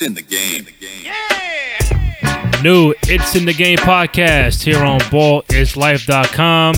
It's 0.00 0.06
in 0.08 0.14
the 0.14 0.22
game. 0.22 0.64
New 2.62 2.94
It's 3.02 3.36
in 3.36 3.44
the 3.44 3.52
Game 3.52 3.76
podcast 3.76 4.62
here 4.62 4.82
on 4.82 4.98
ballislife.com. 5.00 6.74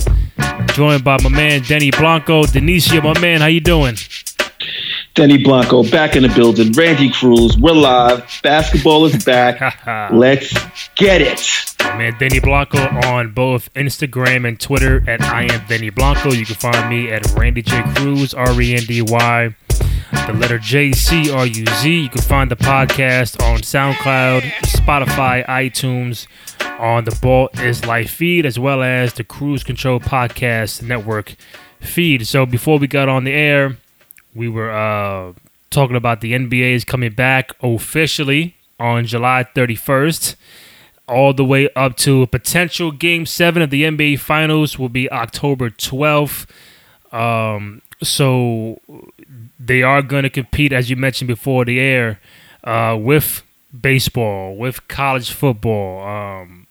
Joined 0.74 1.04
by 1.04 1.18
my 1.22 1.28
man 1.28 1.62
Denny 1.62 1.92
Blanco. 1.92 2.42
Denicia, 2.42 3.00
my 3.00 3.16
man, 3.20 3.40
how 3.40 3.46
you 3.46 3.60
doing? 3.60 3.94
Denny 5.14 5.38
Blanco 5.38 5.84
back 5.84 6.16
in 6.16 6.24
the 6.24 6.30
building. 6.30 6.72
Randy 6.72 7.12
Cruz, 7.12 7.56
we're 7.56 7.70
live. 7.70 8.28
Basketball 8.42 9.04
is 9.04 9.24
back. 9.24 9.60
Let's 10.12 10.52
get 10.96 11.20
it. 11.20 11.48
Man 11.96 12.16
Denny 12.18 12.40
Blanco 12.40 12.78
on 13.06 13.32
both 13.32 13.72
Instagram 13.74 14.48
and 14.48 14.58
Twitter 14.58 15.08
at 15.08 15.20
I 15.22 15.42
am 15.44 15.64
Denny 15.68 15.90
Blanco. 15.90 16.32
You 16.32 16.44
can 16.44 16.56
find 16.56 16.90
me 16.90 17.12
at 17.12 17.24
Randy 17.34 17.62
J 17.62 17.84
Cruz, 17.94 18.34
R 18.34 18.60
E 18.60 18.74
N 18.74 18.82
D 18.82 19.00
Y, 19.02 19.54
the 20.26 20.32
letter 20.34 20.58
J 20.58 20.92
C 20.92 21.30
R 21.32 21.46
U 21.46 21.64
Z. 21.66 22.02
You 22.02 22.08
can 22.08 22.22
find 22.22 22.50
the 22.50 22.56
podcast 22.56 23.42
on 23.42 23.60
SoundCloud, 23.60 24.42
Spotify, 24.62 25.44
iTunes, 25.46 26.26
on 26.78 27.04
the 27.04 27.18
Ball 27.20 27.48
is 27.54 27.84
Life 27.84 28.10
feed, 28.10 28.46
as 28.46 28.58
well 28.58 28.82
as 28.82 29.14
the 29.14 29.24
Cruise 29.24 29.64
Control 29.64 29.98
Podcast 29.98 30.82
Network 30.82 31.34
feed. 31.80 32.26
So 32.26 32.46
before 32.46 32.78
we 32.78 32.86
got 32.86 33.08
on 33.08 33.24
the 33.24 33.32
air, 33.32 33.76
we 34.34 34.48
were 34.48 34.70
uh, 34.70 35.32
talking 35.70 35.96
about 35.96 36.20
the 36.20 36.32
NBA 36.32 36.74
is 36.74 36.84
coming 36.84 37.12
back 37.12 37.52
officially 37.62 38.56
on 38.78 39.06
July 39.06 39.46
31st, 39.54 40.36
all 41.08 41.34
the 41.34 41.44
way 41.44 41.68
up 41.74 41.96
to 41.96 42.22
a 42.22 42.26
potential 42.26 42.92
Game 42.92 43.26
Seven 43.26 43.60
of 43.62 43.70
the 43.70 43.82
NBA 43.82 44.20
Finals 44.20 44.78
will 44.78 44.88
be 44.88 45.10
October 45.10 45.70
12th. 45.70 46.46
Um, 47.12 47.82
so 48.02 48.80
they 49.64 49.82
are 49.82 50.02
going 50.02 50.24
to 50.24 50.30
compete, 50.30 50.72
as 50.72 50.90
you 50.90 50.96
mentioned 50.96 51.28
before 51.28 51.64
the 51.64 51.78
air, 51.78 52.20
uh, 52.64 52.96
with 53.00 53.42
baseball, 53.78 54.56
with 54.56 54.86
college 54.88 55.30
football, 55.30 56.06
um, 56.06 56.66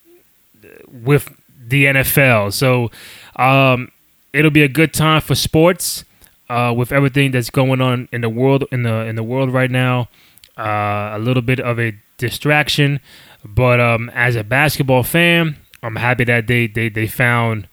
with 0.91 1.33
the 1.67 1.85
NFL. 1.85 2.53
So 2.53 2.91
um, 3.35 3.91
it'll 4.33 4.51
be 4.51 4.63
a 4.63 4.67
good 4.67 4.93
time 4.93 5.21
for 5.21 5.35
sports 5.35 6.03
uh, 6.49 6.73
with 6.75 6.91
everything 6.91 7.31
that's 7.31 7.49
going 7.49 7.81
on 7.81 8.09
in 8.11 8.21
the 8.21 8.29
world 8.29 8.65
in 8.71 8.83
the 8.83 9.05
in 9.05 9.15
the 9.15 9.23
world 9.23 9.51
right 9.51 9.71
now. 9.71 10.09
Uh, 10.57 11.11
a 11.13 11.19
little 11.19 11.41
bit 11.41 11.59
of 11.59 11.79
a 11.79 11.95
distraction, 12.17 12.99
but 13.43 13.79
um, 13.79 14.09
as 14.13 14.35
a 14.35 14.43
basketball 14.43 15.01
fan, 15.01 15.55
I'm 15.81 15.95
happy 15.95 16.25
that 16.25 16.47
they 16.47 16.67
they 16.67 16.89
they 16.89 17.07
found 17.07 17.67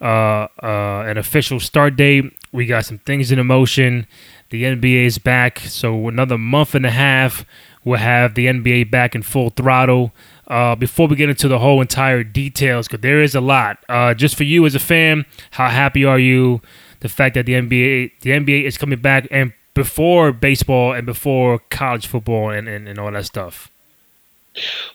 uh, 0.00 0.48
uh, 0.62 1.04
an 1.06 1.16
official 1.16 1.60
start 1.60 1.96
date. 1.96 2.24
We 2.54 2.66
got 2.66 2.84
some 2.84 2.98
things 2.98 3.30
in 3.32 3.44
motion. 3.46 4.06
The 4.50 4.62
NBA 4.64 5.04
is 5.04 5.18
back, 5.18 5.58
so 5.58 6.08
another 6.08 6.38
month 6.38 6.74
and 6.74 6.86
a 6.86 6.90
half 6.90 7.44
we'll 7.84 7.98
have 7.98 8.34
the 8.34 8.46
NBA 8.46 8.90
back 8.90 9.14
in 9.14 9.22
full 9.22 9.50
throttle. 9.50 10.12
Uh, 10.48 10.74
before 10.74 11.06
we 11.06 11.16
get 11.16 11.28
into 11.28 11.48
the 11.48 11.58
whole 11.58 11.82
entire 11.82 12.24
details, 12.24 12.86
because 12.86 13.02
there 13.02 13.20
is 13.20 13.34
a 13.34 13.40
lot. 13.40 13.78
Uh, 13.88 14.14
just 14.14 14.36
for 14.36 14.44
you 14.44 14.64
as 14.64 14.74
a 14.74 14.78
fan, 14.78 15.26
how 15.50 15.68
happy 15.68 16.04
are 16.04 16.18
you? 16.18 16.62
the 17.04 17.08
fact 17.10 17.34
that 17.34 17.44
the 17.44 17.52
NBA 17.52 18.12
the 18.22 18.30
NBA 18.30 18.64
is 18.64 18.78
coming 18.78 18.98
back 18.98 19.28
and 19.30 19.52
before 19.74 20.32
baseball 20.32 20.94
and 20.94 21.04
before 21.04 21.58
college 21.68 22.06
football 22.06 22.48
and, 22.48 22.66
and, 22.66 22.88
and 22.88 22.98
all 22.98 23.12
that 23.12 23.26
stuff? 23.26 23.70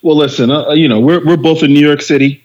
Well, 0.02 0.16
listen, 0.16 0.50
uh, 0.50 0.72
you 0.72 0.88
know, 0.88 1.00
we're, 1.00 1.24
we're 1.24 1.38
both 1.38 1.62
in 1.62 1.72
New 1.72 1.86
York 1.86 2.02
City. 2.02 2.44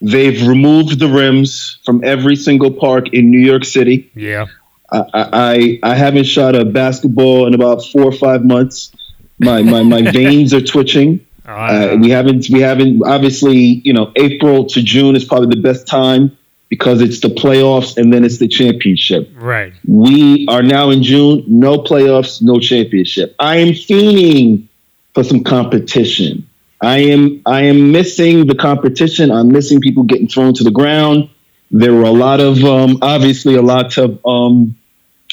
They've 0.00 0.46
removed 0.46 0.98
the 0.98 1.08
rims 1.08 1.78
from 1.84 2.04
every 2.04 2.36
single 2.36 2.70
park 2.70 3.12
in 3.12 3.30
New 3.30 3.40
York 3.40 3.64
City. 3.64 4.10
Yeah. 4.14 4.46
I, 4.92 5.02
I, 5.12 5.78
I 5.82 5.94
haven't 5.94 6.24
shot 6.24 6.54
a 6.54 6.64
basketball 6.64 7.46
in 7.46 7.54
about 7.54 7.84
four 7.84 8.04
or 8.04 8.12
five 8.12 8.44
months. 8.44 8.92
My, 9.38 9.62
my, 9.62 9.82
my 9.82 10.02
veins 10.10 10.52
are 10.54 10.60
twitching. 10.60 11.26
Uh, 11.46 11.96
we 12.00 12.10
haven't, 12.10 12.48
we 12.50 12.60
haven't, 12.60 13.02
obviously, 13.04 13.56
you 13.56 13.92
know, 13.92 14.12
April 14.16 14.66
to 14.66 14.82
June 14.82 15.14
is 15.14 15.24
probably 15.24 15.54
the 15.54 15.62
best 15.62 15.86
time 15.86 16.36
because 16.68 17.00
it's 17.00 17.20
the 17.20 17.28
playoffs 17.28 17.96
and 17.96 18.12
then 18.12 18.24
it's 18.24 18.38
the 18.38 18.48
championship. 18.48 19.30
Right. 19.34 19.72
We 19.86 20.46
are 20.48 20.62
now 20.62 20.90
in 20.90 21.02
June, 21.02 21.44
no 21.46 21.78
playoffs, 21.78 22.42
no 22.42 22.58
championship. 22.58 23.34
I 23.38 23.58
am 23.58 23.68
fiending 23.68 24.66
for 25.14 25.22
some 25.22 25.44
competition. 25.44 26.45
I 26.80 26.98
am 26.98 27.42
I 27.46 27.62
am 27.62 27.92
missing 27.92 28.46
the 28.46 28.54
competition. 28.54 29.30
I'm 29.30 29.48
missing 29.48 29.80
people 29.80 30.02
getting 30.02 30.28
thrown 30.28 30.54
to 30.54 30.64
the 30.64 30.70
ground. 30.70 31.30
There 31.70 31.92
were 31.92 32.04
a 32.04 32.10
lot 32.10 32.40
of 32.40 32.62
um, 32.64 32.98
obviously 33.02 33.56
a 33.56 33.62
lot 33.62 33.96
of 33.98 34.24
um, 34.26 34.76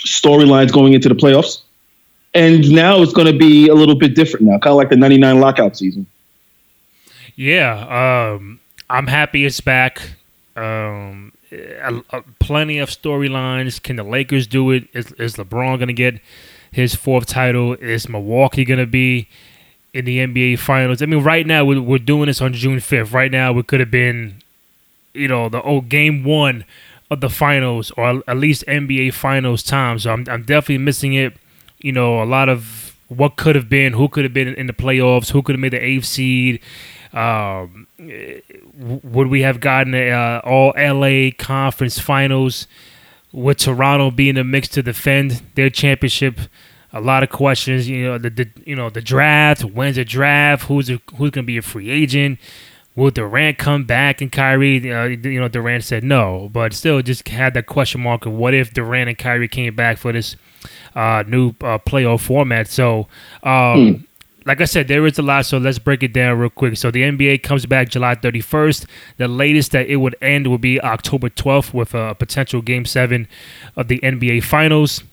storylines 0.05 0.71
going 0.71 0.93
into 0.93 1.09
the 1.09 1.15
playoffs, 1.15 1.61
and 2.33 2.71
now 2.71 3.01
it's 3.01 3.13
going 3.13 3.31
to 3.31 3.37
be 3.37 3.67
a 3.67 3.73
little 3.73 3.95
bit 3.95 4.15
different 4.15 4.45
now, 4.45 4.57
kind 4.57 4.71
of 4.71 4.77
like 4.77 4.89
the 4.89 4.95
'99 4.95 5.39
lockout 5.39 5.77
season. 5.77 6.07
Yeah, 7.35 8.35
um, 8.35 8.59
I'm 8.89 9.07
happy 9.07 9.45
it's 9.45 9.59
back. 9.59 10.01
Um, 10.55 11.33
plenty 12.39 12.79
of 12.79 12.89
storylines. 12.89 13.81
Can 13.81 13.95
the 13.95 14.03
Lakers 14.03 14.47
do 14.47 14.71
it? 14.71 14.87
Is, 14.93 15.11
is 15.13 15.35
LeBron 15.35 15.77
going 15.77 15.87
to 15.87 15.93
get 15.93 16.19
his 16.71 16.95
fourth 16.95 17.25
title? 17.25 17.73
Is 17.73 18.07
Milwaukee 18.07 18.65
going 18.65 18.79
to 18.79 18.85
be 18.85 19.27
in 19.93 20.05
the 20.05 20.19
NBA 20.19 20.59
Finals? 20.59 21.01
I 21.01 21.05
mean, 21.05 21.23
right 21.23 21.45
now 21.45 21.63
we're, 21.65 21.81
we're 21.81 21.97
doing 21.99 22.27
this 22.27 22.41
on 22.41 22.53
June 22.53 22.77
5th. 22.77 23.13
Right 23.13 23.31
now, 23.31 23.57
it 23.57 23.67
could 23.67 23.79
have 23.79 23.91
been, 23.91 24.41
you 25.13 25.27
know, 25.27 25.49
the 25.49 25.61
old 25.61 25.89
game 25.89 26.23
one 26.23 26.65
of 27.09 27.21
the 27.21 27.29
finals 27.29 27.91
or 27.91 28.23
at 28.27 28.37
least 28.37 28.65
NBA 28.67 29.13
Finals 29.13 29.63
time. 29.63 29.99
So 29.99 30.11
I'm, 30.11 30.25
I'm 30.29 30.43
definitely 30.43 30.79
missing 30.79 31.13
it. 31.13 31.33
You 31.79 31.91
know, 31.91 32.21
a 32.21 32.25
lot 32.25 32.49
of 32.49 32.95
what 33.07 33.35
could 33.35 33.55
have 33.55 33.69
been, 33.69 33.93
who 33.93 34.07
could 34.07 34.23
have 34.23 34.33
been 34.33 34.47
in 34.47 34.67
the 34.67 34.73
playoffs, 34.73 35.31
who 35.31 35.41
could 35.41 35.55
have 35.55 35.59
made 35.59 35.73
the 35.73 35.83
eighth 35.83 36.05
seed. 36.05 36.59
Um, 37.13 37.87
would 38.77 39.27
we 39.27 39.41
have 39.41 39.59
gotten 39.59 39.93
a, 39.93 40.09
uh, 40.09 40.41
all 40.43 40.73
LA 40.75 41.29
conference 41.37 41.99
finals 41.99 42.67
with 43.31 43.57
Toronto 43.57 44.09
being 44.09 44.29
in 44.29 44.35
the 44.35 44.43
mix 44.43 44.67
to 44.69 44.81
defend 44.81 45.43
their 45.55 45.69
championship? 45.69 46.39
A 46.93 47.01
lot 47.01 47.23
of 47.23 47.29
questions. 47.29 47.89
You 47.89 48.05
know 48.05 48.17
the, 48.17 48.29
the 48.29 48.49
you 48.65 48.75
know 48.75 48.89
the 48.89 49.01
draft. 49.01 49.63
When's 49.63 49.95
the 49.95 50.05
draft? 50.05 50.65
Who's 50.65 50.89
a, 50.89 51.01
who's 51.15 51.31
to 51.31 51.43
be 51.43 51.57
a 51.57 51.61
free 51.61 51.89
agent? 51.89 52.39
Will 52.95 53.09
Durant 53.09 53.57
come 53.57 53.85
back 53.85 54.21
and 54.21 54.31
Kyrie? 54.31 54.91
Uh, 54.91 55.05
you 55.05 55.39
know 55.39 55.47
Durant 55.47 55.83
said 55.83 56.03
no, 56.03 56.49
but 56.53 56.73
still 56.73 57.01
just 57.01 57.27
had 57.27 57.55
that 57.55 57.65
question 57.65 58.01
mark 58.01 58.27
of 58.27 58.33
what 58.33 58.53
if 58.53 58.73
Durant 58.73 59.09
and 59.09 59.17
Kyrie 59.17 59.47
came 59.47 59.75
back 59.75 59.97
for 59.97 60.11
this 60.11 60.35
uh, 60.95 61.23
new 61.27 61.49
uh, 61.61 61.79
playoff 61.79 62.21
format. 62.21 62.67
So. 62.67 63.07
Um, 63.41 63.49
mm 63.51 64.05
like 64.45 64.59
I 64.61 64.65
said, 64.65 64.87
there 64.87 65.05
is 65.05 65.17
a 65.17 65.21
lot, 65.21 65.45
so 65.45 65.57
let's 65.57 65.79
break 65.79 66.03
it 66.03 66.13
down 66.13 66.37
real 66.37 66.49
quick. 66.49 66.75
So 66.77 66.91
the 66.91 67.03
NBA 67.03 67.43
comes 67.43 67.65
back 67.65 67.89
July 67.89 68.15
31st. 68.15 68.85
The 69.17 69.27
latest 69.27 69.71
that 69.71 69.87
it 69.87 69.97
would 69.97 70.15
end 70.21 70.47
would 70.47 70.61
be 70.61 70.81
October 70.81 71.29
12th 71.29 71.73
with 71.73 71.93
a 71.93 72.15
potential 72.15 72.61
Game 72.61 72.85
7 72.85 73.27
of 73.75 73.87
the 73.87 73.99
NBA 73.99 74.43
Finals. 74.43 75.03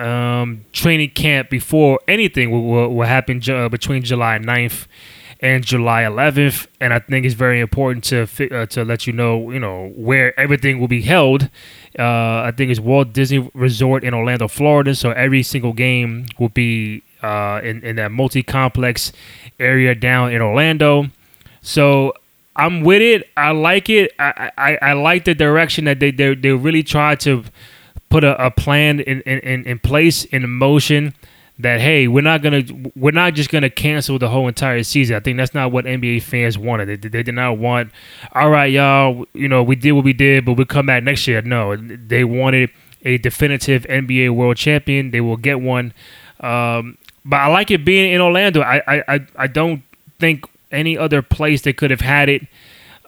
Um, 0.00 0.64
training 0.72 1.10
camp 1.10 1.50
before 1.50 2.00
anything 2.08 2.50
will, 2.50 2.64
will, 2.64 2.94
will 2.94 3.06
happen 3.06 3.42
uh, 3.50 3.68
between 3.68 4.02
July 4.02 4.38
9th 4.38 4.86
and 5.40 5.64
July 5.64 6.02
11th, 6.02 6.66
and 6.80 6.92
I 6.92 6.98
think 6.98 7.24
it's 7.24 7.34
very 7.34 7.60
important 7.60 8.04
to 8.04 8.22
uh, 8.54 8.66
to 8.66 8.84
let 8.84 9.06
you 9.06 9.12
know, 9.12 9.50
you 9.50 9.58
know, 9.58 9.92
where 9.96 10.38
everything 10.38 10.78
will 10.80 10.88
be 10.88 11.02
held. 11.02 11.48
Uh, 11.98 12.42
I 12.48 12.52
think 12.54 12.70
it's 12.70 12.80
Walt 12.80 13.12
Disney 13.12 13.50
Resort 13.54 14.04
in 14.04 14.12
Orlando, 14.14 14.48
Florida. 14.48 14.94
So 14.94 15.10
every 15.12 15.42
single 15.42 15.72
game 15.72 16.26
will 16.38 16.50
be 16.50 17.02
uh, 17.22 17.60
in 17.64 17.82
in 17.82 17.96
that 17.96 18.12
multi 18.12 18.42
complex 18.42 19.12
area 19.58 19.94
down 19.94 20.32
in 20.32 20.42
Orlando. 20.42 21.06
So 21.62 22.14
I'm 22.54 22.82
with 22.82 23.02
it. 23.02 23.28
I 23.36 23.52
like 23.52 23.88
it. 23.88 24.12
I, 24.18 24.50
I, 24.58 24.78
I 24.82 24.92
like 24.92 25.24
the 25.24 25.34
direction 25.34 25.86
that 25.86 26.00
they 26.00 26.10
they, 26.10 26.34
they 26.34 26.52
really 26.52 26.82
try 26.82 27.14
to 27.16 27.44
put 28.10 28.24
a, 28.24 28.46
a 28.46 28.50
plan 28.50 29.00
in, 29.00 29.22
in, 29.22 29.64
in 29.64 29.78
place 29.78 30.24
in 30.26 30.48
motion 30.50 31.14
that 31.58 31.80
hey 31.80 32.08
we're 32.08 32.22
not 32.22 32.42
gonna 32.42 32.62
we're 32.96 33.10
not 33.10 33.34
just 33.34 33.50
gonna 33.50 33.70
cancel 33.70 34.18
the 34.18 34.28
whole 34.28 34.48
entire 34.48 34.82
season. 34.82 35.16
I 35.16 35.20
think 35.20 35.36
that's 35.36 35.54
not 35.54 35.72
what 35.72 35.84
NBA 35.84 36.22
fans 36.22 36.58
wanted. 36.58 37.02
They, 37.02 37.08
they 37.08 37.22
did 37.22 37.34
not 37.34 37.58
want 37.58 37.92
all 38.32 38.50
right 38.50 38.70
y'all 38.70 39.26
you 39.32 39.48
know 39.48 39.62
we 39.62 39.76
did 39.76 39.92
what 39.92 40.04
we 40.04 40.12
did 40.12 40.44
but 40.44 40.54
we'll 40.54 40.66
come 40.66 40.86
back 40.86 41.02
next 41.02 41.26
year. 41.26 41.40
No, 41.42 41.76
they 41.76 42.24
wanted 42.24 42.70
a 43.02 43.18
definitive 43.18 43.84
NBA 43.84 44.34
World 44.34 44.56
Champion. 44.56 45.10
They 45.10 45.20
will 45.20 45.36
get 45.38 45.60
one. 45.60 45.92
Um, 46.40 46.98
but 47.24 47.36
I 47.36 47.48
like 47.48 47.70
it 47.70 47.84
being 47.84 48.12
in 48.12 48.20
Orlando. 48.20 48.62
I 48.62 49.04
I, 49.06 49.26
I 49.36 49.46
don't 49.46 49.82
think 50.18 50.46
any 50.72 50.96
other 50.96 51.22
place 51.22 51.62
that 51.62 51.76
could 51.76 51.90
have 51.90 52.00
had 52.00 52.28
it 52.28 52.46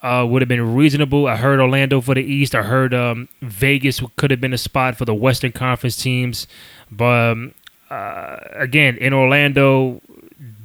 uh, 0.02 0.26
would 0.28 0.42
have 0.42 0.48
been 0.48 0.74
reasonable. 0.74 1.26
I 1.26 1.36
heard 1.36 1.60
Orlando 1.60 2.00
for 2.00 2.14
the 2.14 2.22
East. 2.22 2.54
I 2.54 2.62
heard 2.62 2.92
um, 2.92 3.28
Vegas 3.40 4.02
could 4.16 4.30
have 4.30 4.40
been 4.40 4.52
a 4.52 4.58
spot 4.58 4.96
for 4.96 5.04
the 5.04 5.14
Western 5.14 5.52
Conference 5.52 5.96
teams. 5.96 6.46
But 6.90 7.30
um, 7.32 7.54
uh, 7.90 8.38
again, 8.54 8.96
in 8.96 9.12
Orlando, 9.12 10.00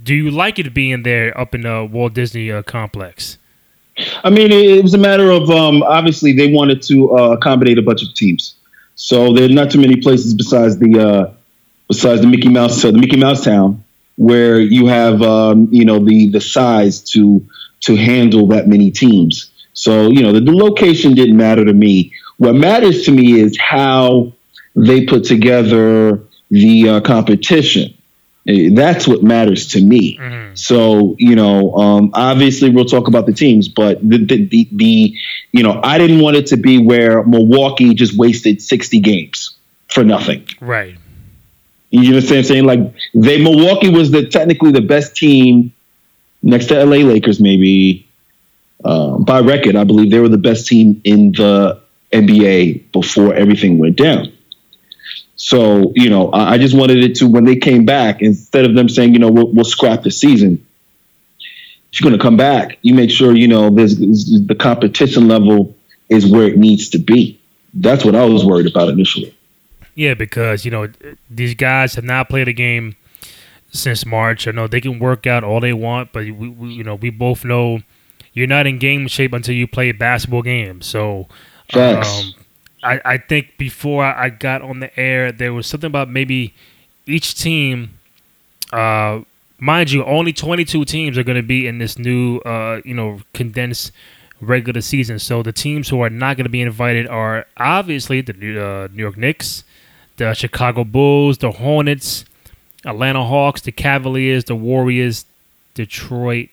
do 0.04 0.16
you 0.16 0.32
like 0.32 0.58
it 0.58 0.74
being 0.74 1.04
there 1.04 1.38
up 1.40 1.54
in 1.54 1.62
the 1.62 1.86
Walt 1.86 2.14
Disney 2.14 2.52
uh, 2.52 2.64
complex? 2.64 3.38
I 4.24 4.30
mean, 4.30 4.52
it 4.52 4.82
was 4.84 4.94
a 4.94 4.98
matter 4.98 5.32
of 5.32 5.50
um, 5.50 5.84
obviously 5.84 6.34
they 6.34 6.52
wanted 6.52 6.82
to 6.84 7.18
uh, 7.18 7.32
accommodate 7.32 7.78
a 7.78 7.82
bunch 7.82 8.04
of 8.04 8.14
teams. 8.14 8.56
So 8.96 9.34
there 9.34 9.46
are 9.46 9.54
not 9.54 9.72
too 9.72 9.80
many 9.80 9.98
places 9.98 10.34
besides 10.34 10.78
the 10.78 11.00
uh, 11.00 11.34
besides 11.88 12.22
the 12.22 12.28
Mickey 12.28 12.50
Mouse, 12.50 12.82
the 12.82 12.92
Mickey 12.92 13.18
Mouse 13.18 13.44
Town, 13.44 13.84
where 14.18 14.60
you 14.60 14.88
have 14.88 15.22
um, 15.22 15.70
you 15.72 15.86
know 15.86 16.04
the 16.04 16.30
the 16.30 16.42
size 16.42 17.02
to 17.12 17.46
to 17.82 17.96
handle 17.96 18.48
that 18.48 18.68
many 18.68 18.92
teams. 18.92 19.52
So 19.74 20.10
you 20.10 20.22
know 20.22 20.34
the, 20.34 20.42
the 20.42 20.52
location 20.52 21.14
didn't 21.14 21.38
matter 21.38 21.64
to 21.64 21.74
me. 21.74 22.14
What 22.38 22.54
matters 22.54 23.06
to 23.06 23.12
me 23.12 23.40
is 23.40 23.58
how 23.58 24.34
they 24.76 25.06
put 25.06 25.24
together 25.24 26.24
the 26.50 26.90
uh, 26.90 27.02
competition. 27.02 27.94
Eh, 28.48 28.70
that's 28.74 29.08
what 29.08 29.24
matters 29.24 29.68
to 29.70 29.82
me. 29.82 30.18
Mm-hmm. 30.18 30.56
So 30.56 31.16
you 31.20 31.36
know, 31.36 31.74
um, 31.76 32.12
obviously 32.14 32.70
we'll 32.72 32.86
talk 32.86 33.08
about 33.08 33.28
the 33.28 33.34
teams, 33.34 33.68
but 33.68 33.98
the, 34.08 34.18
the, 34.18 34.46
the 34.46 34.70
the 34.72 35.16
you 35.52 35.64
know 35.64 35.80
I 35.84 36.00
didn't 36.00 36.22
want 36.22 36.38
it 36.38 36.48
to 36.48 36.58
be 36.58 36.80
where 36.80 37.24
Milwaukee 37.24 37.94
just 37.94 38.18
wasted 38.18 38.62
sixty 38.62 39.00
games 39.00 39.56
for 39.90 40.04
nothing. 40.04 40.48
Right. 40.60 40.98
You 41.90 42.02
understand 42.08 42.30
what 42.30 42.38
I'm 42.38 42.44
saying? 42.44 42.66
Like 42.66 42.94
they 43.14 43.42
Milwaukee 43.42 43.90
was 43.90 44.12
the 44.12 44.28
technically 44.28 44.72
the 44.72 44.82
best 44.82 45.16
team 45.16 45.74
next 46.44 46.68
to 46.68 46.84
LA 46.84 46.98
Lakers, 46.98 47.40
maybe 47.40 48.08
um, 48.84 49.24
by 49.24 49.40
record. 49.40 49.76
I 49.76 49.84
believe 49.86 50.12
they 50.12 50.20
were 50.20 50.30
the 50.30 50.38
best 50.38 50.68
team 50.68 51.02
in 51.04 51.32
the 51.32 51.82
NBA 52.12 52.92
before 52.92 53.34
everything 53.34 53.80
went 53.80 53.96
down. 53.96 54.34
So 55.38 55.94
you 55.96 56.10
know, 56.10 56.30
I, 56.32 56.54
I 56.54 56.58
just 56.58 56.76
wanted 56.76 57.04
it 57.04 57.16
to 57.16 57.28
when 57.28 57.46
they 57.46 57.56
came 57.56 57.86
back, 57.86 58.22
instead 58.22 58.66
of 58.66 58.76
them 58.76 58.90
saying, 58.90 59.14
you 59.14 59.20
know, 59.20 59.32
we'll, 59.32 59.54
we'll 59.54 59.66
scrap 59.66 60.04
the 60.04 60.12
season. 60.12 60.66
If 61.94 62.02
you're 62.02 62.10
going 62.10 62.20
to 62.20 62.24
come 62.24 62.38
back, 62.38 62.80
you 62.82 62.94
make 62.94 63.10
sure 63.10 63.34
you 63.36 63.48
know 63.48 63.70
there's 63.70 63.98
the 63.98 64.56
competition 64.60 65.30
level 65.30 65.76
is 66.10 66.28
where 66.30 66.48
it 66.48 66.58
needs 66.58 66.90
to 66.90 66.98
be. 66.98 67.40
That's 67.74 68.04
what 68.04 68.16
I 68.16 68.26
was 68.26 68.44
worried 68.44 68.68
about 68.68 68.90
initially. 68.90 69.37
Yeah, 69.98 70.14
because 70.14 70.64
you 70.64 70.70
know 70.70 70.88
these 71.28 71.56
guys 71.56 71.96
have 71.96 72.04
not 72.06 72.30
played 72.30 72.48
a 72.48 72.54
game 72.54 72.96
since 73.72 74.06
March. 74.06 74.48
I 74.48 74.52
know 74.52 74.68
they 74.68 74.80
can 74.80 75.00
work 75.00 75.26
out 75.26 75.44
all 75.44 75.60
they 75.60 75.74
want, 75.74 76.14
but 76.14 76.26
we, 76.26 76.32
we, 76.32 76.70
you 76.70 76.84
know 76.84 76.94
we 76.96 77.10
both 77.10 77.44
know 77.44 77.80
you're 78.34 78.46
not 78.46 78.68
in 78.68 78.78
game 78.78 79.08
shape 79.08 79.34
until 79.34 79.56
you 79.56 79.66
play 79.68 79.92
basketball 79.92 80.44
games. 80.44 80.86
So, 80.86 81.28
um, 81.74 82.36
I 82.84 83.02
I 83.04 83.18
think 83.18 83.58
before 83.58 84.06
I 84.06 84.30
got 84.30 84.62
on 84.62 84.82
the 84.82 85.00
air, 85.00 85.32
there 85.32 85.52
was 85.52 85.66
something 85.66 85.88
about 85.88 86.10
maybe 86.10 86.54
each 87.08 87.34
team. 87.34 87.98
Uh, 88.72 89.22
mind 89.60 89.92
you, 89.92 90.04
only 90.06 90.32
22 90.32 90.86
teams 90.86 91.18
are 91.18 91.24
going 91.24 91.38
to 91.38 91.42
be 91.48 91.66
in 91.66 91.80
this 91.80 91.98
new, 91.98 92.38
uh, 92.40 92.82
you 92.86 92.94
know, 92.94 93.22
condensed 93.34 93.92
regular 94.42 94.82
season. 94.82 95.18
So 95.20 95.42
the 95.42 95.54
teams 95.54 95.90
who 95.90 96.02
are 96.02 96.10
not 96.12 96.38
going 96.38 96.46
to 96.46 96.52
be 96.52 96.62
invited 96.62 97.08
are 97.08 97.48
obviously 97.58 98.22
the 98.22 98.34
uh, 98.34 98.88
New 98.94 99.02
York 99.02 99.18
Knicks, 99.18 99.64
the 100.18 100.34
Chicago 100.34 100.84
Bulls, 100.84 101.38
the 101.38 101.52
Hornets, 101.52 102.26
Atlanta 102.86 103.24
Hawks, 103.24 103.62
the 103.62 103.72
Cavaliers, 103.72 104.46
the 104.46 104.56
Warriors, 104.56 105.26
Detroit, 105.74 106.50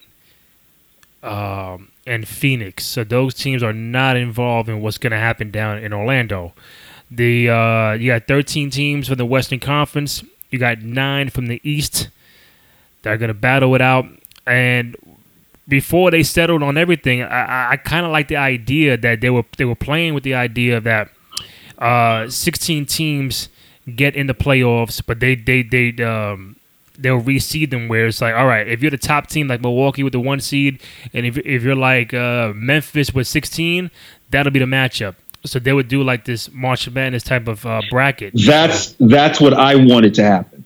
um, 1.23 1.89
and 2.07 2.29
Phoenix. 2.29 2.85
So 2.85 3.05
those 3.05 3.35
teams 3.35 3.63
are 3.63 3.73
not 3.73 4.17
involved 4.17 4.69
in 4.69 4.81
what's 4.81 4.99
going 4.99 5.13
to 5.13 5.19
happen 5.19 5.51
down 5.51 5.79
in 5.79 5.93
Orlando. 5.93 6.53
The 7.11 7.51
uh, 7.51 7.93
you 7.93 8.09
got 8.09 8.27
13 8.27 8.71
teams 8.71 9.09
from 9.09 9.17
the 9.17 9.27
Western 9.27 9.61
Conference. 9.61 10.23
You 10.51 10.59
got 10.59 10.83
nine 10.83 11.31
from 11.31 11.47
the 11.47 11.61
East. 11.63 12.09
They're 13.03 13.17
going 13.17 13.29
to 13.29 13.35
battle 13.35 13.75
it 13.75 13.81
out. 13.83 14.07
And 14.47 14.97
before 15.67 16.11
they 16.11 16.23
settled 16.23 16.63
on 16.63 16.77
everything, 16.77 17.23
I, 17.23 17.45
I, 17.45 17.71
I 17.73 17.77
kind 17.77 18.05
of 18.05 18.13
like 18.13 18.29
the 18.29 18.37
idea 18.37 18.97
that 18.97 19.21
they 19.21 19.31
were 19.31 19.45
they 19.57 19.65
were 19.65 19.75
playing 19.75 20.15
with 20.15 20.25
the 20.25 20.35
idea 20.35 20.81
that 20.81 21.11
uh, 21.79 22.29
16 22.29 22.87
teams 22.87 23.49
get 23.95 24.17
in 24.17 24.27
the 24.27 24.35
playoffs, 24.35 25.03
but 25.05 25.21
they 25.21 25.35
they 25.35 25.63
they 25.63 26.03
um 26.03 26.57
they'll 26.99 27.21
reseed 27.21 27.71
them 27.71 27.89
where 27.89 28.07
it's 28.07 28.21
like, 28.21 28.35
all 28.35 28.47
right, 28.47 28.67
if 28.69 28.83
you're 28.83 28.91
the 28.91 28.99
top 28.99 29.27
team 29.27 29.49
like 29.49 29.61
Milwaukee 29.61 30.03
with 30.03 30.13
the 30.13 30.21
one 30.21 30.41
seed, 30.41 30.81
and 31.13 31.27
if 31.27 31.39
if 31.39 31.63
you're 31.63 31.75
like 31.75 32.15
uh, 32.15 32.53
Memphis 32.55 33.13
with 33.13 33.27
16, 33.27 33.91
that'll 34.31 34.53
be 34.53 34.59
the 34.59 34.65
matchup. 34.65 35.17
So 35.45 35.59
they 35.59 35.73
would 35.73 35.89
do 35.89 36.03
like 36.03 36.25
this 36.25 36.51
March 36.53 36.89
Madness 36.89 37.23
type 37.23 37.49
of 37.49 37.67
uh, 37.67 37.83
bracket. 37.91 38.33
That's 38.35 38.93
that's 38.99 39.41
what 39.41 39.53
I 39.53 39.75
wanted 39.75 40.15
to 40.15 40.25
happen. 40.25 40.65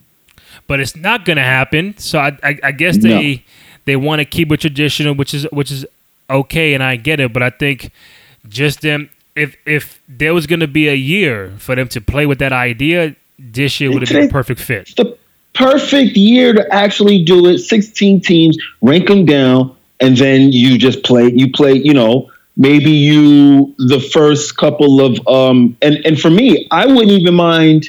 But 0.68 0.80
it's 0.80 0.94
not 0.94 1.24
going 1.24 1.38
to 1.38 1.42
happen. 1.42 1.96
So 1.98 2.18
I, 2.18 2.38
I, 2.42 2.60
I 2.62 2.72
guess 2.72 2.98
they 2.98 3.36
no. 3.36 3.42
they 3.86 3.96
want 3.96 4.20
to 4.20 4.24
keep 4.24 4.52
it 4.52 4.60
traditional, 4.60 5.14
which 5.14 5.34
is 5.34 5.44
which 5.50 5.72
is 5.72 5.84
okay, 6.30 6.74
and 6.74 6.82
I 6.82 6.96
get 6.96 7.18
it. 7.18 7.32
But 7.32 7.42
I 7.42 7.50
think 7.50 7.90
just 8.48 8.82
them 8.82 9.10
if 9.38 9.56
if 9.64 10.02
there 10.08 10.34
was 10.34 10.46
going 10.46 10.60
to 10.60 10.66
be 10.66 10.88
a 10.88 10.94
year 10.94 11.54
for 11.58 11.74
them 11.74 11.88
to 11.88 12.00
play 12.00 12.26
with 12.26 12.38
that 12.40 12.52
idea, 12.52 13.14
this 13.38 13.80
year 13.80 13.90
would 13.90 14.02
have 14.02 14.10
been 14.10 14.28
a 14.28 14.32
perfect 14.32 14.60
fit. 14.60 14.94
The 14.96 15.16
perfect 15.54 16.16
year 16.16 16.52
to 16.52 16.74
actually 16.74 17.24
do 17.24 17.46
it. 17.46 17.58
Sixteen 17.58 18.20
teams, 18.20 18.58
rank 18.82 19.06
them 19.08 19.24
down, 19.24 19.76
and 20.00 20.16
then 20.16 20.52
you 20.52 20.78
just 20.78 21.04
play. 21.04 21.30
You 21.30 21.50
play. 21.52 21.74
You 21.74 21.94
know, 21.94 22.30
maybe 22.56 22.90
you 22.90 23.74
the 23.78 24.00
first 24.00 24.56
couple 24.56 25.00
of 25.00 25.26
um 25.28 25.76
and 25.80 25.96
and 26.04 26.20
for 26.20 26.30
me, 26.30 26.66
I 26.70 26.86
wouldn't 26.86 27.10
even 27.10 27.34
mind 27.34 27.88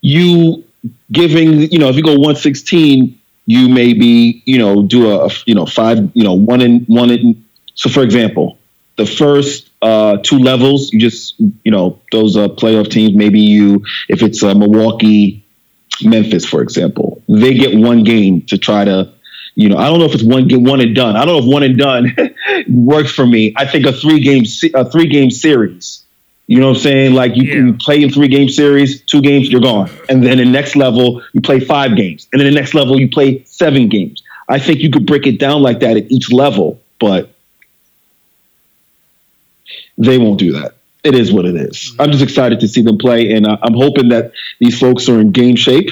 you 0.00 0.64
giving. 1.12 1.72
You 1.72 1.78
know, 1.78 1.88
if 1.88 1.96
you 1.96 2.02
go 2.02 2.18
one 2.18 2.36
sixteen, 2.36 3.18
you 3.46 3.68
maybe 3.68 4.42
you 4.46 4.58
know 4.58 4.82
do 4.82 5.10
a 5.10 5.30
you 5.46 5.54
know 5.54 5.66
five 5.66 5.98
you 6.14 6.24
know 6.24 6.34
one 6.34 6.60
in 6.60 6.84
one 6.86 7.10
in. 7.10 7.44
So 7.76 7.90
for 7.90 8.02
example, 8.02 8.56
the 8.96 9.04
first 9.04 9.68
uh, 9.84 10.16
two 10.22 10.38
levels. 10.38 10.92
You 10.92 10.98
just 10.98 11.38
you 11.38 11.70
know 11.70 12.00
those 12.10 12.36
uh, 12.36 12.48
playoff 12.48 12.90
teams. 12.90 13.14
Maybe 13.14 13.40
you 13.40 13.84
if 14.08 14.22
it's 14.22 14.42
uh, 14.42 14.54
Milwaukee, 14.54 15.44
Memphis, 16.02 16.46
for 16.46 16.62
example, 16.62 17.22
they 17.28 17.54
get 17.54 17.78
one 17.78 18.02
game 18.02 18.42
to 18.46 18.58
try 18.58 18.84
to. 18.84 19.12
You 19.56 19.68
know, 19.68 19.76
I 19.76 19.88
don't 19.88 20.00
know 20.00 20.06
if 20.06 20.14
it's 20.14 20.24
one 20.24 20.48
get 20.48 20.60
one 20.60 20.80
and 20.80 20.96
done. 20.96 21.14
I 21.14 21.24
don't 21.24 21.36
know 21.36 21.46
if 21.46 21.52
one 21.52 21.62
and 21.62 21.78
done 21.78 22.16
works 22.68 23.12
for 23.12 23.24
me. 23.24 23.54
I 23.56 23.66
think 23.66 23.86
a 23.86 23.92
three 23.92 24.18
game, 24.18 24.42
a 24.74 24.90
three 24.90 25.06
game 25.06 25.30
series. 25.30 26.02
You 26.46 26.58
know 26.58 26.70
what 26.70 26.78
I'm 26.78 26.82
saying? 26.82 27.14
Like 27.14 27.36
you, 27.36 27.42
yeah. 27.44 27.54
you 27.54 27.74
play 27.74 28.02
in 28.02 28.10
three 28.10 28.28
game 28.28 28.48
series, 28.48 29.02
two 29.02 29.22
games, 29.22 29.50
you're 29.50 29.60
gone. 29.60 29.90
And 30.08 30.24
then 30.24 30.38
the 30.38 30.44
next 30.44 30.76
level, 30.76 31.22
you 31.32 31.40
play 31.40 31.60
five 31.60 31.96
games. 31.96 32.26
And 32.32 32.40
then 32.40 32.52
the 32.52 32.60
next 32.60 32.74
level, 32.74 33.00
you 33.00 33.08
play 33.08 33.44
seven 33.44 33.88
games. 33.88 34.22
I 34.48 34.58
think 34.58 34.80
you 34.80 34.90
could 34.90 35.06
break 35.06 35.26
it 35.26 35.38
down 35.38 35.62
like 35.62 35.80
that 35.80 35.96
at 35.96 36.10
each 36.10 36.32
level. 36.32 36.82
But 36.98 37.33
they 39.98 40.18
won't 40.18 40.38
do 40.38 40.52
that. 40.52 40.74
It 41.02 41.14
is 41.14 41.32
what 41.32 41.44
it 41.44 41.54
is. 41.54 41.76
Mm-hmm. 41.76 42.00
I'm 42.00 42.10
just 42.10 42.22
excited 42.22 42.60
to 42.60 42.68
see 42.68 42.82
them 42.82 42.98
play, 42.98 43.32
and 43.32 43.46
uh, 43.46 43.58
I'm 43.62 43.74
hoping 43.74 44.08
that 44.08 44.32
these 44.58 44.78
folks 44.78 45.08
are 45.08 45.20
in 45.20 45.32
game 45.32 45.56
shape 45.56 45.90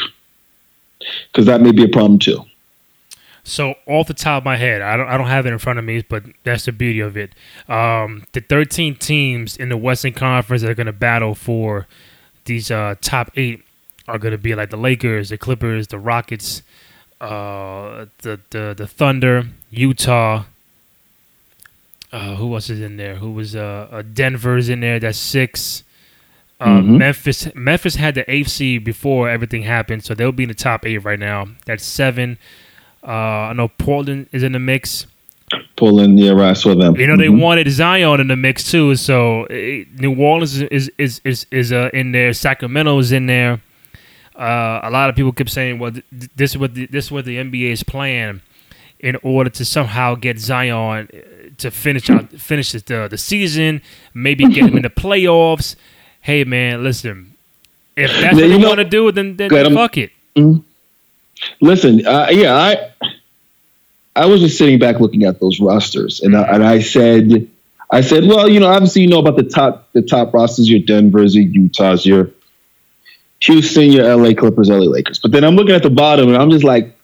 because 1.30 1.46
that 1.46 1.60
may 1.60 1.72
be 1.72 1.84
a 1.84 1.88
problem 1.88 2.18
too. 2.18 2.44
So 3.44 3.74
off 3.86 4.06
the 4.06 4.14
top 4.14 4.42
of 4.42 4.44
my 4.44 4.56
head, 4.56 4.82
I 4.82 4.96
don't 4.96 5.08
I 5.08 5.18
don't 5.18 5.26
have 5.26 5.46
it 5.46 5.52
in 5.52 5.58
front 5.58 5.78
of 5.78 5.84
me, 5.84 6.04
but 6.08 6.24
that's 6.44 6.64
the 6.64 6.72
beauty 6.72 7.00
of 7.00 7.16
it. 7.16 7.34
Um, 7.68 8.24
the 8.32 8.40
13 8.40 8.94
teams 8.96 9.56
in 9.56 9.68
the 9.68 9.76
Western 9.76 10.12
Conference 10.12 10.62
that 10.62 10.70
are 10.70 10.74
going 10.74 10.86
to 10.86 10.92
battle 10.92 11.34
for 11.34 11.88
these 12.44 12.70
uh, 12.70 12.94
top 13.00 13.30
eight 13.36 13.64
are 14.06 14.18
going 14.18 14.32
to 14.32 14.38
be 14.38 14.54
like 14.54 14.70
the 14.70 14.76
Lakers, 14.76 15.30
the 15.30 15.38
Clippers, 15.38 15.88
the 15.88 15.98
Rockets, 15.98 16.62
uh, 17.20 18.06
the 18.18 18.40
the 18.50 18.74
the 18.76 18.86
Thunder, 18.86 19.46
Utah, 19.70 20.44
uh, 22.12 22.36
who 22.36 22.52
else 22.54 22.68
is 22.70 22.80
in 22.80 22.96
there? 22.96 23.16
Who 23.16 23.32
was 23.32 23.56
uh, 23.56 23.88
uh 23.90 24.02
Denver's 24.02 24.68
in 24.68 24.80
there? 24.80 25.00
That's 25.00 25.18
six. 25.18 25.82
Uh, 26.60 26.66
mm-hmm. 26.66 26.98
Memphis 26.98 27.54
Memphis 27.54 27.96
had 27.96 28.14
the 28.14 28.30
eighth 28.30 28.48
seed 28.48 28.84
before 28.84 29.28
everything 29.28 29.62
happened, 29.62 30.04
so 30.04 30.14
they'll 30.14 30.30
be 30.30 30.44
in 30.44 30.48
the 30.48 30.54
top 30.54 30.86
eight 30.86 30.98
right 30.98 31.18
now. 31.18 31.48
That's 31.66 31.84
seven. 31.84 32.38
Uh, 33.02 33.50
I 33.50 33.52
know 33.54 33.68
Portland 33.68 34.28
is 34.30 34.42
in 34.42 34.52
the 34.52 34.60
mix. 34.60 35.06
Portland, 35.76 36.20
yeah, 36.20 36.30
right. 36.30 36.50
I 36.50 36.52
saw 36.52 36.74
them. 36.74 36.96
You 36.96 37.06
know, 37.06 37.14
mm-hmm. 37.14 37.20
they 37.20 37.28
wanted 37.28 37.70
Zion 37.70 38.20
in 38.20 38.28
the 38.28 38.36
mix 38.36 38.70
too. 38.70 38.94
So 38.94 39.44
uh, 39.46 39.54
New 39.98 40.14
Orleans 40.16 40.62
is 40.62 40.90
is 40.98 41.20
is 41.24 41.46
is 41.50 41.72
uh, 41.72 41.90
in 41.92 42.12
there. 42.12 42.32
Sacramento 42.32 42.98
is 42.98 43.10
in 43.10 43.26
there. 43.26 43.60
Uh, 44.36 44.80
a 44.82 44.90
lot 44.90 45.10
of 45.10 45.16
people 45.16 45.32
kept 45.32 45.50
saying, 45.50 45.78
"Well, 45.78 45.92
th- 45.92 46.04
this 46.36 46.52
is 46.52 46.58
what 46.58 46.74
the, 46.74 46.86
this 46.86 47.06
is 47.06 47.10
what 47.10 47.24
the 47.24 47.38
NBA 47.38 47.72
is 47.72 47.82
playing 47.82 48.40
in 49.00 49.16
order 49.24 49.50
to 49.50 49.64
somehow 49.64 50.14
get 50.14 50.38
Zion 50.38 51.08
to 51.58 51.70
finish 51.70 52.10
out 52.10 52.30
finish 52.30 52.72
the 52.72 53.08
the 53.10 53.18
season, 53.18 53.82
maybe 54.14 54.44
get 54.44 54.64
him 54.64 54.76
in 54.76 54.82
the 54.82 54.90
playoffs. 55.04 55.76
Hey 56.20 56.44
man, 56.44 56.82
listen, 56.82 57.34
if 57.96 58.10
that's 58.20 58.36
what 58.36 58.48
you 58.48 58.60
want 58.60 58.78
to 58.78 58.84
do, 58.84 59.12
then 59.12 59.36
then 59.36 59.50
fuck 59.74 59.98
it. 59.98 60.12
Mm-hmm. 60.36 60.60
Listen, 61.60 62.06
uh, 62.06 62.28
yeah, 62.30 62.54
I 62.54 62.92
I 64.14 64.26
was 64.26 64.40
just 64.40 64.58
sitting 64.58 64.78
back 64.78 65.00
looking 65.00 65.24
at 65.24 65.40
those 65.40 65.60
rosters, 65.60 66.20
and 66.20 66.36
I, 66.36 66.42
and 66.54 66.64
I 66.64 66.80
said, 66.80 67.48
I 67.90 68.02
said, 68.02 68.26
well, 68.26 68.48
you 68.48 68.60
know, 68.60 68.68
obviously 68.68 69.02
you 69.02 69.08
know 69.08 69.20
about 69.20 69.36
the 69.36 69.42
top 69.42 69.90
the 69.92 70.02
top 70.02 70.34
rosters, 70.34 70.68
your 70.70 70.80
Denver's, 70.80 71.34
your 71.34 71.44
Utah's, 71.44 72.06
your 72.06 72.30
Houston, 73.40 73.90
your 73.92 74.14
LA 74.16 74.34
Clippers, 74.34 74.68
LA 74.68 74.78
Lakers. 74.78 75.18
But 75.18 75.32
then 75.32 75.44
I'm 75.44 75.56
looking 75.56 75.74
at 75.74 75.82
the 75.82 75.90
bottom, 75.90 76.28
and 76.28 76.36
I'm 76.36 76.50
just 76.50 76.64
like, 76.64 76.96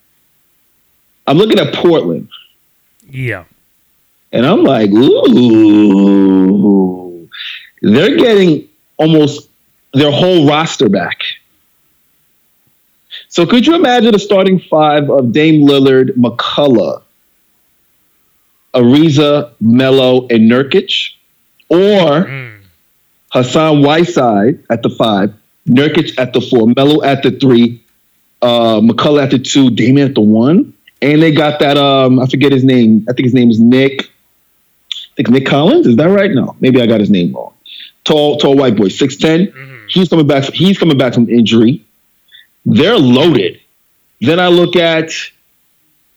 I'm 1.27 1.37
looking 1.37 1.59
at 1.59 1.75
Portland. 1.75 2.29
Yeah. 3.09 3.45
And 4.33 4.45
I'm 4.45 4.63
like, 4.63 4.91
ooh, 4.91 6.09
they're 7.81 8.17
getting 8.17 8.69
almost 8.97 9.49
their 9.95 10.11
whole 10.11 10.47
roster 10.49 10.89
back. 10.89 11.23
So 13.29 13.47
could 13.47 13.67
you 13.67 13.75
imagine 13.75 14.15
a 14.15 14.19
starting 14.19 14.59
five 14.59 15.11
of 15.11 15.33
Dame 15.33 15.67
Lillard, 15.67 16.11
McCullough, 16.17 17.03
Ariza, 18.75 19.53
Melo, 19.61 20.27
and 20.29 20.51
Nurkic, 20.51 21.13
or 21.69 22.25
mm. 22.25 22.59
Hassan 23.31 23.83
Whiteside 23.83 24.63
at 24.71 24.83
the 24.83 24.91
five, 24.91 25.33
Nurkic 25.67 26.19
at 26.19 26.33
the 26.33 26.41
four, 26.41 26.67
Melo 26.75 27.03
at 27.03 27.23
the 27.23 27.31
three, 27.31 27.83
uh, 28.43 28.81
McCullough 28.81 29.23
at 29.23 29.31
the 29.31 29.39
two, 29.39 29.71
Damian 29.71 30.09
at 30.09 30.15
the 30.15 30.21
one, 30.21 30.73
and 31.03 31.23
they 31.23 31.33
got 31.33 31.61
that 31.61 31.77
um 31.77 32.19
I 32.19 32.27
forget 32.27 32.53
his 32.53 32.65
name. 32.65 33.07
I 33.09 33.13
think 33.13 33.27
his 33.27 33.35
name 33.35 33.51
is 33.51 33.61
Nick. 33.61 34.11
Think 35.19 35.31
Nick 35.31 35.47
Collins. 35.47 35.85
Is 35.85 35.97
that 35.97 36.05
right? 36.05 36.31
No, 36.31 36.55
maybe 36.61 36.81
I 36.81 36.87
got 36.87 37.01
his 37.01 37.11
name 37.11 37.33
wrong. 37.33 37.53
Tall, 38.05 38.39
tall 38.39 38.57
white 38.57 38.77
boy, 38.77 38.85
6'10". 38.85 39.53
Mm-hmm. 39.53 39.87
He's 39.89 40.09
coming 40.09 40.29
back. 40.29 40.45
He's 40.45 40.79
coming 40.79 40.97
back 40.97 41.13
from 41.13 41.29
injury. 41.29 41.85
They're 42.65 42.97
loaded. 42.97 43.61
Then 44.21 44.39
I 44.39 44.47
look 44.47 44.77
at 44.77 45.11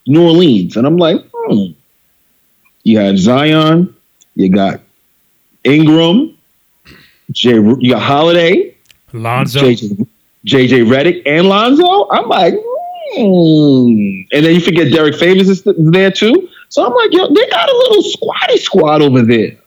New 0.06 0.22
Orleans, 0.22 0.76
and 0.76 0.86
I'm 0.86 0.98
like, 0.98 1.20
hmm. 1.34 1.72
You 2.84 2.98
have 2.98 3.18
Zion, 3.18 3.94
you 4.36 4.48
got 4.50 4.80
Ingram, 5.64 6.36
Jay, 7.32 7.54
you 7.54 7.90
got 7.90 8.02
Holiday, 8.02 8.76
Lonzo, 9.12 9.60
JJ, 9.60 10.06
JJ 10.46 10.86
Redick, 10.86 11.22
and 11.26 11.48
Lonzo. 11.48 12.08
I'm 12.10 12.28
like, 12.28 12.54
hmm. 12.54 14.22
and 14.32 14.46
then 14.46 14.54
you 14.54 14.60
forget 14.60 14.92
Derrick 14.92 15.16
Favors 15.16 15.48
is 15.48 15.62
there 15.64 16.12
too. 16.12 16.48
So 16.72 16.86
I'm 16.86 16.94
like, 16.94 17.12
yo, 17.12 17.28
they 17.28 17.46
got 17.50 17.68
a 17.68 17.76
little 17.76 18.02
squatty 18.02 18.56
squad 18.56 19.02
over 19.02 19.20
there. 19.20 19.58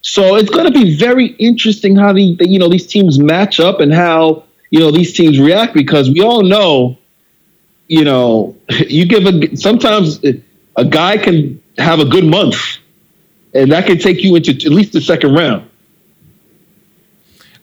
So 0.00 0.34
it's 0.34 0.50
going 0.50 0.64
to 0.64 0.72
be 0.72 0.96
very 0.96 1.26
interesting 1.36 1.94
how 1.94 2.12
the, 2.12 2.34
the 2.34 2.48
you 2.48 2.58
know 2.58 2.68
these 2.68 2.84
teams 2.84 3.16
match 3.16 3.60
up 3.60 3.78
and 3.78 3.94
how 3.94 4.42
you 4.70 4.80
know 4.80 4.90
these 4.90 5.12
teams 5.12 5.38
react 5.38 5.72
because 5.72 6.10
we 6.10 6.20
all 6.20 6.42
know, 6.42 6.98
you 7.86 8.02
know, 8.02 8.56
you 8.88 9.06
give 9.06 9.24
a 9.24 9.56
sometimes 9.56 10.18
a 10.74 10.84
guy 10.84 11.16
can 11.16 11.62
have 11.78 12.00
a 12.00 12.04
good 12.04 12.24
month, 12.24 12.56
and 13.54 13.70
that 13.70 13.86
can 13.86 13.96
take 13.96 14.24
you 14.24 14.34
into 14.34 14.50
at 14.50 14.72
least 14.72 14.92
the 14.92 15.00
second 15.00 15.34
round. 15.34 15.70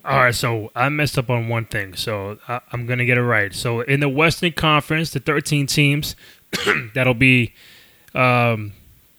All 0.06 0.20
right, 0.20 0.34
so 0.34 0.72
I 0.74 0.88
messed 0.88 1.18
up 1.18 1.30
on 1.30 1.50
one 1.50 1.66
thing, 1.66 1.96
so 1.96 2.38
I, 2.48 2.62
am 2.72 2.86
gonna 2.86 3.04
get 3.04 3.18
it 3.18 3.24
right. 3.24 3.54
So 3.54 3.82
in 3.82 4.00
the 4.00 4.08
Western 4.08 4.54
Conference, 4.54 5.12
the 5.12 5.20
13 5.20 5.68
teams 5.68 6.16
that'll 6.94 7.14
be 7.14 7.54
um, 8.14 8.72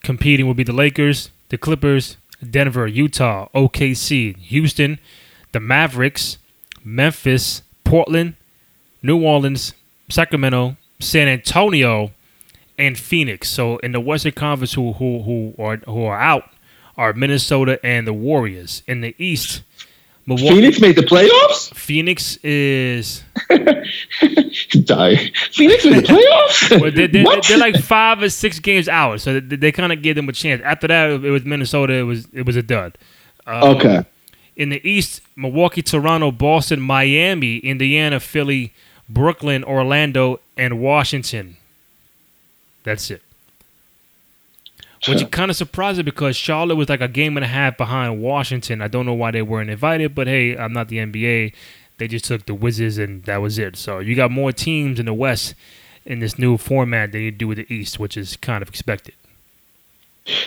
competing 0.07 0.47
will 0.47 0.53
be 0.53 0.63
the 0.63 0.71
Lakers, 0.71 1.31
the 1.49 1.57
Clippers, 1.57 2.15
Denver, 2.41 2.87
Utah, 2.87 3.49
OKC, 3.53 4.37
Houston, 4.37 4.99
the 5.51 5.59
Mavericks, 5.59 6.37
Memphis, 6.81 7.61
Portland, 7.83 8.35
New 9.03 9.21
Orleans, 9.21 9.73
Sacramento, 10.07 10.77
San 11.01 11.27
Antonio, 11.27 12.11
and 12.77 12.97
Phoenix. 12.97 13.49
So 13.49 13.79
in 13.79 13.91
the 13.91 13.99
Western 13.99 14.31
Conference, 14.31 14.75
who 14.75 14.93
who 14.93 15.23
who 15.23 15.53
are 15.61 15.75
who 15.85 16.05
are 16.05 16.17
out 16.17 16.51
are 16.95 17.11
Minnesota 17.11 17.77
and 17.83 18.07
the 18.07 18.13
Warriors. 18.13 18.83
In 18.87 19.01
the 19.01 19.13
East, 19.17 19.61
Milwaukee, 20.27 20.55
Phoenix 20.55 20.81
made 20.81 20.95
the 20.97 21.03
playoffs. 21.03 21.73
Phoenix 21.73 22.35
is 22.43 23.23
die. 24.83 25.15
Phoenix 25.51 25.85
made 25.85 25.95
the 25.95 26.01
playoffs. 26.69 26.81
well, 26.81 26.91
they're, 26.91 27.07
they're, 27.07 27.41
they're, 27.47 27.57
like 27.57 27.79
five 27.81 28.21
or 28.21 28.29
six 28.29 28.59
games 28.59 28.89
out, 28.89 29.21
so 29.21 29.39
they, 29.39 29.55
they 29.55 29.71
kind 29.71 29.93
of 29.93 30.01
gave 30.01 30.15
them 30.15 30.27
a 30.27 30.33
chance. 30.33 30.61
After 30.65 30.87
that, 30.89 31.11
it 31.11 31.31
was 31.31 31.45
Minnesota. 31.45 31.93
It 31.93 32.01
was 32.01 32.27
it 32.33 32.45
was 32.45 32.57
a 32.57 32.61
dud. 32.61 32.97
Um, 33.45 33.77
okay. 33.77 34.05
In 34.57 34.67
the 34.67 34.85
East, 34.87 35.21
Milwaukee, 35.37 35.81
Toronto, 35.81 36.31
Boston, 36.31 36.81
Miami, 36.81 37.59
Indiana, 37.59 38.19
Philly, 38.19 38.73
Brooklyn, 39.07 39.63
Orlando, 39.63 40.41
and 40.57 40.81
Washington. 40.81 41.55
That's 42.83 43.09
it. 43.11 43.21
Which 45.05 45.21
is 45.21 45.29
kind 45.29 45.51
of 45.51 45.57
surprising 45.57 46.05
because 46.05 46.35
Charlotte 46.35 46.75
was 46.75 46.89
like 46.89 47.01
a 47.01 47.07
game 47.07 47.37
and 47.37 47.43
a 47.43 47.47
half 47.47 47.77
behind 47.77 48.21
Washington. 48.21 48.81
I 48.81 48.87
don't 48.87 49.05
know 49.05 49.13
why 49.13 49.31
they 49.31 49.41
weren't 49.41 49.69
invited, 49.69 50.15
but 50.15 50.27
hey, 50.27 50.57
I'm 50.57 50.73
not 50.73 50.87
the 50.87 50.97
NBA. 50.97 51.53
They 51.97 52.07
just 52.07 52.25
took 52.25 52.45
the 52.45 52.55
Wizards 52.55 52.97
and 52.97 53.23
that 53.23 53.37
was 53.37 53.59
it. 53.59 53.75
So 53.75 53.99
you 53.99 54.15
got 54.15 54.31
more 54.31 54.51
teams 54.51 54.99
in 54.99 55.05
the 55.05 55.13
West 55.13 55.55
in 56.05 56.19
this 56.19 56.39
new 56.39 56.57
format 56.57 57.11
than 57.11 57.21
you 57.21 57.31
do 57.31 57.47
with 57.47 57.57
the 57.57 57.73
East, 57.73 57.99
which 57.99 58.17
is 58.17 58.37
kind 58.37 58.61
of 58.61 58.69
expected. 58.69 59.13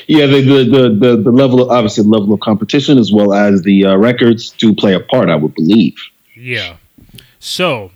Yeah, 0.06 0.26
the 0.26 0.42
the 0.42 0.64
the, 0.64 0.88
the, 0.90 1.16
the 1.22 1.30
level 1.30 1.62
of 1.62 1.70
obviously 1.70 2.04
the 2.04 2.10
level 2.10 2.34
of 2.34 2.40
competition 2.40 2.98
as 2.98 3.12
well 3.12 3.32
as 3.32 3.62
the 3.62 3.86
uh, 3.86 3.96
records 3.96 4.50
do 4.50 4.74
play 4.74 4.94
a 4.94 5.00
part. 5.00 5.30
I 5.30 5.36
would 5.36 5.54
believe. 5.54 5.96
Yeah. 6.36 6.76
So 7.38 7.90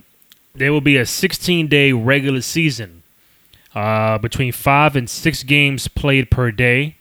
there 0.55 0.73
will 0.73 0.81
be 0.81 0.97
a 0.97 1.05
16 1.05 1.69
day 1.69 1.93
regular 1.93 2.41
season 2.41 3.03
uh, 3.75 4.19
between 4.19 4.53
five 4.53 4.97
and 4.97 5.09
six 5.09 5.43
games 5.43 5.89
played 5.89 6.31
per 6.31 6.51
day. 6.51 6.97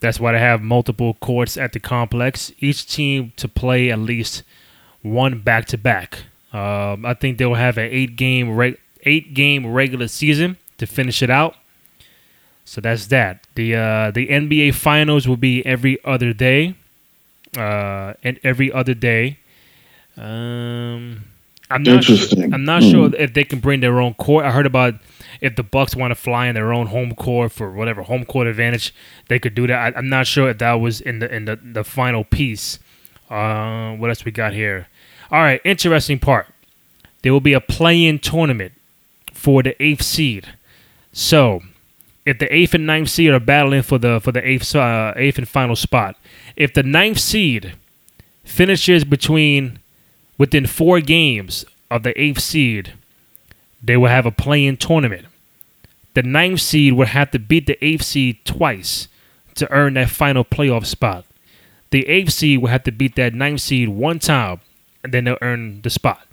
That's 0.00 0.20
why 0.20 0.32
they 0.32 0.38
have 0.38 0.60
multiple 0.60 1.14
courts 1.14 1.56
at 1.56 1.72
the 1.72 1.80
complex. 1.80 2.52
Each 2.60 2.86
team 2.86 3.32
to 3.36 3.48
play 3.48 3.90
at 3.90 3.98
least 3.98 4.42
one 5.02 5.38
back 5.40 5.66
to 5.66 5.78
back. 5.78 6.24
I 6.52 7.14
think 7.18 7.38
they'll 7.38 7.54
have 7.54 7.78
an 7.78 7.88
eight 7.90 8.16
game 8.16 8.54
reg- 8.54 8.78
eight 9.02 9.34
game 9.34 9.66
regular 9.66 10.08
season 10.08 10.56
to 10.78 10.86
finish 10.86 11.22
it 11.22 11.30
out. 11.30 11.56
So 12.64 12.80
that's 12.80 13.06
that. 13.08 13.46
The 13.54 13.76
uh, 13.76 14.10
the 14.10 14.28
NBA 14.28 14.74
finals 14.74 15.28
will 15.28 15.36
be 15.36 15.64
every 15.64 16.04
other 16.04 16.32
day, 16.32 16.74
uh, 17.56 18.14
and 18.24 18.40
every 18.42 18.72
other 18.72 18.94
day. 18.94 19.38
Um, 20.16 21.24
I'm 21.70 21.82
not. 21.82 22.04
Sure, 22.04 22.44
I'm 22.52 22.64
not 22.64 22.82
mm. 22.82 22.90
sure 22.90 23.14
if 23.14 23.34
they 23.34 23.44
can 23.44 23.60
bring 23.60 23.80
their 23.80 24.00
own 24.00 24.14
court. 24.14 24.44
I 24.44 24.50
heard 24.50 24.66
about 24.66 24.94
if 25.40 25.56
the 25.56 25.62
Bucks 25.62 25.94
want 25.94 26.10
to 26.10 26.14
fly 26.14 26.46
in 26.46 26.54
their 26.54 26.72
own 26.72 26.88
home 26.88 27.14
court 27.14 27.52
for 27.52 27.70
whatever 27.70 28.02
home 28.02 28.24
court 28.24 28.46
advantage, 28.46 28.94
they 29.28 29.38
could 29.38 29.54
do 29.54 29.66
that. 29.66 29.96
I, 29.96 29.98
am 29.98 30.08
not 30.08 30.26
sure 30.26 30.50
if 30.50 30.58
that 30.58 30.74
was 30.74 31.00
in 31.00 31.18
the 31.18 31.34
in 31.34 31.44
the, 31.44 31.56
the 31.56 31.84
final 31.84 32.24
piece. 32.24 32.78
Uh, 33.28 33.94
what 33.96 34.10
else 34.10 34.24
we 34.24 34.30
got 34.30 34.52
here? 34.52 34.88
All 35.30 35.40
right, 35.40 35.60
interesting 35.64 36.18
part. 36.18 36.46
There 37.22 37.32
will 37.32 37.40
be 37.40 37.54
a 37.54 37.60
play-in 37.60 38.20
tournament 38.20 38.72
for 39.32 39.62
the 39.62 39.80
eighth 39.82 40.02
seed. 40.02 40.46
So, 41.12 41.62
if 42.24 42.38
the 42.38 42.52
eighth 42.54 42.74
and 42.74 42.86
ninth 42.86 43.08
seed 43.08 43.30
are 43.30 43.40
battling 43.40 43.82
for 43.82 43.98
the 43.98 44.20
for 44.20 44.32
the 44.32 44.46
eighth 44.46 44.74
uh, 44.74 45.12
eighth 45.16 45.38
and 45.38 45.48
final 45.48 45.76
spot, 45.76 46.16
if 46.56 46.72
the 46.72 46.82
ninth 46.82 47.18
seed 47.18 47.74
finishes 48.44 49.04
between 49.04 49.78
within 50.38 50.66
four 50.66 51.00
games 51.00 51.64
of 51.90 52.02
the 52.02 52.18
eighth 52.20 52.40
seed 52.40 52.94
they 53.86 53.96
will 53.96 54.08
have 54.08 54.26
a 54.26 54.30
play-in 54.30 54.76
tournament. 54.76 55.26
The 56.14 56.22
ninth 56.22 56.60
seed 56.60 56.94
will 56.94 57.06
have 57.06 57.30
to 57.32 57.38
beat 57.38 57.66
the 57.66 57.82
eighth 57.84 58.02
seed 58.02 58.44
twice 58.44 59.08
to 59.54 59.70
earn 59.70 59.94
that 59.94 60.10
final 60.10 60.44
playoff 60.44 60.86
spot. 60.86 61.24
The 61.90 62.06
eighth 62.08 62.32
seed 62.32 62.60
will 62.60 62.68
have 62.68 62.84
to 62.84 62.92
beat 62.92 63.16
that 63.16 63.34
ninth 63.34 63.60
seed 63.60 63.88
one 63.88 64.18
time, 64.18 64.60
and 65.04 65.12
then 65.14 65.24
they'll 65.24 65.38
earn 65.40 65.82
the 65.82 65.90
spot. 65.90 66.26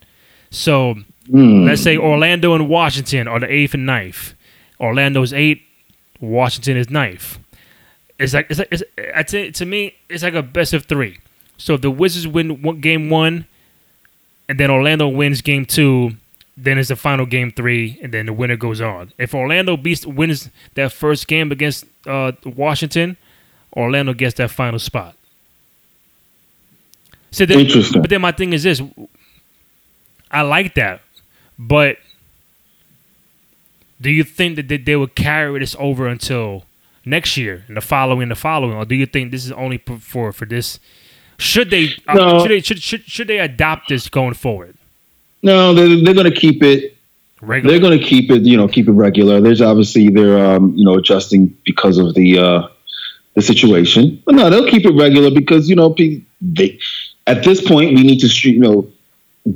So 0.50 0.96
mm. 1.30 1.66
let's 1.66 1.82
say 1.82 1.98
Orlando 1.98 2.54
and 2.54 2.70
Washington 2.70 3.28
are 3.28 3.40
the 3.40 3.52
eighth 3.52 3.74
and 3.74 3.86
ninth. 3.86 4.34
Orlando's 4.80 5.34
eight, 5.34 5.62
Washington 6.20 6.78
is 6.78 6.90
ninth. 6.90 7.38
It's 8.20 8.34
like 8.34 8.48
it's 8.50 8.60
like 8.60 8.70
it's, 8.72 8.84
I 9.16 9.24
say, 9.26 9.52
to 9.52 9.66
me, 9.66 9.96
it's 10.10 10.24
like 10.24 10.34
a 10.34 10.44
best 10.44 10.74
of 10.74 10.86
three. 10.86 11.20
So 11.58 11.76
if 11.76 11.82
the 11.82 11.92
Wizards 11.92 12.28
win 12.28 12.62
one, 12.62 12.82
game 12.82 13.10
one, 13.10 13.48
and 14.48 14.60
then 14.60 14.70
Orlando 14.70 15.08
wins 15.08 15.42
game 15.42 15.66
two, 15.66 16.18
then 16.56 16.78
it's 16.78 16.90
the 16.90 16.96
final 16.96 17.26
game 17.26 17.52
three, 17.52 18.00
and 18.02 18.14
then 18.14 18.28
the 18.28 18.34
winner 18.34 18.56
goes 18.56 18.80
on. 18.80 19.12
If 19.18 19.34
Orlando 19.34 19.76
beats 19.78 20.06
wins 20.06 20.50
that 20.76 20.92
first 20.92 21.28
game 21.28 21.52
against 21.52 21.86
uh, 22.06 22.34
Washington, 22.46 23.18
Orlando 23.76 24.14
gets 24.14 24.36
that 24.36 24.52
final 24.52 24.80
spot. 24.80 25.16
So 27.32 27.46
then, 27.48 27.62
Interesting. 27.62 28.02
But 28.02 28.10
then 28.12 28.22
my 28.22 28.32
thing 28.32 28.54
is 28.54 28.64
this: 28.64 28.82
I 30.30 30.42
like 30.42 30.76
that, 30.76 31.02
but 31.58 31.98
do 34.00 34.12
you 34.12 34.24
think 34.24 34.58
that 34.58 34.86
they 34.86 34.96
will 34.96 35.08
carry 35.08 35.60
this 35.60 35.76
over 35.80 36.08
until 36.08 36.66
next 37.06 37.38
year 37.38 37.64
and 37.68 37.78
the 37.78 37.82
following, 37.82 38.30
the 38.30 38.36
following, 38.36 38.76
or 38.76 38.86
do 38.86 38.96
you 38.96 39.06
think 39.06 39.32
this 39.32 39.46
is 39.46 39.52
only 39.52 39.78
for 39.78 40.32
for 40.32 40.46
this? 40.46 40.80
Should 41.40 41.72
they 41.72 41.96
uh, 42.08 42.14
no. 42.14 42.22
uh, 42.22 42.42
should 42.42 42.52
they 42.52 42.62
should, 42.62 42.82
should 42.82 43.04
should 43.06 43.28
they 43.28 43.40
adopt 43.40 43.90
this 43.90 44.08
going 44.08 44.36
forward? 44.36 44.78
No, 45.44 45.74
they're, 45.74 46.04
they're 46.04 46.14
going 46.14 46.32
to 46.32 46.40
keep 46.40 46.64
it. 46.64 46.98
Regular. 47.42 47.72
They're 47.72 47.82
going 47.82 48.00
to 48.00 48.04
keep 48.04 48.32
it, 48.32 48.44
you 48.44 48.56
know, 48.56 48.70
keep 48.70 48.88
it 48.88 48.94
regular. 48.94 49.42
There's 49.42 49.62
obviously 49.62 50.08
they're, 50.08 50.44
um, 50.44 50.74
you 50.78 50.86
know, 50.86 50.98
adjusting 50.98 51.48
because 51.66 51.98
of 51.98 52.14
the 52.14 52.40
uh, 52.40 52.68
the 53.34 53.42
situation. 53.42 54.22
But 54.26 54.36
no, 54.36 54.50
they'll 54.50 54.70
keep 54.70 54.86
it 54.86 54.96
regular 54.98 55.30
because 55.30 55.70
you 55.70 55.76
know, 55.76 55.94
they, 56.42 56.80
at 57.28 57.44
this 57.44 57.66
point 57.68 57.96
we 57.96 58.04
need 58.04 58.20
to, 58.20 58.50
you 58.50 58.60
know, 58.60 58.90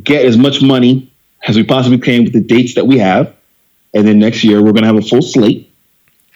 get 0.04 0.26
as 0.26 0.38
much 0.38 0.62
money 0.62 1.12
as 1.48 1.56
we 1.56 1.64
possibly 1.64 1.98
can 1.98 2.26
with 2.26 2.34
the 2.34 2.42
dates 2.42 2.76
that 2.76 2.86
we 2.86 2.98
have, 2.98 3.34
and 3.94 4.06
then 4.06 4.20
next 4.20 4.44
year 4.44 4.62
we're 4.62 4.74
going 4.74 4.84
to 4.84 4.88
have 4.88 4.98
a 4.98 5.02
full 5.02 5.22
slate 5.22 5.72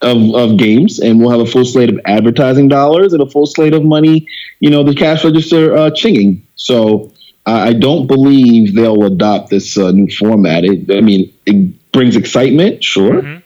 of, 0.01 0.33
of 0.33 0.57
games, 0.57 0.99
and 0.99 1.19
we'll 1.19 1.31
have 1.31 1.41
a 1.41 1.51
full 1.51 1.65
slate 1.65 1.89
of 1.89 1.99
advertising 2.05 2.69
dollars 2.69 3.11
and 3.11 3.21
a 3.21 3.29
full 3.29 3.45
slate 3.45 3.73
of 3.73 3.83
money, 3.83 4.25
you 4.61 4.69
know, 4.69 4.83
the 4.83 4.95
cash 4.95 5.25
register 5.25 5.75
uh, 5.75 5.89
chinging. 5.89 6.41
So 6.55 7.11
I 7.45 7.73
don't 7.73 8.07
believe 8.07 8.75
they'll 8.75 9.03
adopt 9.03 9.49
this 9.49 9.77
uh, 9.77 9.91
new 9.91 10.09
format. 10.11 10.63
It, 10.63 10.95
I 10.95 11.01
mean, 11.01 11.33
it, 11.45 11.75
brings 11.91 12.15
excitement, 12.15 12.81
sure. 12.83 13.21
Mm-hmm. 13.21 13.39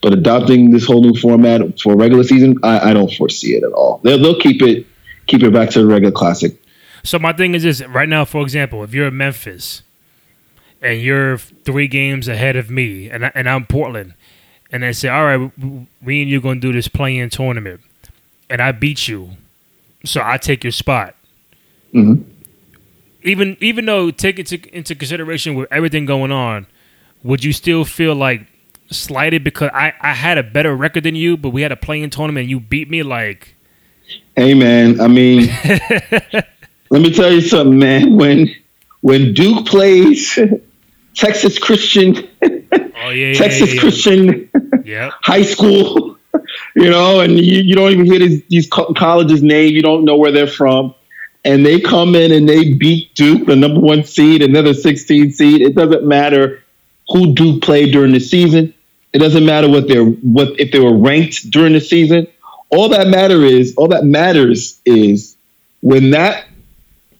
But 0.00 0.14
adopting 0.14 0.70
this 0.70 0.86
whole 0.86 1.02
new 1.02 1.14
format 1.14 1.78
for 1.78 1.94
regular 1.94 2.24
season, 2.24 2.58
I, 2.62 2.90
I 2.90 2.92
don't 2.94 3.12
foresee 3.12 3.54
it 3.54 3.62
at 3.62 3.72
all. 3.72 4.00
They'll, 4.02 4.18
they'll 4.18 4.40
keep 4.40 4.62
it 4.62 4.86
keep 5.26 5.42
it 5.42 5.52
back 5.52 5.70
to 5.70 5.80
the 5.80 5.86
regular 5.86 6.12
classic. 6.12 6.60
So 7.04 7.18
my 7.18 7.32
thing 7.32 7.54
is 7.54 7.62
this: 7.62 7.82
right 7.82 8.08
now, 8.08 8.24
for 8.24 8.42
example, 8.42 8.82
if 8.82 8.94
you're 8.94 9.08
in 9.08 9.16
Memphis 9.16 9.82
and 10.80 11.00
you're 11.00 11.38
three 11.38 11.86
games 11.86 12.28
ahead 12.28 12.56
of 12.56 12.70
me, 12.70 13.10
and 13.10 13.26
I, 13.26 13.32
and 13.34 13.48
I'm 13.48 13.66
Portland, 13.66 14.14
and 14.70 14.82
they 14.82 14.92
say, 14.92 15.08
"All 15.08 15.24
right, 15.24 15.52
we 16.02 16.22
and 16.22 16.30
you're 16.30 16.40
going 16.40 16.60
to 16.60 16.66
do 16.66 16.72
this 16.72 16.88
play-in 16.88 17.30
tournament," 17.30 17.82
and 18.50 18.60
I 18.60 18.72
beat 18.72 19.06
you, 19.06 19.32
so 20.04 20.22
I 20.24 20.38
take 20.38 20.64
your 20.64 20.72
spot. 20.72 21.14
Mm-hmm. 21.94 22.31
Even 23.24 23.56
even 23.60 23.86
though 23.86 24.10
take 24.10 24.38
into 24.38 24.60
into 24.76 24.94
consideration 24.94 25.54
with 25.54 25.72
everything 25.72 26.06
going 26.06 26.32
on, 26.32 26.66
would 27.22 27.44
you 27.44 27.52
still 27.52 27.84
feel 27.84 28.14
like 28.14 28.46
slighted 28.90 29.42
because 29.42 29.70
I, 29.72 29.94
I 30.00 30.12
had 30.12 30.38
a 30.38 30.42
better 30.42 30.74
record 30.76 31.04
than 31.04 31.14
you, 31.14 31.36
but 31.36 31.50
we 31.50 31.62
had 31.62 31.72
a 31.72 31.76
play-in 31.76 32.10
tournament 32.10 32.44
and 32.44 32.50
you 32.50 32.60
beat 32.60 32.90
me 32.90 33.02
like 33.02 33.56
Hey 34.36 34.54
man, 34.54 35.00
I 35.00 35.08
mean 35.08 35.48
let 36.90 37.02
me 37.02 37.12
tell 37.12 37.32
you 37.32 37.40
something, 37.40 37.78
man. 37.78 38.16
When 38.16 38.54
when 39.00 39.34
Duke 39.34 39.66
plays 39.66 40.38
Texas 41.14 41.58
Christian 41.58 42.16
oh, 42.42 43.10
yeah, 43.10 43.34
Texas 43.34 43.68
yeah, 43.68 43.74
yeah, 43.74 43.80
Christian 43.80 44.50
high 45.22 45.42
school, 45.42 46.16
you 46.74 46.90
know, 46.90 47.20
and 47.20 47.38
you, 47.38 47.62
you 47.62 47.74
don't 47.74 47.92
even 47.92 48.06
hear 48.06 48.18
these, 48.18 48.42
these 48.48 48.68
colleges' 48.68 49.42
name, 49.42 49.74
you 49.74 49.82
don't 49.82 50.04
know 50.04 50.16
where 50.16 50.32
they're 50.32 50.46
from. 50.46 50.94
And 51.44 51.66
they 51.66 51.80
come 51.80 52.14
in 52.14 52.30
and 52.30 52.48
they 52.48 52.74
beat 52.74 53.14
Duke, 53.14 53.46
the 53.46 53.56
number 53.56 53.80
one 53.80 54.04
seed, 54.04 54.42
another 54.42 54.74
16 54.74 55.32
seed. 55.32 55.60
It 55.60 55.74
doesn't 55.74 56.04
matter 56.06 56.62
who 57.08 57.34
Duke 57.34 57.62
played 57.62 57.92
during 57.92 58.12
the 58.12 58.20
season. 58.20 58.74
It 59.12 59.18
doesn't 59.18 59.44
matter 59.44 59.68
what 59.68 59.88
they're 59.88 60.04
what 60.04 60.58
if 60.58 60.72
they 60.72 60.80
were 60.80 60.96
ranked 60.96 61.50
during 61.50 61.74
the 61.74 61.80
season. 61.80 62.26
All 62.70 62.88
that 62.90 63.08
matter 63.08 63.44
is 63.44 63.74
all 63.76 63.88
that 63.88 64.04
matters 64.04 64.80
is 64.86 65.36
when 65.80 66.10
that 66.10 66.46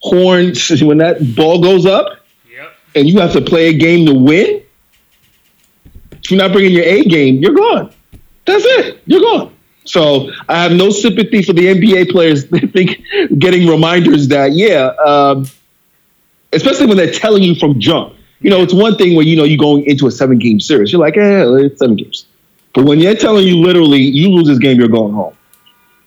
horn 0.00 0.54
when 0.80 0.98
that 0.98 1.34
ball 1.36 1.60
goes 1.60 1.84
up 1.84 2.20
yep. 2.50 2.72
and 2.94 3.08
you 3.08 3.20
have 3.20 3.32
to 3.32 3.40
play 3.40 3.68
a 3.68 3.74
game 3.74 4.06
to 4.06 4.14
win. 4.14 4.62
If 6.12 6.30
you're 6.30 6.38
not 6.38 6.52
bringing 6.52 6.72
your 6.72 6.84
A 6.84 7.04
game, 7.04 7.42
you're 7.42 7.54
gone. 7.54 7.92
That's 8.46 8.64
it. 8.64 9.02
You're 9.06 9.20
gone. 9.20 9.51
So 9.84 10.30
I 10.48 10.62
have 10.62 10.72
no 10.72 10.90
sympathy 10.90 11.42
for 11.42 11.52
the 11.52 11.66
NBA 11.66 12.10
players. 12.10 12.46
They 12.50 12.60
think 12.60 13.02
getting 13.38 13.66
reminders 13.68 14.28
that 14.28 14.52
yeah, 14.52 14.92
um, 15.04 15.46
especially 16.52 16.86
when 16.86 16.96
they're 16.96 17.12
telling 17.12 17.42
you 17.42 17.54
from 17.54 17.80
jump 17.80 18.14
you 18.42 18.50
know, 18.50 18.60
it's 18.60 18.74
one 18.74 18.96
thing 18.96 19.16
when 19.16 19.26
you 19.26 19.36
know 19.36 19.44
you're 19.44 19.56
going 19.56 19.84
into 19.84 20.06
a 20.06 20.10
seven 20.10 20.38
game 20.38 20.60
series. 20.60 20.92
You're 20.92 21.00
like, 21.00 21.16
eh, 21.16 21.44
it's 21.64 21.78
seven 21.78 21.96
games. 21.96 22.26
But 22.74 22.84
when 22.84 22.98
they're 22.98 23.14
telling 23.14 23.46
you 23.46 23.56
literally, 23.56 24.00
you 24.00 24.30
lose 24.30 24.48
this 24.48 24.58
game, 24.58 24.78
you're 24.78 24.88
going 24.88 25.12
home. 25.12 25.36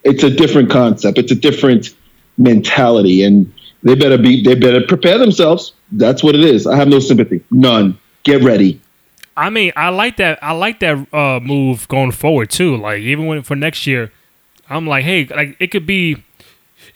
It's 0.03 0.23
a 0.23 0.29
different 0.29 0.69
concept. 0.69 1.17
It's 1.17 1.31
a 1.31 1.35
different 1.35 1.95
mentality, 2.37 3.23
and 3.23 3.51
they 3.83 3.95
better 3.95 4.17
be. 4.17 4.43
They 4.43 4.55
better 4.55 4.81
prepare 4.85 5.17
themselves. 5.17 5.73
That's 5.91 6.23
what 6.23 6.35
it 6.35 6.43
is. 6.43 6.67
I 6.67 6.75
have 6.75 6.89
no 6.89 6.99
sympathy. 6.99 7.43
None. 7.51 7.97
Get 8.23 8.43
ready. 8.43 8.81
I 9.37 9.49
mean, 9.49 9.73
I 9.75 9.89
like 9.89 10.17
that. 10.17 10.39
I 10.41 10.53
like 10.53 10.79
that 10.79 11.13
uh, 11.13 11.39
move 11.41 11.87
going 11.87 12.11
forward 12.11 12.49
too. 12.49 12.77
Like 12.77 13.01
even 13.01 13.25
when 13.25 13.43
for 13.43 13.55
next 13.55 13.85
year, 13.85 14.11
I'm 14.69 14.87
like, 14.87 15.03
hey, 15.03 15.25
like 15.25 15.57
it 15.59 15.67
could 15.67 15.85
be. 15.85 16.23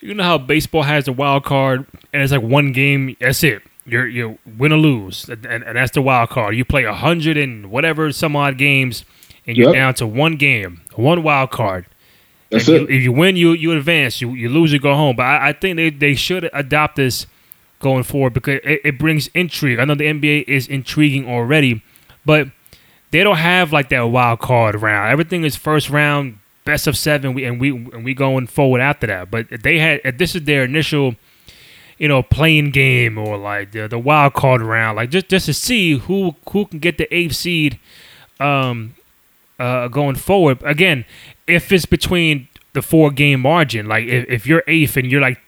You 0.00 0.14
know 0.14 0.22
how 0.22 0.38
baseball 0.38 0.84
has 0.84 1.08
a 1.08 1.12
wild 1.12 1.44
card, 1.44 1.84
and 2.12 2.22
it's 2.22 2.32
like 2.32 2.42
one 2.42 2.72
game. 2.72 3.16
That's 3.20 3.42
it 3.42 3.62
you're 3.90 4.06
you 4.06 4.38
win 4.58 4.72
or 4.72 4.78
lose, 4.78 5.28
and, 5.28 5.44
and, 5.46 5.76
that's 5.76 5.92
the 5.92 6.02
wild 6.02 6.30
card. 6.30 6.56
You 6.56 6.64
play 6.64 6.84
a 6.84 6.94
hundred 6.94 7.36
and 7.36 7.70
whatever 7.70 8.12
some 8.12 8.36
odd 8.36 8.58
games, 8.58 9.04
and 9.46 9.56
you're 9.56 9.68
yep. 9.68 9.74
down 9.74 9.94
to 9.94 10.06
one 10.06 10.36
game, 10.36 10.82
one 10.94 11.22
wild 11.22 11.50
card. 11.50 11.86
That's 12.50 12.68
it. 12.68 12.82
You, 12.82 12.96
if 12.96 13.02
you 13.02 13.12
win, 13.12 13.36
you 13.36 13.52
you 13.52 13.72
advance. 13.72 14.20
You 14.20 14.32
you 14.34 14.48
lose, 14.48 14.72
you 14.72 14.78
go 14.78 14.94
home. 14.94 15.16
But 15.16 15.24
I, 15.24 15.48
I 15.48 15.52
think 15.52 15.76
they, 15.76 15.90
they 15.90 16.14
should 16.14 16.48
adopt 16.52 16.96
this 16.96 17.26
going 17.80 18.02
forward 18.02 18.34
because 18.34 18.60
it, 18.64 18.80
it 18.84 18.98
brings 18.98 19.28
intrigue. 19.28 19.78
I 19.78 19.84
know 19.84 19.94
the 19.94 20.04
NBA 20.04 20.44
is 20.46 20.68
intriguing 20.68 21.28
already, 21.28 21.82
but 22.24 22.48
they 23.10 23.24
don't 23.24 23.36
have 23.36 23.72
like 23.72 23.88
that 23.90 24.02
wild 24.02 24.40
card 24.40 24.80
round. 24.80 25.10
Everything 25.10 25.44
is 25.44 25.56
first 25.56 25.90
round, 25.90 26.38
best 26.64 26.86
of 26.86 26.96
seven, 26.96 27.34
we, 27.34 27.44
and 27.44 27.60
we 27.60 27.70
and 27.70 28.04
we 28.04 28.14
going 28.14 28.46
forward 28.46 28.80
after 28.80 29.06
that. 29.06 29.30
But 29.30 29.46
they 29.62 29.78
had 29.78 30.18
this 30.18 30.34
is 30.34 30.44
their 30.44 30.64
initial 30.64 31.16
you 32.00 32.08
know, 32.08 32.22
play-in 32.22 32.70
game 32.70 33.18
or 33.18 33.36
like 33.36 33.72
the, 33.72 33.86
the 33.86 33.98
wild 33.98 34.32
card 34.32 34.62
round, 34.62 34.96
like 34.96 35.10
just 35.10 35.28
just 35.28 35.44
to 35.44 35.52
see 35.52 35.98
who 35.98 36.34
who 36.50 36.64
can 36.64 36.78
get 36.78 36.96
the 36.96 37.14
eighth 37.14 37.36
seed 37.36 37.78
um, 38.40 38.94
uh, 39.58 39.86
going 39.88 40.16
forward. 40.16 40.58
Again, 40.64 41.04
if 41.46 41.70
it's 41.70 41.84
between 41.84 42.48
the 42.72 42.80
four 42.80 43.10
game 43.10 43.40
margin, 43.40 43.86
like 43.86 44.06
if, 44.06 44.26
if 44.30 44.46
you're 44.46 44.64
eighth 44.66 44.96
and 44.96 45.10
you're 45.10 45.20
like 45.20 45.38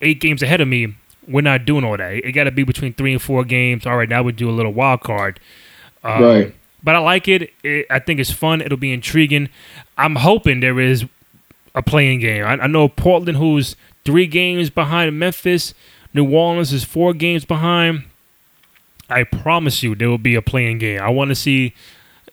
eight 0.00 0.20
games 0.20 0.44
ahead 0.44 0.60
of 0.60 0.68
me, 0.68 0.94
we're 1.26 1.40
not 1.40 1.64
doing 1.64 1.82
all 1.84 1.96
that. 1.96 2.12
It 2.12 2.30
got 2.32 2.44
to 2.44 2.52
be 2.52 2.62
between 2.62 2.94
three 2.94 3.12
and 3.12 3.20
four 3.20 3.42
games. 3.44 3.84
All 3.84 3.96
right, 3.96 4.08
now 4.08 4.22
we 4.22 4.30
do 4.30 4.48
a 4.48 4.52
little 4.52 4.72
wild 4.72 5.00
card. 5.00 5.40
Um, 6.06 6.22
right. 6.22 6.54
But 6.82 6.94
I 6.94 6.98
like 6.98 7.26
it. 7.28 7.50
it. 7.64 7.86
I 7.90 7.98
think 7.98 8.20
it's 8.20 8.30
fun. 8.30 8.60
It'll 8.60 8.78
be 8.78 8.92
intriguing. 8.92 9.48
I'm 9.98 10.16
hoping 10.16 10.60
there 10.60 10.78
is 10.78 11.04
a 11.74 11.82
play-in 11.82 12.20
game. 12.20 12.44
I, 12.44 12.52
I 12.52 12.66
know 12.66 12.88
Portland, 12.88 13.38
who's 13.38 13.76
three 14.04 14.26
games 14.26 14.70
behind 14.70 15.18
Memphis, 15.18 15.74
New 16.14 16.30
Orleans 16.30 16.72
is 16.72 16.84
four 16.84 17.12
games 17.12 17.44
behind. 17.44 18.04
I 19.10 19.24
promise 19.24 19.82
you 19.82 19.94
there 19.94 20.08
will 20.08 20.18
be 20.18 20.34
a 20.34 20.42
play-in 20.42 20.78
game. 20.78 21.00
I 21.00 21.10
want 21.10 21.28
to 21.30 21.34
see 21.34 21.74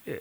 uh, 0.07 0.11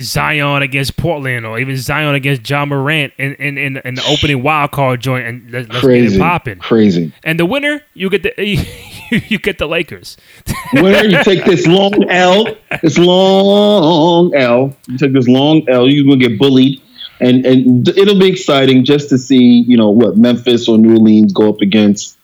Zion 0.00 0.62
against 0.62 0.96
Portland 0.96 1.46
or 1.46 1.58
even 1.58 1.76
Zion 1.76 2.14
against 2.14 2.48
Ja 2.48 2.64
Morant 2.64 3.12
in, 3.18 3.34
in, 3.36 3.58
in, 3.58 3.76
in 3.78 3.94
the 3.94 4.04
opening 4.06 4.42
wild 4.42 4.72
card 4.72 5.00
joint 5.00 5.26
and 5.26 5.50
let, 5.50 5.70
us 5.70 5.82
get 5.82 6.12
it 6.12 6.18
popping. 6.18 6.58
Crazy. 6.58 7.12
And 7.24 7.40
the 7.40 7.46
winner, 7.46 7.82
you 7.94 8.10
get 8.10 8.22
the 8.22 8.34
you 9.10 9.38
get 9.38 9.58
the 9.58 9.66
Lakers. 9.66 10.16
winner, 10.74 11.04
you 11.04 11.22
take 11.22 11.44
this 11.44 11.66
long 11.66 12.08
L, 12.10 12.56
this 12.82 12.98
long 12.98 14.34
L. 14.34 14.76
You 14.86 14.98
take 14.98 15.12
this 15.12 15.28
long 15.28 15.68
L. 15.68 15.88
You're 15.88 16.04
gonna 16.04 16.28
get 16.28 16.38
bullied, 16.38 16.82
and 17.20 17.44
and 17.46 17.88
it'll 17.88 18.18
be 18.18 18.28
exciting 18.28 18.84
just 18.84 19.08
to 19.10 19.18
see 19.18 19.64
you 19.66 19.76
know 19.76 19.90
what 19.90 20.16
Memphis 20.16 20.68
or 20.68 20.78
New 20.78 20.98
Orleans 20.98 21.32
go 21.32 21.48
up 21.48 21.60
against 21.60 22.16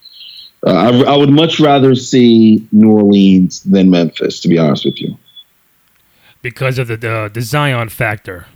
uh, 0.65 0.71
I, 0.71 1.13
I, 1.13 1.17
would 1.17 1.31
much 1.31 1.59
rather 1.59 1.95
see 1.95 2.67
New 2.71 2.93
Orleans 2.93 3.63
than 3.65 3.91
Memphis, 3.91 4.41
to 4.41 4.49
be 4.49 4.59
honest 4.59 4.85
with 4.85 5.01
you. 5.01 5.19
Because 6.41 6.79
of 6.79 6.89
the 6.89 6.97
the, 6.97 7.31
the 7.33 7.41
Zion 7.41 7.89
factor. 7.89 8.47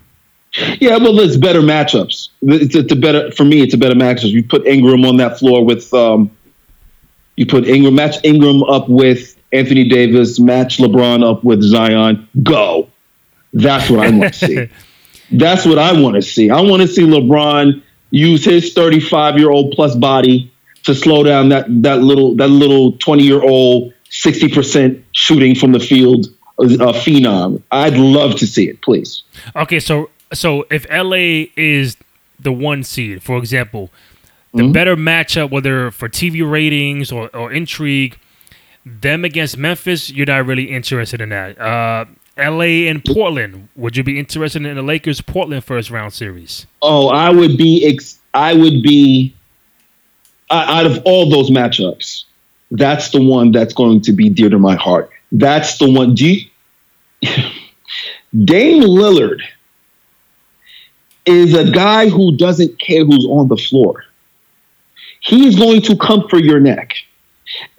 Yeah, 0.80 0.96
well, 0.96 1.18
it's 1.20 1.36
better 1.36 1.60
matchups. 1.60 2.30
It's, 2.42 2.74
it's, 2.74 2.92
a 2.92 2.96
better 2.96 3.30
for 3.32 3.44
me. 3.44 3.60
It's 3.60 3.74
a 3.74 3.78
better 3.78 3.94
matchup. 3.94 4.30
You 4.30 4.42
put 4.42 4.66
Ingram 4.66 5.04
on 5.04 5.16
that 5.18 5.38
floor 5.38 5.64
with, 5.64 5.92
um, 5.92 6.30
you 7.37 7.46
put 7.46 7.66
Ingram 7.68 7.94
match 7.94 8.16
Ingram 8.25 8.62
up 8.64 8.88
with 8.88 9.37
Anthony 9.53 9.88
Davis, 9.88 10.38
match 10.38 10.79
LeBron 10.79 11.29
up 11.29 11.44
with 11.44 11.62
Zion. 11.62 12.29
Go. 12.42 12.90
That's 13.53 13.88
what 13.88 14.01
I 14.01 14.11
want 14.11 14.35
to 14.35 14.46
see. 14.46 14.68
That's 15.33 15.66
what 15.66 15.79
I 15.79 15.99
want 16.01 16.16
to 16.16 16.22
see. 16.22 16.51
I 16.51 16.61
want 16.61 16.83
to 16.83 16.88
see 16.88 17.03
LeBron 17.03 17.83
use 18.11 18.44
his 18.44 18.72
35 18.72 19.38
year 19.38 19.51
old 19.51 19.72
plus 19.72 19.94
body 19.96 20.53
to 20.85 20.94
slow 20.94 21.22
down 21.22 21.49
that 21.49 21.66
that 21.83 22.01
little 22.01 22.35
that 22.37 22.49
little 22.49 22.92
20 22.92 23.22
year 23.22 23.42
old 23.42 23.92
60% 24.11 25.03
shooting 25.12 25.55
from 25.55 25.72
the 25.72 25.81
field 25.81 26.27
uh, 26.59 26.92
phenom. 26.92 27.62
I'd 27.70 27.96
love 27.96 28.37
to 28.37 28.46
see 28.46 28.68
it, 28.68 28.81
please. 28.83 29.22
Okay, 29.55 29.81
so 29.81 30.11
so 30.33 30.66
if 30.70 30.87
LA 30.90 31.49
is 31.57 31.96
the 32.38 32.53
one 32.53 32.85
seed, 32.85 33.22
for 33.22 33.38
example, 33.38 33.90
the 34.57 34.62
mm-hmm. 34.62 34.73
better 34.73 34.97
matchup, 34.97 35.51
whether 35.51 35.90
for 35.90 36.09
TV 36.09 36.49
ratings 36.49 37.12
or, 37.12 37.35
or 37.37 37.53
intrigue, 37.53 38.19
them 38.85 39.25
against 39.25 39.57
Memphis, 39.57 40.11
you're 40.11 40.27
not 40.27 40.47
really 40.47 40.64
interested 40.64 41.21
in 41.21 41.29
that. 41.31 41.59
Uh, 41.61 42.05
LA 42.38 42.88
and 42.88 43.05
Portland, 43.05 43.69
would 43.77 43.97
you 43.97 44.03
be 44.03 44.19
interested 44.19 44.64
in 44.64 44.75
the 44.75 44.83
Lakers 44.83 45.21
Portland 45.21 45.64
first 45.64 45.90
round 45.90 46.12
series? 46.12 46.66
Oh, 46.83 47.09
I 47.09 47.31
would 47.31 47.57
be. 47.57 47.87
Ex- 47.87 48.19
I 48.35 48.53
would 48.53 48.83
be 48.83 49.35
out 50.51 50.87
of 50.87 51.03
all 51.05 51.29
those 51.31 51.51
matchups, 51.51 52.25
that's 52.71 53.11
the 53.11 53.23
one 53.23 53.53
that's 53.53 53.75
going 53.75 54.01
to 54.03 54.12
be 54.12 54.29
dear 54.29 54.49
to 54.51 54.59
my 54.59 54.77
heart. 54.77 55.11
That's 55.33 55.79
the 55.79 55.90
one. 55.90 56.14
Do 56.14 56.27
you, 56.27 56.47
Dame 58.45 58.83
Lillard 58.83 59.40
is 61.25 61.55
a 61.55 61.71
guy 61.71 62.09
who 62.09 62.37
doesn't 62.37 62.79
care 62.79 63.05
who's 63.05 63.27
on 63.27 63.49
the 63.49 63.57
floor. 63.57 64.05
He's 65.20 65.57
going 65.57 65.83
to 65.83 65.96
come 65.96 66.29
for 66.29 66.38
your 66.38 66.61
neck. 66.61 66.94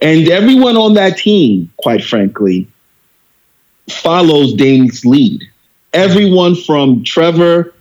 And 0.00 0.28
everyone 0.28 0.76
on 0.76 0.94
that 0.94 1.18
team, 1.18 1.70
quite 1.76 2.02
frankly, 2.02 2.68
follows 3.88 4.54
Dame's 4.54 5.04
lead. 5.04 5.42
Everyone 5.92 6.54
from 6.54 7.04
Trevor 7.04 7.74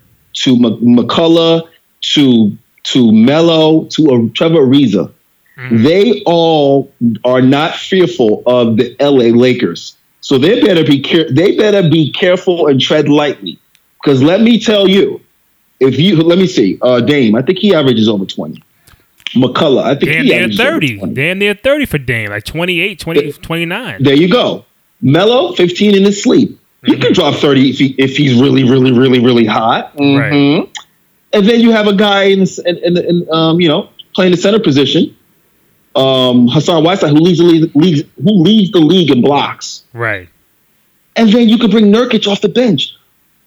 to 0.43 0.55
McCullough 0.55 1.67
to 2.13 2.57
to 2.83 3.11
Melo 3.11 3.85
to 3.85 4.05
a 4.09 4.29
Trevor 4.29 4.65
Ariza, 4.65 5.11
mm-hmm. 5.57 5.83
they 5.83 6.23
all 6.25 6.91
are 7.25 7.41
not 7.41 7.75
fearful 7.75 8.43
of 8.45 8.77
the 8.77 8.95
LA 8.99 9.37
Lakers. 9.37 9.97
So 10.21 10.37
they 10.37 10.61
better 10.61 10.83
be 10.83 11.01
care- 11.01 11.29
they 11.29 11.57
better 11.57 11.89
be 11.89 12.11
careful 12.11 12.67
and 12.67 12.79
tread 12.79 13.09
lightly. 13.09 13.59
Because 14.01 14.23
let 14.23 14.41
me 14.41 14.59
tell 14.59 14.87
you, 14.87 15.19
if 15.79 15.99
you 15.99 16.17
let 16.17 16.37
me 16.37 16.47
see, 16.47 16.77
uh, 16.81 17.01
Dame, 17.01 17.35
I 17.35 17.41
think 17.41 17.59
he 17.59 17.73
averages 17.73 18.07
over 18.07 18.25
twenty. 18.25 18.63
McCullough, 19.35 19.83
I 19.83 19.95
think 19.95 20.11
Damn 20.11 20.23
he 20.25 20.29
near 20.31 20.49
30. 20.49 20.97
20. 20.99 21.13
Damn 21.13 21.39
near 21.39 21.53
30 21.53 21.85
for 21.85 21.97
Dame. 21.97 22.29
Like 22.29 22.43
28, 22.45 22.99
20, 22.99 23.31
29. 23.33 24.03
There 24.03 24.13
you 24.15 24.29
go. 24.31 24.65
Melo, 25.01 25.53
15 25.53 25.95
in 25.95 26.03
his 26.03 26.21
sleep. 26.23 26.59
He 26.85 26.93
Mm-hmm. 26.93 27.01
can 27.01 27.13
drop 27.13 27.35
30 27.35 27.69
if, 27.69 27.77
he, 27.79 27.95
if 27.97 28.15
he's 28.15 28.39
really, 28.39 28.63
really, 28.63 28.91
really, 28.91 29.19
really 29.19 29.45
hot. 29.45 29.93
Right. 29.99 30.31
Mhm. 30.31 30.69
And 31.33 31.45
then 31.45 31.59
you 31.59 31.71
have 31.71 31.87
a 31.87 31.93
guy 31.95 32.23
in, 32.25 32.41
in, 32.65 32.77
in, 32.77 32.97
in 32.97 33.27
um, 33.31 33.59
you 33.59 33.67
know, 33.67 33.89
playing 34.15 34.31
the 34.31 34.37
center 34.37 34.59
position, 34.59 35.15
um, 35.95 36.47
Hassan 36.47 36.83
Whiteside, 36.83 37.09
who 37.09 37.17
leads 37.17 37.39
the 37.39 37.43
league, 37.45 37.75
leads, 37.75 38.03
who 38.23 38.31
leads 38.31 38.71
the 38.71 38.79
league 38.79 39.09
in 39.11 39.21
blocks. 39.21 39.83
Right. 39.93 40.29
And 41.15 41.29
then 41.31 41.49
you 41.49 41.57
could 41.57 41.71
bring 41.71 41.91
Nurkic 41.91 42.27
off 42.27 42.41
the 42.41 42.49
bench. 42.49 42.93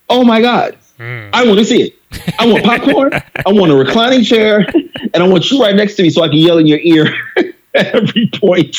Oh 0.09 0.25
my 0.25 0.41
God. 0.43 0.77
Mm. 0.99 1.31
I 1.33 1.47
want 1.47 1.59
to 1.61 1.65
see 1.65 1.83
it. 1.83 1.95
I 2.39 2.47
want 2.47 2.65
popcorn. 2.65 3.13
I 3.15 3.53
want 3.53 3.71
a 3.71 3.77
reclining 3.77 4.25
chair, 4.25 4.67
and 5.15 5.17
I 5.23 5.29
want 5.29 5.51
you 5.51 5.61
right 5.61 5.75
next 5.75 5.97
to 5.97 6.03
me 6.03 6.11
so 6.11 6.23
I 6.23 6.29
can 6.29 6.39
yell 6.39 6.59
in 6.59 6.67
your 6.67 6.81
ear 6.81 7.07
every 7.75 8.31
point, 8.35 8.77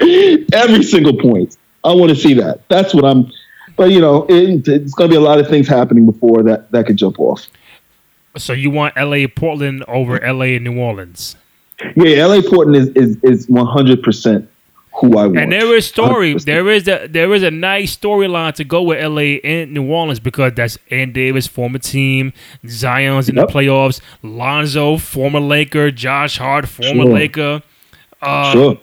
every 0.00 0.82
single 0.82 1.16
point. 1.16 1.56
I 1.84 1.92
want 1.92 2.10
to 2.10 2.16
see 2.16 2.34
that. 2.34 2.68
That's 2.68 2.94
what 2.94 3.04
I'm. 3.04 3.30
But 3.76 3.90
you 3.90 4.00
know, 4.00 4.26
it, 4.28 4.68
it's 4.68 4.94
going 4.94 5.10
to 5.10 5.14
be 5.14 5.16
a 5.16 5.24
lot 5.24 5.38
of 5.38 5.48
things 5.48 5.66
happening 5.66 6.04
before 6.04 6.42
that 6.42 6.70
that 6.72 6.86
could 6.86 6.96
jump 6.96 7.18
off. 7.18 7.48
So 8.36 8.52
you 8.52 8.70
want 8.70 8.96
LA, 8.96 9.26
Portland 9.34 9.84
over 9.88 10.18
LA 10.20 10.56
and 10.56 10.64
New 10.64 10.78
Orleans. 10.78 11.36
Yeah, 11.96 12.26
LA 12.26 12.42
Portland 12.42 12.76
is 12.76 12.88
is 12.90 13.16
is 13.22 13.48
100 13.48 14.02
percent 14.02 14.48
who 14.96 15.16
I 15.18 15.26
want. 15.26 15.38
And 15.38 15.52
there 15.52 15.74
is 15.76 15.86
story. 15.86 16.34
100%. 16.34 16.44
There 16.44 16.68
is 16.70 16.86
a 16.88 17.06
there 17.08 17.32
is 17.34 17.42
a 17.42 17.50
nice 17.50 17.96
storyline 17.96 18.54
to 18.54 18.64
go 18.64 18.82
with 18.82 19.02
LA 19.02 19.38
and 19.42 19.72
New 19.72 19.90
Orleans 19.90 20.20
because 20.20 20.52
that's 20.54 20.78
Ann 20.90 21.12
Davis, 21.12 21.46
former 21.46 21.78
team, 21.78 22.32
Zion's 22.68 23.28
in 23.28 23.36
Yep. 23.36 23.48
the 23.48 23.52
playoffs, 23.52 24.00
Lonzo, 24.22 24.96
former 24.98 25.40
Laker, 25.40 25.90
Josh 25.90 26.38
Hart, 26.38 26.68
former 26.68 27.04
Sure. 27.04 27.12
Laker. 27.14 27.62
Uh, 28.20 28.52
Sure. 28.52 28.78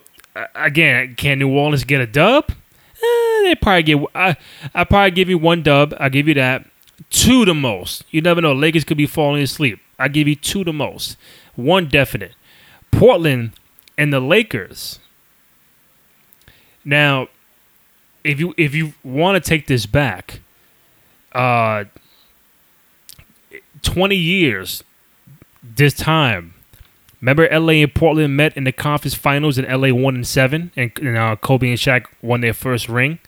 Again, 0.56 1.16
can 1.16 1.40
New 1.40 1.50
Orleans 1.50 1.84
get 1.84 2.00
a 2.02 2.08
dub? 2.08 2.46
Eh, 2.50 3.44
they 3.44 3.56
probably 3.56 3.84
get. 3.84 4.00
I 4.16 4.36
I 4.76 4.84
probably 4.84 5.12
give 5.12 5.30
you 5.30 5.38
one 5.38 5.64
dub. 5.64 5.94
I 6.00 6.10
give 6.10 6.28
you 6.28 6.34
that. 6.36 6.66
Two 7.10 7.46
the 7.46 7.54
most. 7.56 8.04
You 8.12 8.22
never 8.22 8.42
know. 8.42 8.54
Lakers 8.54 8.84
could 8.84 8.98
be 8.98 9.06
falling 9.08 9.42
asleep. 9.42 9.80
I 9.98 10.08
give 10.10 10.28
you 10.28 10.36
two 10.36 10.64
the 10.64 10.74
most. 10.74 11.18
One 11.56 11.88
definite. 11.88 12.34
Portland 12.92 13.52
and 13.98 14.12
the 14.14 14.20
Lakers. 14.20 15.00
Now, 16.86 17.28
if 18.24 18.40
you 18.40 18.54
if 18.58 18.74
you 18.74 18.94
want 19.04 19.42
to 19.42 19.48
take 19.48 19.68
this 19.68 19.86
back, 19.86 20.40
uh, 21.34 21.86
twenty 23.82 24.16
years 24.16 24.84
this 25.64 25.94
time. 25.94 26.54
Remember, 27.22 27.50
LA 27.52 27.74
and 27.74 27.94
Portland 27.94 28.38
met 28.38 28.56
in 28.56 28.64
the 28.64 28.72
conference 28.72 29.14
finals, 29.14 29.58
and 29.58 29.68
LA 29.68 29.94
won 29.94 30.16
in 30.16 30.24
seven, 30.24 30.72
and, 30.78 30.92
and 31.02 31.18
uh, 31.18 31.36
Kobe 31.36 31.68
and 31.68 31.78
Shaq 31.78 32.06
won 32.22 32.40
their 32.40 32.54
first 32.54 32.88
ring. 32.88 33.20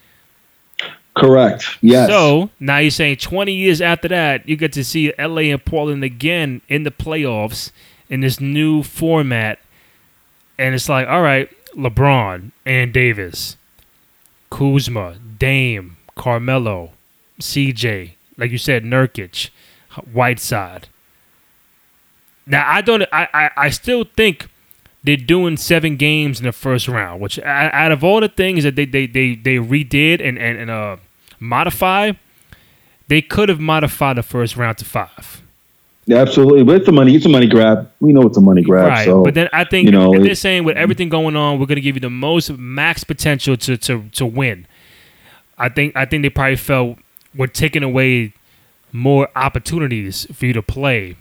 Correct. 1.16 1.78
Yes. 1.82 2.08
So 2.08 2.50
now 2.60 2.78
you're 2.78 2.90
saying 2.90 3.18
20 3.18 3.52
years 3.52 3.82
after 3.82 4.08
that, 4.08 4.48
you 4.48 4.56
get 4.56 4.72
to 4.74 4.84
see 4.84 5.14
LA 5.20 5.42
and 5.42 5.64
Portland 5.64 6.04
again 6.04 6.62
in 6.70 6.84
the 6.84 6.92
playoffs 6.92 7.72
in 8.10 8.22
this 8.22 8.40
new 8.40 8.82
format. 8.82 9.60
And 10.58 10.74
it's 10.74 10.88
like, 10.88 11.08
all 11.08 11.22
right, 11.22 11.50
LeBron 11.76 12.52
and 12.66 12.94
Davis, 12.94 13.58
Kuzma, 14.50 15.18
Dame, 15.38 15.98
Carmelo, 16.16 16.92
CJ, 17.40 18.14
like 18.38 18.52
you 18.52 18.58
said, 18.58 18.84
Nurkic, 18.84 19.50
Whiteside. 20.12 20.88
Now 22.46 22.66
I 22.68 22.82
don't. 22.82 23.04
I, 23.14 23.28
I, 23.34 23.50
I 23.58 23.70
still 23.70 24.04
think 24.04 24.50
they're 25.04 25.16
doing 25.18 25.58
seven 25.58 25.96
games 25.96 26.40
in 26.40 26.46
the 26.46 26.52
first 26.52 26.88
round, 26.88 27.22
which 27.22 27.40
out 27.40 27.92
of 27.92 28.04
all 28.04 28.20
the 28.22 28.30
things 28.30 28.64
that 28.64 28.76
they 28.76 28.86
they 28.86 29.08
they, 29.08 29.36
they 29.36 29.56
redid 29.56 30.22
and 30.22 30.38
and, 30.38 30.58
and 30.58 30.70
uh 30.70 30.98
modify, 31.40 32.14
they 33.08 33.22
could 33.22 33.50
have 33.50 33.60
modified 33.60 34.18
the 34.18 34.24
first 34.24 34.56
round 34.58 34.78
to 34.80 34.86
five. 34.86 35.42
Absolutely. 36.12 36.64
But 36.64 36.76
it's 36.78 36.88
a 36.88 36.92
money. 36.92 37.16
It's 37.16 37.26
a 37.26 37.30
money 37.30 37.48
grab. 37.48 37.90
We 38.00 38.14
know 38.14 38.22
it's 38.24 38.38
a 38.38 38.42
money 38.42 38.62
grab. 38.62 38.90
right. 38.90 39.06
So 39.06 39.24
but 39.24 39.34
then 39.34 39.50
I 39.54 39.64
think 39.64 39.86
you 39.86 39.92
know, 39.92 40.14
if 40.14 40.24
they're 40.24 40.36
saying 40.36 40.64
with 40.64 40.78
everything 40.78 41.10
going 41.10 41.36
on, 41.36 41.60
we're 41.60 41.66
gonna 41.66 41.82
give 41.82 41.96
you 41.96 42.02
the 42.02 42.10
most 42.10 42.52
max 42.58 43.04
potential 43.04 43.58
to 43.58 43.78
to 43.78 44.06
to 44.14 44.26
win. 44.26 44.68
I 45.58 45.70
think 45.70 45.96
I 45.96 46.06
think 46.06 46.24
they 46.24 46.30
probably 46.30 46.56
felt 46.56 46.98
we're 47.36 47.48
taking 47.48 47.84
away 47.84 48.34
more 48.92 49.30
opportunities 49.36 50.28
for 50.34 50.46
you 50.46 50.54
to 50.54 50.62
play. 50.62 51.16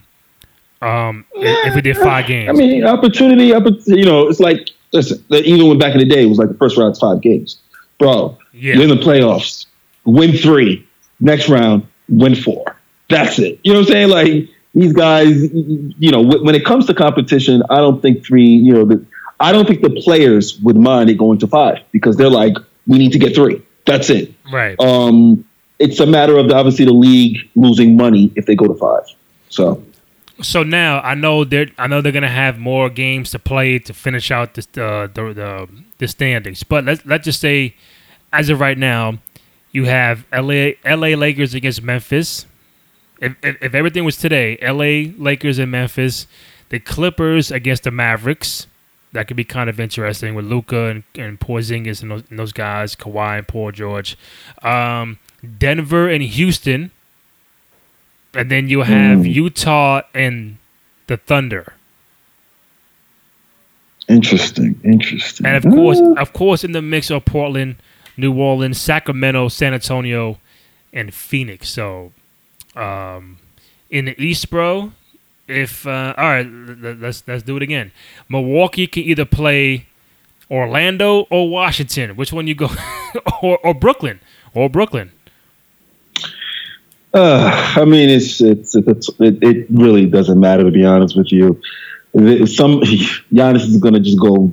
Um, 0.83 1.27
if 1.35 1.69
if 1.69 1.75
we 1.75 1.81
did 1.83 1.97
five 1.99 2.27
games. 2.27 2.49
I 2.49 2.53
mean, 2.53 2.85
opportunity, 2.85 3.47
you 3.87 4.05
know, 4.05 4.29
it's 4.29 4.41
like, 4.41 4.71
listen, 4.93 5.23
even 5.31 5.69
when 5.69 5.79
back 5.79 5.93
in 5.93 5.99
the 5.99 6.07
day, 6.07 6.23
it 6.23 6.27
was 6.27 6.39
like 6.39 6.49
the 6.49 6.55
first 6.55 6.79
round's 6.79 6.99
five 6.99 7.21
games. 7.21 7.59
Bro, 7.99 8.39
Yeah. 8.55 8.75
you're 8.75 8.85
in 8.85 8.89
the 8.89 8.97
playoffs, 8.97 9.67
win 10.07 10.33
three, 10.33 10.87
next 11.21 11.51
round, 11.51 11.87
win 12.09 12.35
four. 12.35 12.77
That's 13.11 13.39
it. 13.39 13.61
You 13.63 13.75
know 13.75 13.81
what 13.81 13.89
I'm 13.89 13.93
saying? 13.93 14.09
Like, 14.09 14.49
these 14.75 14.93
guys, 14.93 15.53
you 15.53 16.11
know, 16.11 16.23
when 16.23 16.55
it 16.55 16.65
comes 16.65 16.87
to 16.87 16.95
competition, 16.95 17.63
I 17.71 17.77
don't 17.77 18.01
think 18.01 18.25
three, 18.25 18.47
you 18.47 18.73
know, 18.73 18.85
the, 18.85 19.05
I 19.41 19.53
don't 19.53 19.67
think 19.67 19.83
the 19.83 20.01
players 20.03 20.59
would 20.61 20.77
mind 20.77 21.11
it 21.11 21.19
going 21.19 21.39
to 21.41 21.47
five 21.47 21.79
because 21.91 22.17
they're 22.17 22.31
like, 22.31 22.57
we 22.87 22.99
need 22.99 23.13
to 23.13 23.19
get 23.19 23.35
three. 23.35 23.63
That's 23.87 24.11
it. 24.11 24.33
right. 24.53 24.79
Um, 24.79 25.45
it's 25.79 25.99
a 25.99 26.07
matter 26.07 26.37
of 26.37 26.51
obviously 26.51 26.85
the 26.85 26.93
league 26.93 27.39
losing 27.57 27.97
money 27.97 28.31
if 28.37 28.47
they 28.47 28.55
go 28.55 28.67
to 28.67 28.75
five. 28.75 29.05
So, 29.49 29.83
So 30.43 30.63
now 30.63 31.01
I 31.01 31.15
know 31.15 31.45
they're 31.45 31.69
I 31.79 31.87
know 31.87 32.01
they're 32.01 32.13
gonna 32.13 32.29
have 32.29 32.59
more 32.59 32.89
games 32.91 33.31
to 33.31 33.39
play 33.39 33.79
to 33.81 33.95
finish 33.95 34.31
out 34.31 34.55
this, 34.55 34.67
uh, 34.77 35.09
the 35.13 35.33
the 35.33 35.69
the 35.99 36.09
standings. 36.09 36.63
But 36.63 36.85
let's 36.85 37.05
let's 37.05 37.25
just 37.25 37.41
say, 37.41 37.75
as 38.33 38.51
of 38.51 38.61
right 38.61 38.79
now, 38.79 39.19
you 39.73 39.87
have 39.87 40.27
LA 40.33 40.73
LA 40.85 41.17
Lakers 41.17 41.55
against 41.55 41.83
Memphis. 41.83 42.47
If, 43.21 43.37
if 43.43 43.63
if 43.63 43.75
everything 43.75 44.05
was 44.05 44.17
today, 44.17 44.57
LA 44.63 45.13
Lakers 45.23 45.59
and 45.59 45.71
Memphis, 45.71 46.27
the 46.71 46.79
Clippers 46.81 47.51
against 47.51 47.85
the 47.85 47.91
Mavericks. 47.91 48.67
That 49.13 49.27
could 49.27 49.37
be 49.37 49.43
kind 49.45 49.69
of 49.69 49.81
interesting 49.81 50.37
with 50.37 50.45
Luka 50.45 50.85
and, 50.87 51.03
and 51.17 51.41
Porzingis 51.41 52.01
and 52.01 52.13
those, 52.13 52.23
and 52.31 52.39
those 52.39 52.53
guys, 52.53 52.95
Kawhi 52.95 53.39
and 53.39 53.49
Paul 53.49 53.73
George. 53.73 54.17
Um, 54.63 55.19
Denver 55.59 56.09
and 56.09 56.23
Houston. 56.23 56.93
And 58.35 58.51
then 58.53 58.69
you 58.69 58.83
have 58.83 59.19
Mm. 59.21 59.35
Utah 59.35 60.03
and 60.15 60.59
the 61.09 61.17
Thunder. 61.17 61.73
interesting, 64.09 64.79
interesting. 64.85 65.47
And 65.47 65.57
of 65.57 65.65
course, 65.73 66.01
of 66.17 66.33
course, 66.33 66.65
in 66.65 66.73
the 66.73 66.83
mix 66.83 67.11
are 67.11 67.21
Portland, 67.21 67.77
New 68.17 68.33
Orleans, 68.39 68.81
Sacramento, 68.81 69.49
San 69.49 69.75
Antonio, 69.75 70.39
and 70.93 71.13
Phoenix. 71.15 71.69
So, 71.71 72.13
um, 72.81 73.39
in 73.91 74.07
the 74.07 74.23
East, 74.23 74.51
bro, 74.51 74.93
if 75.47 75.87
uh, 75.87 76.15
all 76.17 76.25
right, 76.25 76.47
let's 76.47 77.23
let's 77.27 77.43
do 77.43 77.57
it 77.57 77.63
again. 77.63 77.93
Milwaukee 78.29 78.87
can 78.87 79.03
either 79.03 79.25
play 79.25 79.87
Orlando 80.51 81.27
or 81.31 81.49
Washington. 81.49 82.17
Which 82.17 82.33
one 82.33 82.47
you 82.47 82.55
go? 82.55 82.71
or 83.43 83.59
or 83.65 83.75
Brooklyn 83.75 84.21
or 84.55 84.71
Brooklyn. 84.71 85.13
Uh, 87.13 87.75
I 87.77 87.85
mean, 87.85 88.09
it's 88.09 88.41
it's, 88.41 88.75
it's 88.75 89.09
it, 89.19 89.43
it 89.43 89.67
really 89.71 90.07
doesn't 90.07 90.39
matter 90.39 90.63
to 90.63 90.71
be 90.71 90.85
honest 90.85 91.17
with 91.17 91.33
you. 91.33 91.61
Some 92.47 92.81
Giannis 93.33 93.63
is 93.63 93.79
gonna 93.79 94.01
just 94.01 94.19
go. 94.19 94.53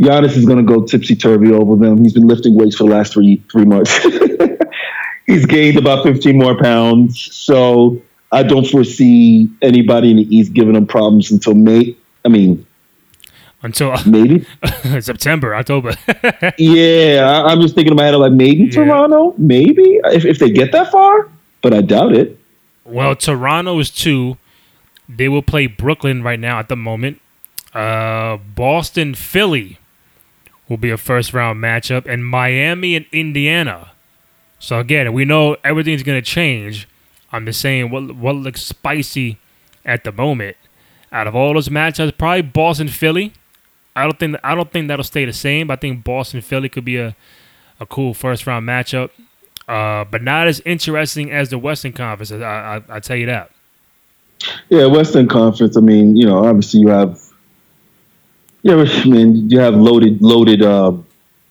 Giannis 0.00 0.36
is 0.36 0.46
gonna 0.46 0.62
go 0.62 0.84
tipsy 0.84 1.14
turvy 1.14 1.52
over 1.52 1.76
them. 1.76 2.02
He's 2.02 2.14
been 2.14 2.26
lifting 2.26 2.54
weights 2.54 2.76
for 2.76 2.84
the 2.84 2.90
last 2.90 3.12
three 3.12 3.42
three 3.50 3.66
months. 3.66 4.04
He's 5.26 5.46
gained 5.46 5.78
about 5.78 6.02
fifteen 6.04 6.38
more 6.38 6.56
pounds, 6.58 7.34
so 7.34 8.00
I 8.32 8.42
don't 8.42 8.66
foresee 8.66 9.48
anybody 9.62 10.10
in 10.10 10.16
the 10.18 10.36
East 10.36 10.52
giving 10.52 10.74
him 10.76 10.86
problems 10.86 11.30
until 11.30 11.54
May. 11.54 11.96
I 12.24 12.28
mean, 12.28 12.66
Until 13.62 13.94
maybe. 14.06 14.44
September, 15.00 15.54
October. 15.54 15.94
Yeah, 16.58 17.42
I, 17.46 17.52
I'm 17.52 17.60
just 17.60 17.74
thinking 17.74 17.92
in 17.92 17.96
my 17.96 18.04
head, 18.04 18.14
like 18.16 18.32
maybe 18.32 18.64
Yeah. 18.64 18.70
Toronto, 18.84 19.34
maybe 19.38 20.00
if, 20.04 20.24
if 20.24 20.38
they 20.38 20.50
get 20.50 20.72
that 20.72 20.90
far, 20.92 21.28
but 21.62 21.72
I 21.72 21.80
doubt 21.80 22.12
it. 22.14 22.38
Well, 22.84 23.16
Toronto 23.16 23.78
is 23.78 23.90
two. 23.90 24.36
They 25.08 25.28
will 25.28 25.42
play 25.42 25.66
Brooklyn 25.66 26.22
right 26.22 26.38
now 26.40 26.58
at 26.58 26.68
the 26.68 26.76
moment. 26.76 27.20
Uh, 27.72 28.36
Boston, 28.36 29.14
Philly 29.14 29.78
will 30.68 30.76
be 30.76 30.90
a 30.90 30.96
first 30.98 31.32
round 31.32 31.62
matchup, 31.62 32.06
and 32.06 32.26
Miami 32.26 32.94
and 32.96 33.06
Indiana. 33.12 33.92
So 34.64 34.78
again, 34.78 35.12
we 35.12 35.26
know 35.26 35.58
everything's 35.62 36.02
gonna 36.02 36.22
change. 36.22 36.88
I'm 37.30 37.44
just 37.44 37.60
saying 37.60 37.90
what 37.90 38.16
what 38.16 38.34
looks 38.34 38.62
spicy 38.62 39.38
at 39.84 40.04
the 40.04 40.12
moment. 40.12 40.56
Out 41.12 41.26
of 41.26 41.36
all 41.36 41.52
those 41.52 41.68
matchups, 41.68 42.16
probably 42.16 42.40
Boston, 42.40 42.88
Philly. 42.88 43.34
I 43.94 44.04
don't 44.04 44.18
think 44.18 44.36
I 44.42 44.54
don't 44.54 44.72
think 44.72 44.88
that'll 44.88 45.04
stay 45.04 45.26
the 45.26 45.34
same. 45.34 45.70
I 45.70 45.76
think 45.76 46.02
Boston 46.02 46.40
Philly 46.40 46.70
could 46.70 46.86
be 46.86 46.96
a 46.96 47.14
a 47.78 47.84
cool 47.84 48.14
first 48.14 48.46
round 48.46 48.66
matchup, 48.66 49.10
uh, 49.68 50.06
but 50.10 50.22
not 50.22 50.48
as 50.48 50.60
interesting 50.60 51.30
as 51.30 51.50
the 51.50 51.58
Western 51.58 51.92
Conference. 51.92 52.32
I, 52.32 52.38
I, 52.88 52.96
I 52.96 53.00
tell 53.00 53.16
you 53.18 53.26
that. 53.26 53.50
Yeah, 54.70 54.86
Western 54.86 55.28
Conference. 55.28 55.76
I 55.76 55.80
mean, 55.80 56.16
you 56.16 56.24
know, 56.24 56.42
obviously 56.42 56.80
you 56.80 56.88
have, 56.88 57.20
yeah, 58.62 58.76
I 58.76 59.04
mean, 59.04 59.50
you 59.50 59.60
have 59.60 59.74
loaded 59.74 60.22
loaded 60.22 60.62
uh, 60.62 60.92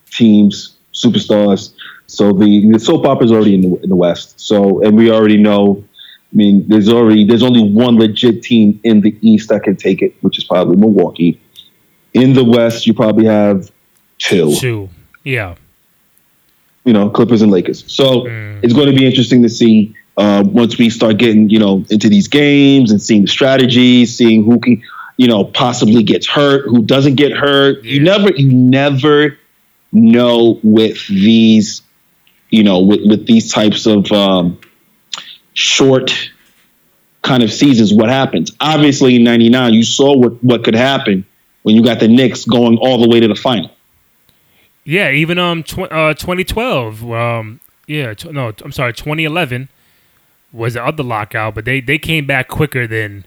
teams, 0.09 0.77
superstars. 0.95 1.72
So 2.13 2.31
the, 2.31 2.69
the 2.71 2.79
soap 2.79 3.05
opera 3.07 3.25
is 3.25 3.31
already 3.31 3.55
in 3.55 3.61
the, 3.61 3.75
in 3.81 3.89
the 3.89 3.95
West. 3.95 4.39
So 4.39 4.83
and 4.83 4.95
we 4.95 5.11
already 5.11 5.37
know. 5.37 5.83
I 6.31 6.35
mean, 6.35 6.67
there's 6.67 6.89
already 6.89 7.25
there's 7.25 7.41
only 7.41 7.67
one 7.71 7.97
legit 7.97 8.43
team 8.43 8.79
in 8.83 9.01
the 9.01 9.17
East 9.21 9.49
that 9.49 9.63
can 9.63 9.75
take 9.75 10.01
it, 10.03 10.15
which 10.21 10.37
is 10.37 10.43
probably 10.43 10.75
Milwaukee. 10.75 11.41
In 12.13 12.33
the 12.33 12.43
West, 12.43 12.85
you 12.85 12.93
probably 12.93 13.25
have 13.25 13.71
two. 14.19 14.55
Two, 14.55 14.89
yeah. 15.23 15.55
You 16.85 16.93
know, 16.93 17.09
Clippers 17.09 17.41
and 17.41 17.51
Lakers. 17.51 17.83
So 17.91 18.21
mm. 18.21 18.63
it's 18.63 18.73
going 18.73 18.87
to 18.87 18.95
be 18.95 19.05
interesting 19.07 19.41
to 19.41 19.49
see 19.49 19.95
uh, 20.17 20.43
once 20.45 20.77
we 20.77 20.91
start 20.91 21.17
getting 21.17 21.49
you 21.49 21.57
know 21.57 21.83
into 21.89 22.09
these 22.09 22.27
games 22.27 22.91
and 22.91 23.01
seeing 23.01 23.23
the 23.23 23.27
strategies, 23.27 24.15
seeing 24.15 24.43
who 24.43 24.59
can 24.59 24.83
you 25.17 25.27
know 25.27 25.45
possibly 25.45 26.03
gets 26.03 26.27
hurt, 26.27 26.65
who 26.65 26.83
doesn't 26.83 27.15
get 27.15 27.31
hurt. 27.31 27.83
Yeah. 27.83 27.93
You 27.93 28.03
never 28.03 28.31
you 28.31 28.51
never 28.51 29.37
know 29.91 30.59
with 30.63 31.07
these 31.07 31.81
you 32.53 32.63
know 32.63 32.79
with 32.79 33.01
with 33.03 33.25
these 33.25 33.51
types 33.51 33.87
of 33.87 34.11
um, 34.11 34.59
short 35.53 36.29
kind 37.23 37.41
of 37.41 37.51
seasons 37.51 37.91
what 37.91 38.09
happens. 38.09 38.51
Obviously 38.59 39.15
in 39.15 39.23
99 39.23 39.73
you 39.73 39.83
saw 39.83 40.15
what 40.15 40.43
what 40.43 40.63
could 40.63 40.75
happen 40.75 41.25
when 41.63 41.75
you 41.75 41.83
got 41.83 41.99
the 41.99 42.07
Knicks 42.07 42.45
going 42.45 42.77
all 42.77 43.01
the 43.01 43.09
way 43.09 43.19
to 43.19 43.27
the 43.27 43.35
final. 43.35 43.71
Yeah, 44.83 45.09
even 45.09 45.39
um 45.39 45.63
tw- 45.63 45.91
uh, 45.91 46.13
2012 46.13 47.11
um 47.11 47.59
yeah, 47.87 48.13
no, 48.31 48.53
I'm 48.63 48.71
sorry, 48.71 48.93
2011 48.93 49.67
was 50.53 50.75
the 50.75 50.85
other 50.85 51.03
lockout, 51.03 51.55
but 51.55 51.65
they 51.65 51.81
they 51.81 51.97
came 51.97 52.27
back 52.27 52.47
quicker 52.49 52.85
than 52.85 53.25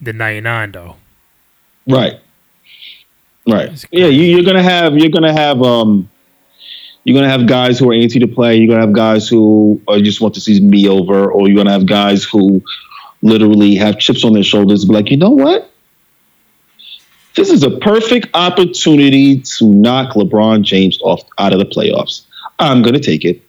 the 0.00 0.12
99 0.12 0.72
though. 0.72 0.96
Right. 1.86 2.18
Right. 3.48 3.84
Yeah, 3.92 4.06
you, 4.06 4.40
are 4.40 4.42
gonna 4.42 4.62
have 4.62 4.98
you're 4.98 5.10
gonna 5.10 5.32
have 5.32 5.62
um 5.62 6.09
you're 7.04 7.14
gonna 7.14 7.30
have 7.30 7.46
guys 7.46 7.78
who 7.78 7.90
are 7.90 7.94
antsy 7.94 8.20
to 8.20 8.28
play. 8.28 8.56
You're 8.56 8.68
gonna 8.68 8.86
have 8.86 8.92
guys 8.92 9.28
who 9.28 9.80
just 10.02 10.20
want 10.20 10.34
the 10.34 10.40
season 10.40 10.70
be 10.70 10.88
over, 10.88 11.30
or 11.30 11.48
you're 11.48 11.56
gonna 11.56 11.72
have 11.72 11.86
guys 11.86 12.24
who 12.24 12.62
literally 13.22 13.74
have 13.76 13.98
chips 13.98 14.24
on 14.24 14.32
their 14.32 14.42
shoulders, 14.42 14.84
be 14.84 14.94
like, 14.94 15.10
you 15.10 15.16
know 15.16 15.30
what? 15.30 15.70
This 17.36 17.50
is 17.50 17.62
a 17.62 17.70
perfect 17.70 18.28
opportunity 18.34 19.40
to 19.40 19.72
knock 19.72 20.14
LeBron 20.14 20.62
James 20.62 20.98
off 21.02 21.22
out 21.38 21.52
of 21.52 21.58
the 21.58 21.64
playoffs. 21.64 22.22
I'm 22.58 22.82
gonna 22.82 23.00
take 23.00 23.24
it. 23.24 23.42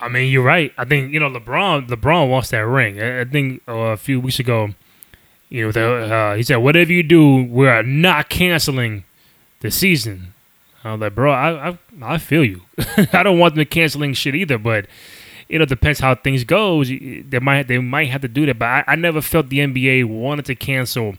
I 0.00 0.08
mean, 0.08 0.30
you're 0.30 0.42
right. 0.42 0.70
I 0.76 0.84
think 0.84 1.14
you 1.14 1.20
know 1.20 1.30
LeBron. 1.30 1.88
LeBron 1.88 2.28
wants 2.28 2.50
that 2.50 2.66
ring. 2.66 3.00
I, 3.00 3.24
think 3.24 3.62
uh, 3.66 3.72
a 3.72 3.96
few 3.96 4.20
weeks 4.20 4.38
ago, 4.38 4.74
you 5.48 5.64
know, 5.64 5.72
the, 5.72 6.14
uh, 6.14 6.34
he 6.36 6.42
said, 6.42 6.56
"Whatever 6.56 6.92
you 6.92 7.02
do, 7.02 7.44
we're 7.44 7.82
not 7.82 8.28
canceling 8.28 9.04
the 9.60 9.70
season." 9.70 10.33
I 10.84 10.92
was 10.92 11.00
like, 11.00 11.14
"Bro, 11.14 11.32
I 11.32 11.70
I, 11.70 11.78
I 12.02 12.18
feel 12.18 12.44
you. 12.44 12.62
I 13.12 13.22
don't 13.22 13.38
want 13.38 13.54
them 13.54 13.64
canceling 13.66 14.14
shit 14.14 14.34
either, 14.34 14.58
but." 14.58 14.86
You 15.46 15.58
know, 15.58 15.66
depends 15.66 16.00
how 16.00 16.14
things 16.14 16.42
goes. 16.42 16.88
They 16.88 17.38
might 17.38 17.68
they 17.68 17.76
might 17.76 18.08
have 18.08 18.22
to 18.22 18.28
do 18.28 18.46
that, 18.46 18.58
but 18.58 18.64
I, 18.64 18.84
I 18.86 18.96
never 18.96 19.20
felt 19.20 19.50
the 19.50 19.58
NBA 19.58 20.06
wanted 20.06 20.46
to 20.46 20.54
cancel 20.54 21.16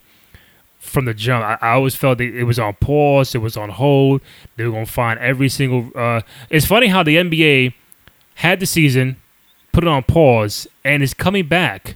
from 0.85 1.05
the 1.05 1.13
jump. 1.13 1.43
I, 1.43 1.57
I, 1.61 1.73
always 1.73 1.95
felt 1.95 2.19
that 2.19 2.35
it 2.35 2.43
was 2.43 2.59
on 2.59 2.73
pause, 2.75 3.35
it 3.35 3.39
was 3.39 3.57
on 3.57 3.69
hold. 3.69 4.21
They 4.55 4.65
were 4.65 4.71
gonna 4.71 4.85
find 4.85 5.19
every 5.19 5.49
single. 5.49 5.91
Uh, 5.95 6.21
it's 6.49 6.65
funny 6.65 6.87
how 6.87 7.03
the 7.03 7.17
NBA 7.17 7.73
had 8.35 8.59
the 8.59 8.65
season, 8.65 9.17
put 9.71 9.83
it 9.83 9.87
on 9.87 10.03
pause, 10.03 10.67
and 10.83 11.03
is 11.03 11.13
coming 11.13 11.47
back 11.47 11.95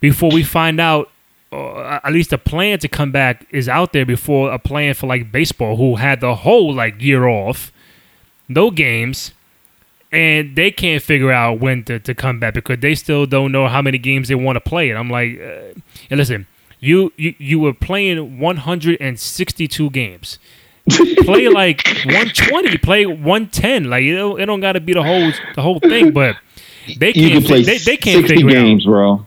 before 0.00 0.30
we 0.30 0.42
find 0.42 0.80
out. 0.80 1.10
Uh, 1.52 2.00
at 2.02 2.12
least 2.12 2.32
a 2.32 2.38
plan 2.38 2.78
to 2.78 2.88
come 2.88 3.12
back 3.12 3.46
is 3.50 3.68
out 3.68 3.92
there 3.92 4.06
before 4.06 4.50
a 4.52 4.58
plan 4.58 4.94
for 4.94 5.06
like 5.06 5.30
baseball, 5.30 5.76
who 5.76 5.96
had 5.96 6.20
the 6.20 6.34
whole 6.34 6.72
like 6.72 7.00
year 7.00 7.28
off, 7.28 7.70
no 8.48 8.70
games, 8.70 9.32
and 10.10 10.56
they 10.56 10.70
can't 10.70 11.02
figure 11.02 11.30
out 11.30 11.60
when 11.60 11.84
to, 11.84 11.98
to 12.00 12.14
come 12.14 12.40
back 12.40 12.54
because 12.54 12.78
they 12.80 12.94
still 12.94 13.26
don't 13.26 13.52
know 13.52 13.68
how 13.68 13.82
many 13.82 13.98
games 13.98 14.28
they 14.28 14.34
want 14.34 14.56
to 14.56 14.60
play. 14.60 14.88
And 14.88 14.98
I'm 14.98 15.10
like, 15.10 15.38
uh, 15.38 15.78
and 16.10 16.18
listen, 16.18 16.46
you, 16.80 17.12
you 17.16 17.34
you 17.38 17.60
were 17.60 17.74
playing 17.74 18.38
162 18.38 19.90
games 19.90 20.38
play 20.88 21.48
like 21.48 21.86
120, 21.86 22.78
play 22.78 23.06
110. 23.06 23.84
Like 23.84 24.02
it 24.02 24.14
don't, 24.14 24.40
it 24.40 24.46
don't 24.46 24.60
got 24.60 24.72
to 24.72 24.80
be 24.80 24.94
the 24.94 25.02
whole 25.02 25.32
the 25.54 25.62
whole 25.62 25.80
thing, 25.80 26.12
but 26.12 26.36
they 26.98 27.12
can't. 27.12 27.32
Can 27.32 27.42
play 27.44 27.62
they, 27.62 27.78
they 27.78 27.96
can't 27.96 28.26
figure 28.26 28.48
games, 28.48 28.84
out. 28.86 28.90
bro. 28.90 29.26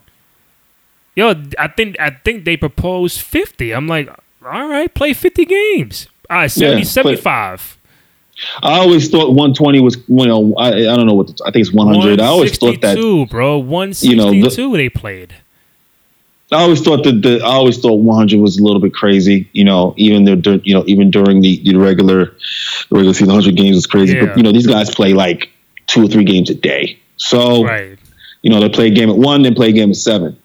Yo, 1.16 1.34
I 1.58 1.68
think 1.70 2.00
I 2.00 2.12
think 2.12 2.46
they 2.46 2.58
proposed 2.58 3.22
50. 3.22 3.72
I'm 3.72 3.88
like, 3.88 4.10
all 4.44 4.68
right, 4.68 4.94
play 4.94 5.14
50 5.14 5.46
games. 5.46 6.08
All 6.30 6.38
right, 6.38 6.52
70, 6.52 6.80
yeah, 6.80 6.84
75. 6.84 7.78
I 8.62 8.80
always 8.80 9.10
thought 9.10 9.30
120 9.30 9.80
was, 9.80 9.98
you 10.08 10.26
know, 10.26 10.54
I, 10.58 10.70
I 10.70 10.96
don't 10.96 11.06
know 11.06 11.14
what, 11.14 11.28
the, 11.28 11.44
I 11.46 11.52
think 11.52 11.68
it's 11.68 11.74
100. 11.74 12.20
I 12.20 12.26
always 12.26 12.58
thought 12.58 12.82
that. 12.82 12.98
bro. 13.30 13.58
162 13.60 14.10
you 14.10 14.16
know, 14.18 14.50
the, 14.50 14.78
they 14.78 14.90
played. 14.90 15.36
I 16.52 16.62
always 16.62 16.82
thought 16.82 17.04
that 17.06 17.22
the 17.22 17.42
I 17.42 17.54
always 17.54 17.80
thought 17.80 17.96
100 17.96 18.40
was 18.40 18.60
a 18.60 18.64
little 18.64 18.80
bit 18.80 18.94
crazy. 18.94 19.50
You 19.54 19.64
know, 19.64 19.96
even 19.98 20.26
the 20.26 20.62
you 20.64 20.76
know 20.76 20.84
even 20.86 21.10
during 21.10 21.42
the, 21.42 21.60
the 21.64 21.76
regular 21.76 22.26
the 22.26 22.36
regular 22.92 23.14
season, 23.14 23.34
100 23.34 23.56
games 23.56 23.76
was 23.76 23.88
crazy. 23.88 24.16
Yeah. 24.16 24.28
But 24.28 24.38
you 24.38 24.44
know, 24.44 24.52
these 24.52 24.68
guys 24.68 24.94
play 24.94 25.14
like 25.14 25.50
two 25.88 26.04
or 26.04 26.08
three 26.08 26.24
games 26.24 26.52
a 26.52 26.56
day. 26.56 27.00
So 27.18 27.64
right. 27.64 27.98
you 28.44 28.52
know, 28.52 28.60
they 28.60 28.70
play 28.70 28.88
a 28.88 28.92
game 28.92 29.10
at 29.10 29.16
one, 29.16 29.42
then 29.42 29.56
play 29.56 29.70
a 29.70 29.72
game 29.72 29.90
at 29.90 29.96
seven. 29.96 30.38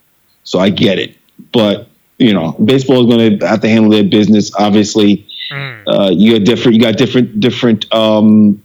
So 0.51 0.59
I 0.59 0.71
get 0.71 0.99
it, 0.99 1.17
but 1.53 1.87
you 2.19 2.35
know, 2.35 2.51
baseball 2.53 3.03
is 3.03 3.07
going 3.07 3.39
to 3.39 3.47
have 3.47 3.61
to 3.61 3.69
handle 3.69 3.89
their 3.89 4.03
business. 4.03 4.53
Obviously, 4.53 5.29
mm. 5.49 5.83
uh, 5.87 6.11
you 6.11 6.37
got 6.37 6.45
different. 6.45 6.75
You 6.75 6.83
got 6.83 6.97
different 6.97 7.39
different. 7.39 7.95
Um, 7.95 8.61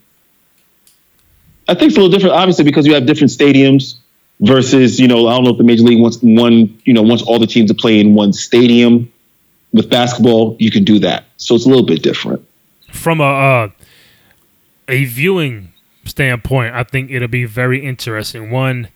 I 1.68 1.76
think 1.76 1.90
it's 1.90 1.98
a 1.98 2.02
little 2.02 2.10
different, 2.10 2.34
obviously, 2.34 2.64
because 2.64 2.88
you 2.88 2.96
have 2.96 3.06
different 3.06 3.30
stadiums 3.30 3.98
versus 4.40 5.00
you 5.00 5.08
know 5.08 5.28
I 5.28 5.36
don't 5.36 5.44
know 5.44 5.52
if 5.52 5.60
the 5.60 5.64
major 5.64 5.84
league 5.84 6.02
wants 6.02 6.18
one 6.24 6.76
you 6.86 6.94
know 6.96 7.04
wants 7.04 7.22
all 7.22 7.38
the 7.38 7.46
teams 7.46 7.70
to 7.70 7.76
play 7.76 8.00
in 8.00 8.16
one 8.16 8.34
stadium. 8.34 9.12
With 9.72 9.88
basketball, 9.88 10.56
you 10.58 10.72
can 10.72 10.86
do 10.86 10.98
that, 11.00 11.26
so 11.38 11.54
it's 11.54 11.68
a 11.68 11.70
little 11.70 11.86
bit 11.86 12.02
different. 12.02 12.44
From 12.94 13.22
a 13.22 13.26
uh, 13.26 13.70
a 14.88 15.06
viewing 15.06 15.72
standpoint, 16.04 16.74
I 16.74 16.84
think 16.84 17.12
it'll 17.12 17.28
be 17.28 17.46
very 17.46 17.86
interesting. 17.86 18.50
One, 18.50 18.88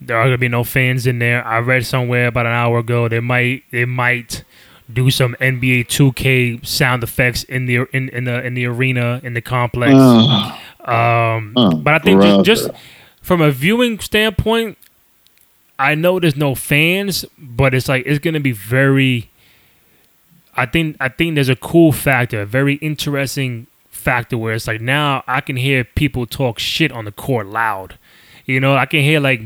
there 0.00 0.18
are 0.18 0.24
gonna 0.24 0.38
be 0.38 0.48
no 0.48 0.64
fans 0.64 1.06
in 1.06 1.18
there. 1.18 1.44
I 1.46 1.58
read 1.58 1.86
somewhere 1.86 2.28
about 2.28 2.46
an 2.46 2.52
hour 2.52 2.78
ago 2.78 3.08
they 3.08 3.20
might 3.20 3.64
they 3.70 3.84
might 3.84 4.44
do 4.92 5.10
some 5.10 5.34
NBA 5.40 5.86
2K 5.86 6.64
sound 6.64 7.02
effects 7.02 7.42
in 7.44 7.66
the 7.66 7.86
in, 7.92 8.08
in 8.10 8.24
the 8.24 8.44
in 8.44 8.54
the 8.54 8.66
arena 8.66 9.20
in 9.22 9.34
the 9.34 9.40
complex. 9.40 9.94
Uh, 9.94 10.90
um, 10.90 11.52
uh, 11.56 11.74
but 11.74 11.94
I 11.94 11.98
think 11.98 12.22
just, 12.44 12.66
just 12.66 12.70
from 13.20 13.40
a 13.40 13.50
viewing 13.50 13.98
standpoint, 13.98 14.78
I 15.78 15.94
know 15.94 16.20
there's 16.20 16.36
no 16.36 16.54
fans, 16.54 17.24
but 17.38 17.74
it's 17.74 17.88
like 17.88 18.04
it's 18.06 18.18
gonna 18.18 18.40
be 18.40 18.52
very. 18.52 19.30
I 20.58 20.64
think 20.64 20.96
I 21.00 21.08
think 21.08 21.34
there's 21.34 21.48
a 21.48 21.56
cool 21.56 21.92
factor, 21.92 22.42
a 22.42 22.46
very 22.46 22.74
interesting 22.76 23.66
factor 23.90 24.38
where 24.38 24.54
it's 24.54 24.68
like 24.68 24.80
now 24.80 25.24
I 25.26 25.40
can 25.40 25.56
hear 25.56 25.82
people 25.82 26.26
talk 26.26 26.58
shit 26.58 26.92
on 26.92 27.04
the 27.04 27.12
court 27.12 27.46
loud. 27.46 27.98
You 28.44 28.60
know, 28.60 28.76
I 28.76 28.86
can 28.86 29.00
hear 29.00 29.18
like, 29.18 29.40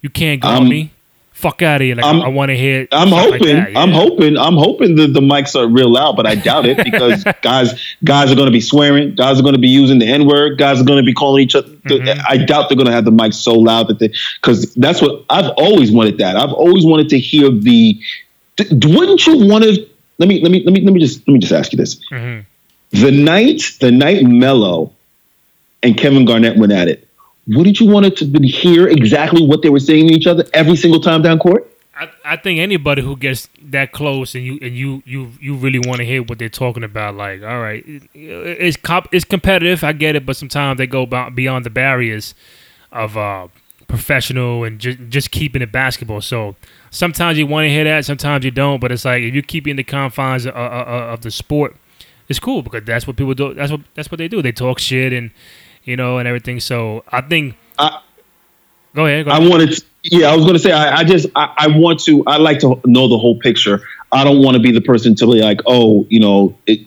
"You 0.00 0.10
can't 0.10 0.40
go 0.40 0.48
um, 0.48 0.68
me." 0.68 0.92
fuck 1.36 1.60
out 1.60 1.82
of 1.82 1.84
here. 1.84 1.94
Like 1.94 2.04
I'm, 2.04 2.22
i 2.22 2.28
want 2.28 2.48
to 2.48 2.56
hear. 2.56 2.88
I'm 2.90 3.08
hoping. 3.08 3.56
Like 3.56 3.72
yeah. 3.72 3.78
I'm 3.78 3.92
hoping. 3.92 4.38
I'm 4.38 4.56
hoping 4.56 4.96
that 4.96 5.12
the 5.12 5.20
mics 5.20 5.54
are 5.54 5.68
real 5.68 5.92
loud, 5.92 6.16
but 6.16 6.26
I 6.26 6.34
doubt 6.34 6.64
it 6.64 6.82
because 6.82 7.24
guys, 7.42 7.96
guys 8.02 8.32
are 8.32 8.34
going 8.34 8.46
to 8.46 8.52
be 8.52 8.60
swearing. 8.60 9.14
Guys 9.14 9.38
are 9.38 9.42
going 9.42 9.54
to 9.54 9.60
be 9.60 9.68
using 9.68 9.98
the 9.98 10.06
n 10.06 10.26
word. 10.26 10.58
Guys 10.58 10.80
are 10.80 10.84
going 10.84 10.98
to 10.98 11.04
be 11.04 11.12
calling 11.12 11.42
each 11.42 11.54
other. 11.54 11.68
Mm-hmm. 11.68 12.20
I 12.26 12.38
doubt 12.38 12.68
they're 12.68 12.76
going 12.76 12.86
to 12.86 12.92
have 12.92 13.04
the 13.04 13.10
mics 13.10 13.34
so 13.34 13.54
loud 13.54 13.88
that 13.88 13.98
they. 13.98 14.12
Because 14.40 14.74
that's 14.74 15.02
what 15.02 15.24
I've 15.28 15.50
always 15.56 15.92
wanted. 15.92 16.18
That 16.18 16.36
I've 16.36 16.52
always 16.52 16.84
wanted 16.84 17.10
to 17.10 17.18
hear 17.18 17.50
the. 17.50 18.00
Wouldn't 18.58 19.26
you 19.26 19.46
want 19.46 19.64
to? 19.64 19.86
Let 20.18 20.28
me. 20.28 20.40
Let 20.40 20.50
me. 20.50 20.64
Let 20.64 20.72
me. 20.72 20.80
Let 20.80 20.92
me 20.94 21.00
just. 21.00 21.28
Let 21.28 21.34
me 21.34 21.40
just 21.40 21.52
ask 21.52 21.72
you 21.72 21.76
this. 21.76 21.96
Mm-hmm. 22.10 23.02
The 23.02 23.10
night. 23.10 23.76
The 23.80 23.90
night 23.90 24.24
Melo 24.24 24.92
and 25.82 25.98
Kevin 25.98 26.24
Garnett 26.24 26.56
went 26.56 26.72
at 26.72 26.88
it 26.88 27.05
wouldn't 27.48 27.80
you 27.80 27.86
want 27.86 28.16
to 28.16 28.40
hear 28.42 28.88
exactly 28.88 29.46
what 29.46 29.62
they 29.62 29.68
were 29.68 29.80
saying 29.80 30.08
to 30.08 30.14
each 30.14 30.26
other 30.26 30.44
every 30.52 30.76
single 30.76 31.00
time 31.00 31.22
down 31.22 31.38
court? 31.38 31.70
I, 31.94 32.10
I 32.24 32.36
think 32.36 32.60
anybody 32.60 33.00
who 33.02 33.16
gets 33.16 33.48
that 33.62 33.92
close 33.92 34.34
and 34.34 34.44
you 34.44 34.58
and 34.60 34.76
you 34.76 35.02
you 35.06 35.32
you 35.40 35.54
really 35.54 35.78
want 35.78 35.98
to 35.98 36.04
hear 36.04 36.22
what 36.22 36.38
they're 36.38 36.50
talking 36.50 36.84
about, 36.84 37.14
like, 37.14 37.42
all 37.42 37.60
right, 37.60 37.82
it's 38.14 38.76
comp, 38.76 39.08
it's 39.12 39.24
competitive, 39.24 39.82
I 39.82 39.92
get 39.92 40.14
it, 40.14 40.26
but 40.26 40.36
sometimes 40.36 40.76
they 40.76 40.86
go 40.86 41.06
beyond 41.06 41.64
the 41.64 41.70
barriers 41.70 42.34
of 42.92 43.16
uh 43.16 43.48
professional 43.88 44.64
and 44.64 44.78
just 44.78 44.98
just 45.08 45.30
keeping 45.30 45.62
it 45.62 45.72
basketball. 45.72 46.20
So 46.20 46.56
sometimes 46.90 47.38
you 47.38 47.46
want 47.46 47.64
to 47.64 47.70
hear 47.70 47.84
that, 47.84 48.04
sometimes 48.04 48.44
you 48.44 48.50
don't. 48.50 48.78
But 48.78 48.92
it's 48.92 49.06
like 49.06 49.22
if 49.22 49.32
you're 49.32 49.42
keeping 49.42 49.76
the 49.76 49.84
confines 49.84 50.44
of, 50.44 50.54
of, 50.54 50.88
of 50.88 51.20
the 51.22 51.30
sport, 51.30 51.76
it's 52.28 52.38
cool 52.38 52.62
because 52.62 52.84
that's 52.84 53.06
what 53.06 53.16
people 53.16 53.32
do. 53.32 53.54
That's 53.54 53.72
what 53.72 53.80
that's 53.94 54.10
what 54.10 54.18
they 54.18 54.28
do. 54.28 54.42
They 54.42 54.52
talk 54.52 54.78
shit 54.78 55.14
and 55.14 55.30
you 55.86 55.96
know 55.96 56.18
and 56.18 56.28
everything. 56.28 56.60
So 56.60 57.02
I 57.08 57.22
think. 57.22 57.56
I, 57.78 58.02
go 58.94 59.06
ahead. 59.06 59.24
Go 59.24 59.30
ahead. 59.30 59.42
I 59.42 59.48
wanted. 59.48 59.72
To, 59.72 59.82
yeah, 60.02 60.28
I 60.28 60.36
was 60.36 60.44
going 60.44 60.56
to 60.56 60.60
say. 60.60 60.72
I, 60.72 60.98
I 60.98 61.04
just. 61.04 61.28
I, 61.34 61.54
I 61.56 61.66
want 61.68 62.00
to. 62.04 62.22
I 62.26 62.36
like 62.36 62.58
to 62.60 62.78
know 62.84 63.08
the 63.08 63.18
whole 63.18 63.38
picture. 63.38 63.80
I 64.12 64.24
don't 64.24 64.42
want 64.42 64.56
to 64.56 64.62
be 64.62 64.72
the 64.72 64.82
person 64.82 65.14
to 65.16 65.26
be 65.26 65.40
like, 65.40 65.60
oh, 65.66 66.06
you 66.10 66.20
know, 66.20 66.58
it. 66.66 66.80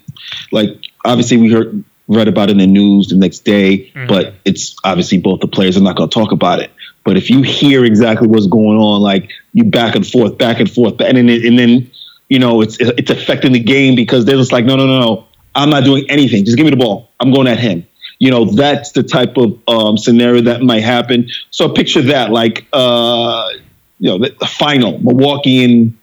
Like 0.51 0.69
obviously 1.03 1.37
we 1.37 1.51
heard 1.51 1.83
read 2.07 2.27
about 2.27 2.49
it 2.49 2.53
in 2.53 2.57
the 2.57 2.67
news 2.67 3.07
the 3.07 3.15
next 3.15 3.39
day, 3.39 3.91
mm-hmm. 3.91 4.07
but 4.07 4.33
it's 4.43 4.75
obviously 4.83 5.19
both 5.19 5.39
the 5.39 5.47
players 5.47 5.77
are 5.77 5.81
not 5.81 5.95
going 5.95 6.09
to 6.09 6.13
talk 6.13 6.31
about 6.31 6.59
it. 6.59 6.71
But 7.03 7.17
if 7.17 7.29
you 7.29 7.41
hear 7.41 7.85
exactly 7.85 8.27
what's 8.27 8.47
going 8.47 8.77
on, 8.77 9.01
like 9.01 9.31
you 9.53 9.63
back 9.63 9.95
and 9.95 10.05
forth, 10.05 10.37
back 10.37 10.59
and 10.59 10.69
forth, 10.69 10.99
and 11.01 11.17
then 11.17 11.29
and 11.29 11.57
then 11.57 11.89
you 12.27 12.39
know 12.39 12.61
it's 12.61 12.77
it's 12.79 13.09
affecting 13.09 13.53
the 13.53 13.59
game 13.59 13.95
because 13.95 14.25
they're 14.25 14.35
just 14.35 14.51
like, 14.51 14.65
no, 14.65 14.75
no, 14.75 14.85
no, 14.85 14.99
no, 14.99 15.27
I'm 15.55 15.69
not 15.69 15.83
doing 15.85 16.09
anything. 16.09 16.45
Just 16.45 16.57
give 16.57 16.65
me 16.65 16.71
the 16.71 16.77
ball. 16.77 17.11
I'm 17.19 17.31
going 17.31 17.47
at 17.47 17.59
him. 17.59 17.85
You 18.19 18.31
know, 18.31 18.45
that's 18.45 18.91
the 18.91 19.03
type 19.03 19.37
of 19.37 19.59
um, 19.67 19.97
scenario 19.97 20.41
that 20.41 20.61
might 20.61 20.83
happen. 20.83 21.29
So 21.51 21.69
picture 21.69 22.01
that, 22.03 22.31
like 22.31 22.67
uh, 22.73 23.49
you 23.99 24.09
know, 24.09 24.17
the, 24.19 24.35
the 24.39 24.45
final 24.45 24.99
Milwaukee 24.99 25.63
and 25.63 25.97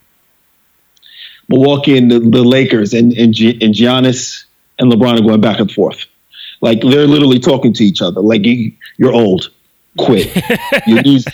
Milwaukee 1.49 1.97
and 1.99 2.11
the, 2.11 2.21
the 2.21 2.43
Lakers 2.43 2.95
and 2.95 3.13
and, 3.13 3.35
G- 3.35 3.59
and 3.63 3.75
Giannis 3.75 4.45
and 4.79 4.91
LeBron 4.91 5.19
are 5.19 5.23
going 5.23 5.41
back 5.41 5.61
and 5.61 5.71
forth. 5.71 6.07
Like 6.63 6.81
they're 6.81 7.07
literally 7.07 7.39
talking 7.39 7.75
to 7.75 7.85
each 7.85 8.01
other. 8.01 8.21
Like 8.21 8.45
you, 8.45 8.73
you're 8.97 9.13
old 9.13 9.51
quit. 9.97 10.35
Your 10.87 11.03
knees, 11.03 11.27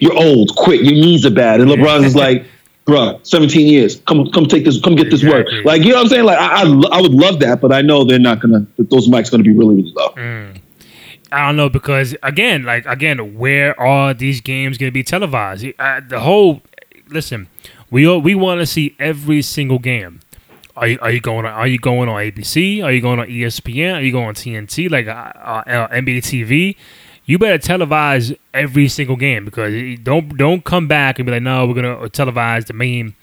you're 0.00 0.16
old, 0.16 0.54
quit. 0.56 0.82
Your 0.82 0.92
knees 0.92 1.26
are 1.26 1.30
bad. 1.30 1.60
And 1.60 1.70
LeBron's 1.70 2.06
is 2.06 2.16
like, 2.16 2.46
bruh, 2.86 3.24
17 3.26 3.66
years. 3.66 3.96
Come, 4.06 4.30
come 4.30 4.46
take 4.46 4.64
this. 4.64 4.80
Come 4.80 4.96
get 4.96 5.10
this 5.10 5.22
exactly. 5.22 5.58
work. 5.58 5.64
Like 5.66 5.82
you 5.82 5.90
know 5.90 5.96
what 5.96 6.02
I'm 6.04 6.08
saying? 6.08 6.24
Like 6.24 6.38
I, 6.38 6.62
I, 6.62 6.98
I, 6.98 7.00
would 7.00 7.12
love 7.12 7.40
that, 7.40 7.60
but 7.60 7.72
I 7.72 7.82
know 7.82 8.04
they're 8.04 8.18
not 8.18 8.40
gonna. 8.40 8.66
Those 8.78 9.08
mics 9.08 9.30
gonna 9.30 9.42
be 9.42 9.52
really, 9.52 9.76
really 9.76 9.92
low. 9.94 10.10
Mm. 10.10 10.60
I 11.30 11.46
don't 11.46 11.56
know 11.56 11.70
because 11.70 12.14
again, 12.22 12.64
like 12.64 12.84
again, 12.86 13.38
where 13.38 13.78
are 13.80 14.12
these 14.12 14.40
games 14.40 14.78
gonna 14.78 14.92
be 14.92 15.02
televised? 15.02 15.66
Uh, 15.78 16.00
the 16.06 16.20
whole 16.20 16.62
listen, 17.08 17.48
we 17.90 18.06
we 18.18 18.34
want 18.34 18.60
to 18.60 18.66
see 18.66 18.94
every 18.98 19.42
single 19.42 19.78
game. 19.78 20.20
Are 20.74 20.86
you, 20.86 20.98
are 21.02 21.10
you 21.10 21.20
going 21.20 21.44
on, 21.44 21.52
are 21.52 21.66
you 21.66 21.78
going 21.78 22.08
on 22.08 22.16
ABC? 22.16 22.82
Are 22.82 22.90
you 22.90 23.02
going 23.02 23.18
on 23.18 23.26
ESPN? 23.26 23.96
Are 23.96 24.00
you 24.00 24.10
going 24.10 24.28
on 24.28 24.34
TNT 24.34 24.90
like 24.90 25.06
uh, 25.06 25.10
uh, 25.10 25.88
NBA 25.88 26.18
TV? 26.18 26.76
You 27.24 27.38
better 27.38 27.58
televise 27.58 28.36
every 28.52 28.88
single 28.88 29.16
game 29.16 29.44
because 29.44 29.98
don't 30.00 30.36
don't 30.36 30.64
come 30.64 30.88
back 30.88 31.18
and 31.18 31.26
be 31.26 31.32
like, 31.32 31.42
no, 31.42 31.66
we're 31.66 31.74
gonna 31.74 31.94
uh, 31.94 32.08
televise 32.08 32.66
the 32.66 32.72
main 32.72 33.14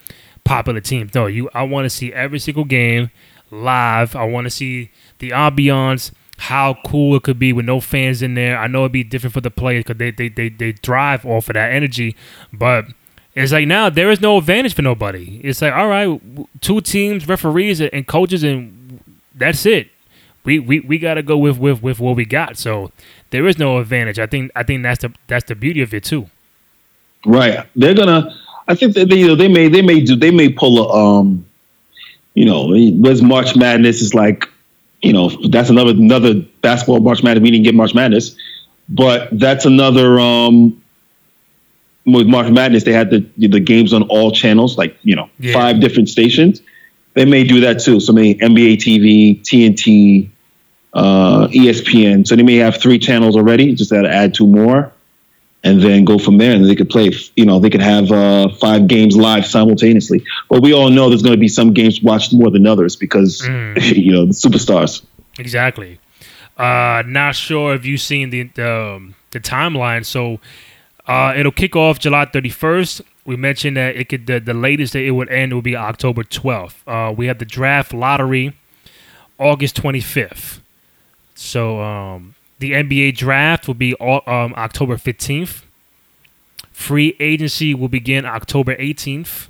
popular 0.43 0.79
teams. 0.79 1.13
No, 1.13 1.27
you. 1.27 1.49
I 1.53 1.63
want 1.63 1.85
to 1.85 1.89
see 1.89 2.13
every 2.13 2.39
single 2.39 2.63
game 2.63 3.11
live. 3.51 4.15
I 4.15 4.23
want 4.23 4.45
to 4.45 4.49
see 4.49 4.91
the 5.19 5.31
ambiance, 5.31 6.11
how 6.37 6.77
cool 6.85 7.15
it 7.17 7.23
could 7.23 7.39
be 7.39 7.51
with 7.51 7.65
no 7.65 7.81
fans 7.81 8.21
in 8.21 8.35
there. 8.35 8.57
I 8.57 8.67
know 8.67 8.79
it'd 8.79 8.93
be 8.93 9.03
different 9.03 9.33
for 9.33 9.41
the 9.41 9.51
players 9.51 9.83
because 9.83 9.97
they, 9.97 10.11
they 10.11 10.29
they 10.29 10.49
they 10.49 10.71
drive 10.71 11.25
off 11.25 11.49
of 11.49 11.53
that 11.55 11.71
energy, 11.71 12.15
but. 12.53 12.85
It's 13.35 13.53
like 13.53 13.67
now 13.67 13.89
there 13.89 14.09
is 14.11 14.19
no 14.19 14.39
advantage 14.39 14.73
for 14.73 14.81
nobody. 14.81 15.39
It's 15.43 15.61
like 15.61 15.71
all 15.71 15.87
right, 15.87 16.19
two 16.61 16.81
teams, 16.81 17.25
referees, 17.27 17.79
and 17.79 18.05
coaches, 18.05 18.43
and 18.43 18.99
that's 19.33 19.65
it. 19.67 19.91
We 20.43 20.59
we, 20.59 20.79
we 20.79 20.97
got 20.97 21.15
to 21.15 21.23
go 21.23 21.37
with, 21.37 21.57
with 21.57 21.83
with 21.83 21.99
what 21.99 22.15
we 22.15 22.25
got. 22.25 22.57
So 22.57 22.91
there 23.31 23.45
is 23.47 23.57
no 23.57 23.79
advantage. 23.79 24.19
I 24.19 24.25
think 24.25 24.51
I 24.55 24.63
think 24.63 24.83
that's 24.83 25.01
the 25.01 25.13
that's 25.27 25.45
the 25.45 25.55
beauty 25.55 25.81
of 25.81 25.93
it 25.93 26.03
too. 26.03 26.29
Right. 27.25 27.65
They're 27.75 27.93
gonna. 27.93 28.35
I 28.67 28.75
think 28.75 28.93
that 28.95 29.09
they 29.09 29.17
you 29.17 29.27
know, 29.27 29.35
they 29.35 29.47
may 29.47 29.67
they 29.67 29.81
may 29.81 30.01
do 30.01 30.15
they 30.15 30.31
may 30.31 30.49
pull 30.49 30.79
a 30.79 31.19
um, 31.19 31.45
you 32.35 32.45
know, 32.45 32.67
was 33.01 33.21
March 33.21 33.55
Madness 33.55 34.01
is 34.01 34.13
like, 34.13 34.47
you 35.01 35.11
know, 35.11 35.29
that's 35.49 35.69
another 35.69 35.91
another 35.91 36.35
basketball 36.61 36.99
March 37.01 37.23
Madness. 37.23 37.43
We 37.43 37.51
didn't 37.51 37.65
get 37.65 37.75
March 37.75 37.93
Madness, 37.93 38.35
but 38.87 39.29
that's 39.31 39.65
another 39.65 40.19
um. 40.19 40.81
With 42.05 42.27
March 42.27 42.49
Madness, 42.49 42.85
they 42.85 42.93
had 42.93 43.09
the 43.11 43.29
the 43.37 43.59
games 43.59 43.93
on 43.93 44.03
all 44.03 44.31
channels, 44.31 44.77
like 44.77 44.97
you 45.03 45.15
know, 45.15 45.29
yeah. 45.39 45.53
five 45.53 45.79
different 45.79 46.09
stations. 46.09 46.61
They 47.13 47.25
may 47.25 47.43
do 47.43 47.61
that 47.61 47.79
too. 47.79 47.99
So, 47.99 48.13
maybe 48.13 48.39
NBA 48.39 48.77
TV, 48.77 49.41
TNT, 49.41 50.29
uh, 50.93 51.47
ESPN. 51.47 52.25
So 52.27 52.35
they 52.35 52.43
may 52.43 52.57
have 52.57 52.77
three 52.81 52.99
channels 52.99 53.35
already. 53.35 53.73
Just 53.75 53.91
got 53.91 54.01
to 54.01 54.09
add 54.09 54.33
two 54.33 54.47
more, 54.47 54.91
and 55.63 55.81
then 55.81 56.05
go 56.05 56.17
from 56.17 56.37
there. 56.37 56.55
And 56.55 56.65
they 56.65 56.75
could 56.75 56.89
play. 56.89 57.11
You 57.35 57.45
know, 57.45 57.59
they 57.59 57.69
could 57.69 57.81
have 57.81 58.11
uh, 58.11 58.49
five 58.55 58.87
games 58.87 59.15
live 59.15 59.45
simultaneously. 59.45 60.23
But 60.49 60.61
we 60.61 60.73
all 60.73 60.89
know 60.89 61.09
there's 61.09 61.21
going 61.21 61.35
to 61.35 61.39
be 61.39 61.47
some 61.47 61.73
games 61.73 62.01
watched 62.01 62.33
more 62.33 62.49
than 62.49 62.65
others 62.65 62.95
because 62.95 63.41
mm. 63.41 63.81
you 63.95 64.11
know 64.11 64.25
the 64.25 64.33
superstars. 64.33 65.03
Exactly. 65.37 65.99
Uh, 66.57 67.03
not 67.05 67.35
sure 67.35 67.73
if 67.73 67.85
you've 67.85 68.01
seen 68.01 68.29
the 68.31 68.43
the, 68.55 68.95
um, 68.95 69.15
the 69.31 69.39
timeline. 69.39 70.05
So 70.05 70.39
uh, 71.07 71.33
it'll 71.35 71.51
kick 71.51 71.75
off 71.75 71.99
July 71.99 72.25
31st. 72.25 73.01
We 73.25 73.35
mentioned 73.35 73.77
that 73.77 73.95
it 73.95 74.09
could 74.09 74.27
the, 74.27 74.39
the 74.39 74.53
latest 74.53 74.93
that 74.93 75.03
it 75.03 75.11
would 75.11 75.29
end 75.29 75.53
would 75.53 75.63
be 75.63 75.75
October 75.75 76.23
12th. 76.23 76.75
Uh, 76.87 77.11
we 77.11 77.27
have 77.27 77.37
the 77.39 77.45
draft 77.45 77.93
lottery 77.93 78.55
August 79.37 79.81
25th. 79.81 80.59
So 81.35 81.81
um, 81.81 82.35
the 82.59 82.71
NBA 82.73 83.15
draft 83.15 83.67
will 83.67 83.73
be 83.75 83.93
all, 83.95 84.21
um, 84.27 84.53
October 84.55 84.97
15th. 84.97 85.63
Free 86.71 87.15
agency 87.19 87.73
will 87.73 87.87
begin 87.87 88.25
October 88.25 88.75
18th. 88.75 89.47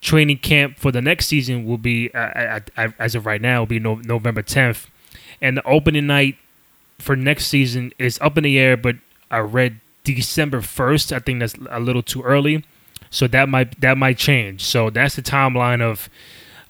Training 0.00 0.38
camp 0.38 0.78
for 0.78 0.92
the 0.92 1.02
next 1.02 1.26
season 1.26 1.64
will 1.64 1.78
be, 1.78 2.10
uh, 2.12 2.60
as 2.76 3.14
of 3.14 3.26
right 3.26 3.40
now, 3.40 3.60
will 3.60 3.66
be 3.66 3.78
no- 3.78 4.00
November 4.04 4.42
10th. 4.42 4.86
And 5.40 5.56
the 5.56 5.66
opening 5.66 6.06
night 6.06 6.36
for 6.98 7.16
next 7.16 7.46
season 7.46 7.92
is 7.98 8.18
up 8.20 8.38
in 8.38 8.44
the 8.44 8.58
air, 8.58 8.76
but 8.76 8.96
I 9.30 9.38
read 9.38 9.80
December 10.04 10.60
1st. 10.60 11.12
I 11.12 11.18
think 11.18 11.40
that's 11.40 11.54
a 11.70 11.80
little 11.80 12.02
too 12.02 12.22
early. 12.22 12.64
So 13.16 13.26
that 13.28 13.48
might 13.48 13.80
that 13.80 13.96
might 13.96 14.18
change. 14.18 14.62
So 14.62 14.90
that's 14.90 15.16
the 15.16 15.22
timeline 15.22 15.80
of 15.80 16.10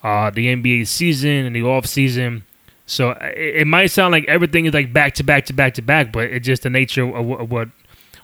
uh, 0.04 0.30
the 0.30 0.46
NBA 0.54 0.86
season 0.86 1.44
and 1.44 1.56
the 1.56 1.64
off 1.64 1.86
season. 1.86 2.44
So 2.86 3.10
it, 3.20 3.62
it, 3.62 3.66
might 3.66 3.88
sound 3.88 4.12
like 4.12 4.26
everything 4.28 4.64
is 4.66 4.72
like 4.72 4.92
back 4.92 5.14
to 5.14 5.24
back 5.24 5.46
to 5.46 5.52
back 5.52 5.74
to 5.74 5.82
back, 5.82 6.12
but 6.12 6.30
it's 6.30 6.46
just 6.46 6.62
the 6.62 6.70
nature 6.70 7.02
of, 7.02 7.40
of 7.40 7.50
what 7.50 7.70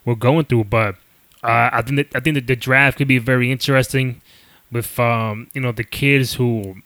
we're 0.04 0.14
going 0.14 0.44
through. 0.44 0.64
But 0.64 0.94
uh, 1.42 1.70
I 1.72 1.82
think 1.82 1.96
that, 1.96 2.16
I 2.16 2.20
think 2.20 2.34
that 2.34 2.46
the 2.46 2.54
draft 2.54 2.98
could 2.98 3.08
be 3.08 3.18
very 3.18 3.50
interesting 3.50 4.20
with 4.70 5.00
um, 5.00 5.50
you 5.52 5.60
know 5.60 5.72
the 5.72 5.82
kids 5.82 6.34
who 6.34 6.76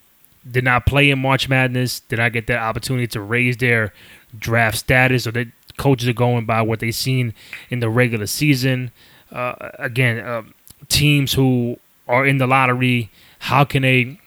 did 0.50 0.64
not 0.64 0.86
play 0.86 1.10
in 1.10 1.18
March 1.18 1.50
Madness, 1.50 2.00
did 2.00 2.18
not 2.18 2.32
get 2.32 2.46
that 2.46 2.60
opportunity 2.60 3.08
to 3.08 3.20
raise 3.20 3.58
their 3.58 3.92
draft 4.38 4.78
status, 4.78 5.26
or 5.26 5.32
the 5.32 5.50
coaches 5.76 6.08
are 6.08 6.14
going 6.14 6.46
by 6.46 6.62
what 6.62 6.80
they've 6.80 6.94
seen 6.94 7.34
in 7.68 7.80
the 7.80 7.90
regular 7.90 8.26
season. 8.26 8.90
Uh, 9.30 9.70
again, 9.78 10.20
uh, 10.20 10.42
teams 10.88 11.32
who 11.32 11.78
are 12.08 12.26
in 12.26 12.38
the 12.38 12.46
lottery, 12.46 13.10
how 13.40 13.64
can 13.64 13.82
they 13.82 14.18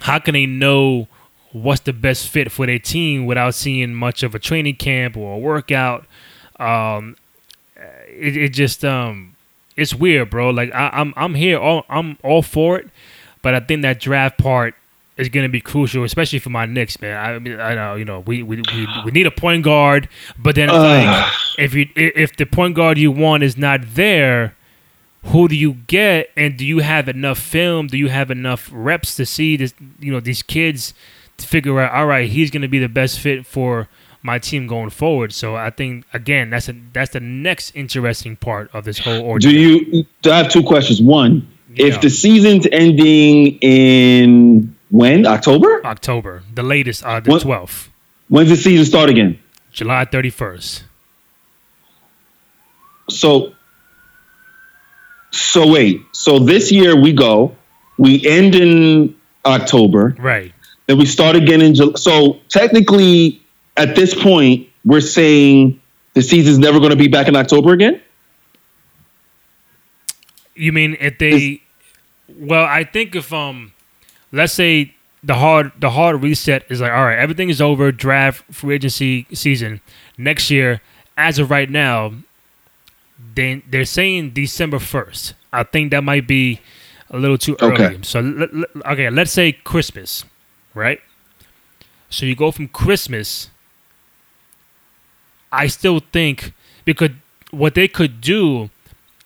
how 0.00 0.18
can 0.18 0.34
they 0.34 0.46
know 0.46 1.08
what's 1.54 1.82
the 1.82 1.92
best 1.92 2.28
fit 2.28 2.50
for 2.50 2.66
their 2.66 2.80
team 2.80 3.26
without 3.26 3.54
seeing 3.54 3.94
much 3.94 4.22
of 4.22 4.34
a 4.34 4.38
training 4.38 4.74
camp 4.74 5.16
or 5.16 5.36
a 5.36 5.38
workout. 5.38 6.04
Um, 6.58 7.16
it, 8.08 8.36
it 8.36 8.48
just 8.50 8.84
um, 8.84 9.36
it's 9.76 9.94
weird, 9.94 10.30
bro. 10.30 10.50
Like 10.50 10.74
I, 10.74 10.86
am 10.86 11.14
I'm, 11.16 11.24
I'm 11.24 11.34
here, 11.34 11.58
all, 11.58 11.84
I'm 11.88 12.18
all 12.22 12.42
for 12.42 12.78
it, 12.78 12.88
but 13.40 13.54
I 13.54 13.60
think 13.60 13.82
that 13.82 14.00
draft 14.00 14.36
part 14.36 14.74
is 15.16 15.28
going 15.28 15.44
to 15.44 15.48
be 15.48 15.60
crucial, 15.60 16.02
especially 16.02 16.40
for 16.40 16.50
my 16.50 16.66
Knicks, 16.66 17.00
man. 17.00 17.16
I 17.16 17.38
mean, 17.38 17.60
I 17.60 17.74
know 17.74 17.94
you 17.94 18.04
know 18.04 18.20
we 18.20 18.42
we, 18.42 18.56
we, 18.56 18.88
we 19.04 19.10
need 19.12 19.26
a 19.26 19.30
point 19.30 19.62
guard, 19.62 20.08
but 20.36 20.56
then 20.56 20.70
uh. 20.70 20.78
like 20.78 21.32
if 21.58 21.72
you 21.72 21.88
if 21.94 22.36
the 22.36 22.46
point 22.46 22.74
guard 22.74 22.98
you 22.98 23.12
want 23.12 23.42
is 23.42 23.56
not 23.56 23.80
there. 23.94 24.56
Who 25.26 25.48
do 25.48 25.56
you 25.56 25.74
get, 25.86 26.30
and 26.36 26.56
do 26.56 26.66
you 26.66 26.80
have 26.80 27.08
enough 27.08 27.38
film? 27.38 27.86
Do 27.86 27.96
you 27.96 28.08
have 28.08 28.30
enough 28.30 28.70
reps 28.72 29.16
to 29.16 29.26
see 29.26 29.56
this? 29.56 29.74
You 29.98 30.12
know 30.12 30.20
these 30.20 30.42
kids 30.42 30.94
to 31.38 31.46
figure 31.46 31.80
out, 31.80 31.92
all 31.92 32.06
right, 32.06 32.28
he's 32.28 32.50
going 32.50 32.62
to 32.62 32.68
be 32.68 32.78
the 32.78 32.88
best 32.88 33.18
fit 33.18 33.46
for 33.46 33.88
my 34.22 34.38
team 34.38 34.66
going 34.66 34.90
forward. 34.90 35.32
So 35.32 35.56
I 35.56 35.70
think 35.70 36.04
again, 36.12 36.50
that's 36.50 36.68
a 36.68 36.74
that's 36.92 37.12
the 37.12 37.20
next 37.20 37.74
interesting 37.74 38.36
part 38.36 38.70
of 38.74 38.84
this 38.84 38.98
whole 38.98 39.22
ordeal. 39.22 39.50
Do 39.50 39.58
you? 39.58 40.06
I 40.24 40.38
have 40.38 40.50
two 40.50 40.62
questions. 40.62 41.00
One, 41.00 41.46
yeah. 41.72 41.86
if 41.86 42.00
the 42.00 42.10
season's 42.10 42.66
ending 42.70 43.58
in 43.60 44.74
when 44.90 45.26
October? 45.26 45.84
October, 45.86 46.42
the 46.54 46.62
latest, 46.62 47.02
uh, 47.04 47.20
the 47.20 47.38
twelfth. 47.38 47.90
When's 48.28 48.48
the 48.48 48.56
season 48.56 48.84
start 48.84 49.10
again? 49.10 49.38
July 49.72 50.04
thirty 50.04 50.30
first. 50.30 50.84
So, 53.10 53.53
so 55.34 55.70
wait. 55.70 56.02
So 56.12 56.38
this 56.38 56.70
year 56.70 56.96
we 56.96 57.12
go, 57.12 57.56
we 57.98 58.24
end 58.26 58.54
in 58.54 59.16
October, 59.44 60.14
right? 60.18 60.52
Then 60.86 60.98
we 60.98 61.06
start 61.06 61.36
again 61.36 61.60
in 61.62 61.74
July. 61.74 61.94
So 61.96 62.40
technically, 62.48 63.40
at 63.76 63.96
this 63.96 64.14
point, 64.14 64.68
we're 64.84 65.00
saying 65.00 65.80
the 66.14 66.22
season's 66.22 66.58
never 66.58 66.78
going 66.78 66.90
to 66.90 66.96
be 66.96 67.08
back 67.08 67.28
in 67.28 67.36
October 67.36 67.72
again. 67.72 68.00
You 70.54 70.72
mean 70.72 70.96
if 71.00 71.18
they? 71.18 71.62
well, 72.38 72.64
I 72.64 72.84
think 72.84 73.16
if 73.16 73.32
um, 73.32 73.72
let's 74.30 74.52
say 74.52 74.94
the 75.22 75.34
hard 75.34 75.72
the 75.78 75.90
hard 75.90 76.22
reset 76.22 76.64
is 76.70 76.80
like, 76.80 76.92
all 76.92 77.04
right, 77.04 77.18
everything 77.18 77.48
is 77.50 77.60
over. 77.60 77.90
Draft 77.90 78.44
free 78.54 78.76
agency 78.76 79.26
season 79.32 79.80
next 80.16 80.50
year. 80.50 80.80
As 81.16 81.38
of 81.38 81.48
right 81.50 81.70
now, 81.70 82.12
they 83.34 83.62
they're 83.68 83.84
saying 83.84 84.30
December 84.30 84.78
first. 84.78 85.34
I 85.52 85.62
think 85.62 85.90
that 85.92 86.02
might 86.04 86.26
be 86.26 86.60
a 87.10 87.18
little 87.18 87.38
too 87.38 87.56
early. 87.60 87.84
Okay. 87.90 87.98
So 88.02 88.20
let- 88.20 88.54
let- 88.54 88.70
okay, 88.86 89.10
let's 89.10 89.30
say 89.32 89.52
Christmas, 89.52 90.24
right? 90.74 91.00
So 92.10 92.26
you 92.26 92.34
go 92.36 92.50
from 92.50 92.68
Christmas. 92.68 93.50
I 95.52 95.66
still 95.68 96.00
think 96.00 96.52
because 96.84 97.10
what 97.50 97.74
they 97.74 97.86
could 97.88 98.20
do 98.20 98.70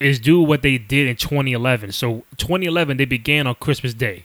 is 0.01 0.19
do 0.21 0.41
what 0.41 0.63
they 0.63 0.79
did 0.79 1.09
in 1.09 1.17
2011. 1.17 1.93
So 1.93 2.25
2011 2.37 2.97
they 2.99 3.05
began 3.05 3.47
on 3.47 3.55
Christmas 3.57 3.95
Day, 3.95 4.25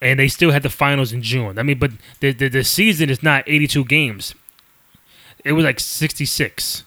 and 0.00 0.18
they 0.18 0.28
still 0.28 0.50
had 0.50 0.62
the 0.62 0.70
finals 0.70 1.12
in 1.12 1.22
June. 1.22 1.58
I 1.58 1.62
mean, 1.62 1.78
but 1.78 1.92
the 2.20 2.32
the, 2.32 2.48
the 2.48 2.64
season 2.64 3.10
is 3.10 3.22
not 3.22 3.44
82 3.46 3.84
games. 3.84 4.34
It 5.44 5.52
was 5.52 5.64
like 5.64 5.78
66. 5.80 6.82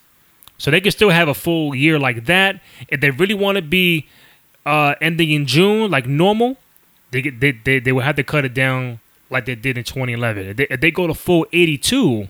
So 0.62 0.70
they 0.72 0.82
could 0.82 0.94
still 0.94 1.10
have 1.10 1.28
a 1.28 1.34
full 1.34 1.74
year 1.74 1.98
like 2.00 2.26
that. 2.26 2.62
If 2.88 3.02
they 3.02 3.10
really 3.12 3.34
want 3.34 3.56
to 3.58 3.62
be 3.62 4.08
uh, 4.66 4.96
ending 5.02 5.32
in 5.32 5.46
June 5.46 5.90
like 5.90 6.06
normal, 6.08 6.58
they, 7.12 7.22
get- 7.22 7.40
they 7.40 7.52
they 7.52 7.80
they 7.80 7.92
would 7.92 8.04
have 8.06 8.16
to 8.18 8.24
cut 8.24 8.46
it 8.46 8.54
down 8.54 9.00
like 9.30 9.46
they 9.46 9.56
did 9.56 9.78
in 9.78 9.84
2011. 9.84 10.48
If 10.50 10.58
they, 10.58 10.68
if 10.70 10.80
they 10.82 10.92
go 10.92 11.08
to 11.08 11.14
full 11.14 11.46
82, 11.52 12.28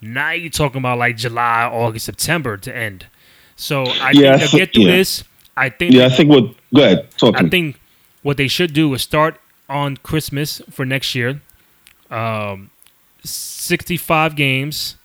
now 0.00 0.30
you're 0.32 0.50
talking 0.50 0.78
about 0.78 0.98
like 0.98 1.16
July, 1.16 1.64
August, 1.64 2.06
September 2.06 2.56
to 2.58 2.70
end. 2.74 3.06
So 3.56 3.94
I 4.00 4.12
Yeah, 4.12 4.36
think 4.36 4.50
thi- 4.50 4.56
get 4.56 4.72
through 4.74 4.84
yeah. 4.84 4.96
this, 4.96 5.24
I 5.56 5.68
think 5.70 5.94
Yeah, 5.94 6.06
I 6.06 6.10
think 6.10 6.30
what. 6.30 6.54
Go 6.74 6.82
ahead. 6.82 7.10
Talk 7.18 7.36
to 7.38 7.44
I 7.44 7.48
think 7.48 7.80
what 8.22 8.36
they 8.36 8.48
should 8.48 8.72
do 8.72 8.92
is 8.94 9.02
start 9.02 9.40
on 9.68 9.96
Christmas 9.98 10.60
for 10.70 10.84
next 10.86 11.14
year. 11.14 11.40
Um, 12.10 12.70
65 13.24 14.36
games, 14.36 14.96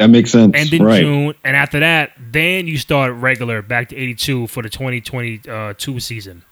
that 0.00 0.08
makes 0.08 0.30
sense. 0.30 0.56
end 0.56 0.72
in 0.72 0.82
right. 0.82 1.02
June, 1.02 1.34
and 1.44 1.54
after 1.54 1.80
that, 1.80 2.12
then 2.18 2.66
you 2.66 2.78
start 2.78 3.12
regular 3.12 3.60
back 3.60 3.90
to 3.90 3.96
82 3.96 4.46
for 4.46 4.62
the 4.62 4.70
2022 4.70 6.00
season. 6.00 6.42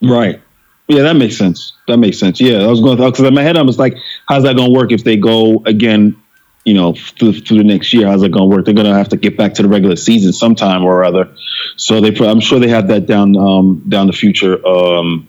Right. 0.00 0.40
Yeah, 0.86 1.02
that 1.02 1.16
makes 1.16 1.36
sense. 1.36 1.72
That 1.88 1.96
makes 1.96 2.20
sense. 2.20 2.40
Yeah, 2.40 2.58
I 2.58 2.68
was 2.68 2.80
going 2.80 2.96
to, 2.98 3.10
because 3.10 3.24
in 3.24 3.34
my 3.34 3.42
head 3.42 3.56
I 3.56 3.62
was 3.62 3.80
like, 3.80 3.96
how's 4.26 4.44
that 4.44 4.54
going 4.54 4.72
to 4.72 4.78
work 4.78 4.92
if 4.92 5.02
they 5.02 5.16
go 5.16 5.60
again? 5.66 6.16
You 6.64 6.74
know, 6.74 6.92
through, 6.92 7.40
through 7.40 7.58
the 7.58 7.64
next 7.64 7.92
year, 7.92 8.06
how's 8.06 8.22
it 8.22 8.30
going 8.30 8.48
to 8.48 8.56
work? 8.56 8.64
They're 8.64 8.74
going 8.74 8.86
to 8.86 8.94
have 8.94 9.08
to 9.08 9.16
get 9.16 9.36
back 9.36 9.54
to 9.54 9.62
the 9.62 9.68
regular 9.68 9.96
season 9.96 10.32
sometime 10.32 10.84
or 10.84 11.02
other. 11.02 11.34
So 11.76 12.00
they, 12.00 12.14
I'm 12.24 12.40
sure 12.40 12.60
they 12.60 12.68
have 12.68 12.86
that 12.88 13.06
down, 13.06 13.36
um, 13.36 13.82
down 13.88 14.06
the 14.06 14.12
future, 14.12 14.64
um, 14.64 15.28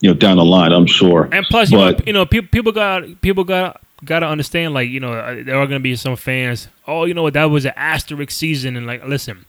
you 0.00 0.08
know, 0.08 0.14
down 0.14 0.38
the 0.38 0.44
line. 0.44 0.72
I'm 0.72 0.86
sure. 0.86 1.28
And 1.30 1.44
plus, 1.44 1.70
you 1.70 1.76
know, 1.76 1.96
you 2.06 2.12
know, 2.14 2.24
people 2.24 2.48
people 2.50 2.72
got 2.72 3.20
people 3.20 3.44
got 3.44 3.82
got 4.04 4.20
to 4.20 4.26
understand, 4.26 4.74
like, 4.74 4.88
you 4.88 5.00
know, 5.00 5.12
uh, 5.12 5.42
there 5.44 5.56
are 5.56 5.66
to 5.66 5.80
be 5.80 5.96
some 5.96 6.16
fans. 6.16 6.68
Oh, 6.86 7.04
you 7.04 7.14
know 7.14 7.22
what? 7.22 7.34
That 7.34 7.44
was 7.44 7.64
an 7.64 7.72
asterisk 7.76 8.30
season, 8.30 8.76
and 8.76 8.86
like, 8.86 9.04
listen, 9.04 9.44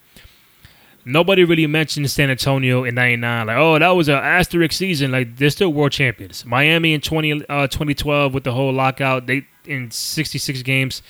nobody 1.06 1.44
really 1.44 1.68
mentioned 1.68 2.10
San 2.10 2.30
Antonio 2.30 2.84
in 2.84 2.96
'99. 2.96 3.48
Like, 3.48 3.58
oh, 3.58 3.80
that 3.80 3.90
was 3.90 4.10
an 4.10 4.16
asterisk 4.16 4.74
season. 4.74 5.12
Like, 5.12 5.38
they're 5.38 5.50
still 5.50 5.72
world 5.74 5.92
champions. 5.92 6.46
Miami 6.46 6.94
in 6.94 7.02
20, 7.02 7.46
uh, 7.48 7.68
2012 7.68 8.34
with 8.34 8.44
the 8.44 8.54
whole 8.54 8.74
lockout, 8.74 9.28
they 9.28 9.48
in 9.66 9.92
66 9.92 10.62
games. 10.64 11.02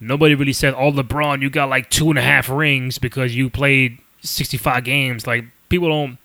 Nobody 0.00 0.34
really 0.34 0.52
said, 0.52 0.74
"Oh, 0.76 0.90
LeBron, 0.90 1.42
you 1.42 1.50
got 1.50 1.68
like 1.68 1.90
two 1.90 2.10
and 2.10 2.18
a 2.18 2.22
half 2.22 2.48
rings 2.48 2.98
because 2.98 3.34
you 3.36 3.50
played 3.50 3.98
65 4.22 4.84
games." 4.84 5.26
Like, 5.26 5.44
people 5.68 5.88
don't. 5.88 6.18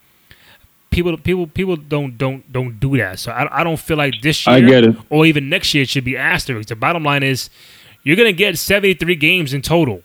People, 0.95 1.17
people, 1.17 1.45
people 1.59 1.75
don't 1.75 2.17
don't 2.17 2.41
don't 2.57 2.79
do 2.79 2.95
that. 2.97 3.19
So 3.19 3.31
I, 3.31 3.59
I 3.59 3.63
don't 3.65 3.77
feel 3.87 3.97
like 3.97 4.13
this 4.21 4.47
year 4.47 4.55
I 4.55 4.61
get 4.61 4.83
it. 4.85 4.95
or 5.09 5.25
even 5.25 5.49
next 5.49 5.73
year 5.73 5.83
it 5.83 5.89
should 5.89 6.05
be 6.05 6.15
asterisk. 6.15 6.69
The 6.69 6.75
bottom 6.75 7.03
line 7.03 7.21
is 7.23 7.49
you're 8.03 8.15
gonna 8.15 8.31
get 8.31 8.57
73 8.57 9.15
games 9.15 9.53
in 9.53 9.61
total. 9.61 10.01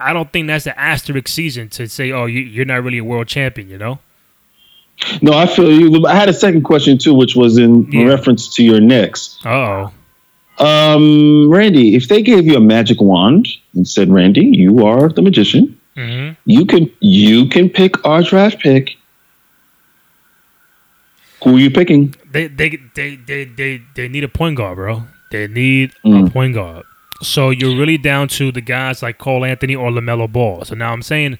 I 0.00 0.12
don't 0.12 0.30
think 0.32 0.48
that's 0.48 0.64
the 0.64 0.76
asterisk 0.78 1.28
season 1.28 1.68
to 1.76 1.86
say, 1.88 2.10
oh, 2.10 2.26
you, 2.26 2.40
you're 2.40 2.64
not 2.64 2.82
really 2.82 2.98
a 2.98 3.04
world 3.04 3.28
champion. 3.28 3.68
You 3.70 3.78
know? 3.78 3.98
No, 5.22 5.32
I 5.32 5.46
feel 5.46 5.70
you. 5.70 6.06
I 6.06 6.14
had 6.14 6.28
a 6.28 6.32
second 6.34 6.62
question 6.62 6.98
too, 6.98 7.14
which 7.14 7.36
was 7.36 7.56
in 7.58 7.72
Yeah. 7.92 8.04
reference 8.14 8.52
to 8.56 8.64
your 8.64 8.80
Knicks. 8.80 9.38
Oh, 9.44 9.92
Um, 10.58 11.48
Randy, 11.50 11.94
if 11.94 12.08
they 12.08 12.20
gave 12.22 12.46
you 12.46 12.56
a 12.56 12.60
magic 12.60 13.00
wand 13.00 13.48
and 13.74 13.86
said, 13.86 14.08
"Randy, 14.10 14.46
you 14.46 14.84
are 14.86 15.08
the 15.08 15.22
magician. 15.22 15.78
hmm 15.96 16.30
You 16.46 16.64
can 16.66 16.90
you 17.00 17.46
can 17.48 17.68
pick 17.70 18.04
our 18.04 18.22
draft 18.22 18.58
pick. 18.60 18.96
Who 21.44 21.56
are 21.56 21.58
you 21.58 21.70
picking? 21.70 22.14
they, 22.30 22.46
they 22.48 22.78
they 22.94 23.16
they 23.16 23.44
they 23.44 23.82
they 23.94 24.08
need 24.08 24.24
a 24.24 24.28
point 24.28 24.56
guard, 24.56 24.76
bro. 24.76 25.02
They 25.30 25.46
need 25.46 25.92
a 26.04 26.08
Mm. 26.08 26.32
point 26.32 26.54
guard. 26.54 26.84
So 27.22 27.50
you're 27.50 27.76
really 27.76 27.98
down 27.98 28.28
to 28.28 28.50
the 28.52 28.60
guys 28.60 29.02
like 29.02 29.18
Cole 29.18 29.44
Anthony 29.44 29.74
or 29.74 29.90
Lamelo 29.90 30.30
Ball. 30.30 30.64
So 30.64 30.74
now 30.74 30.92
I'm 30.92 31.02
saying, 31.02 31.38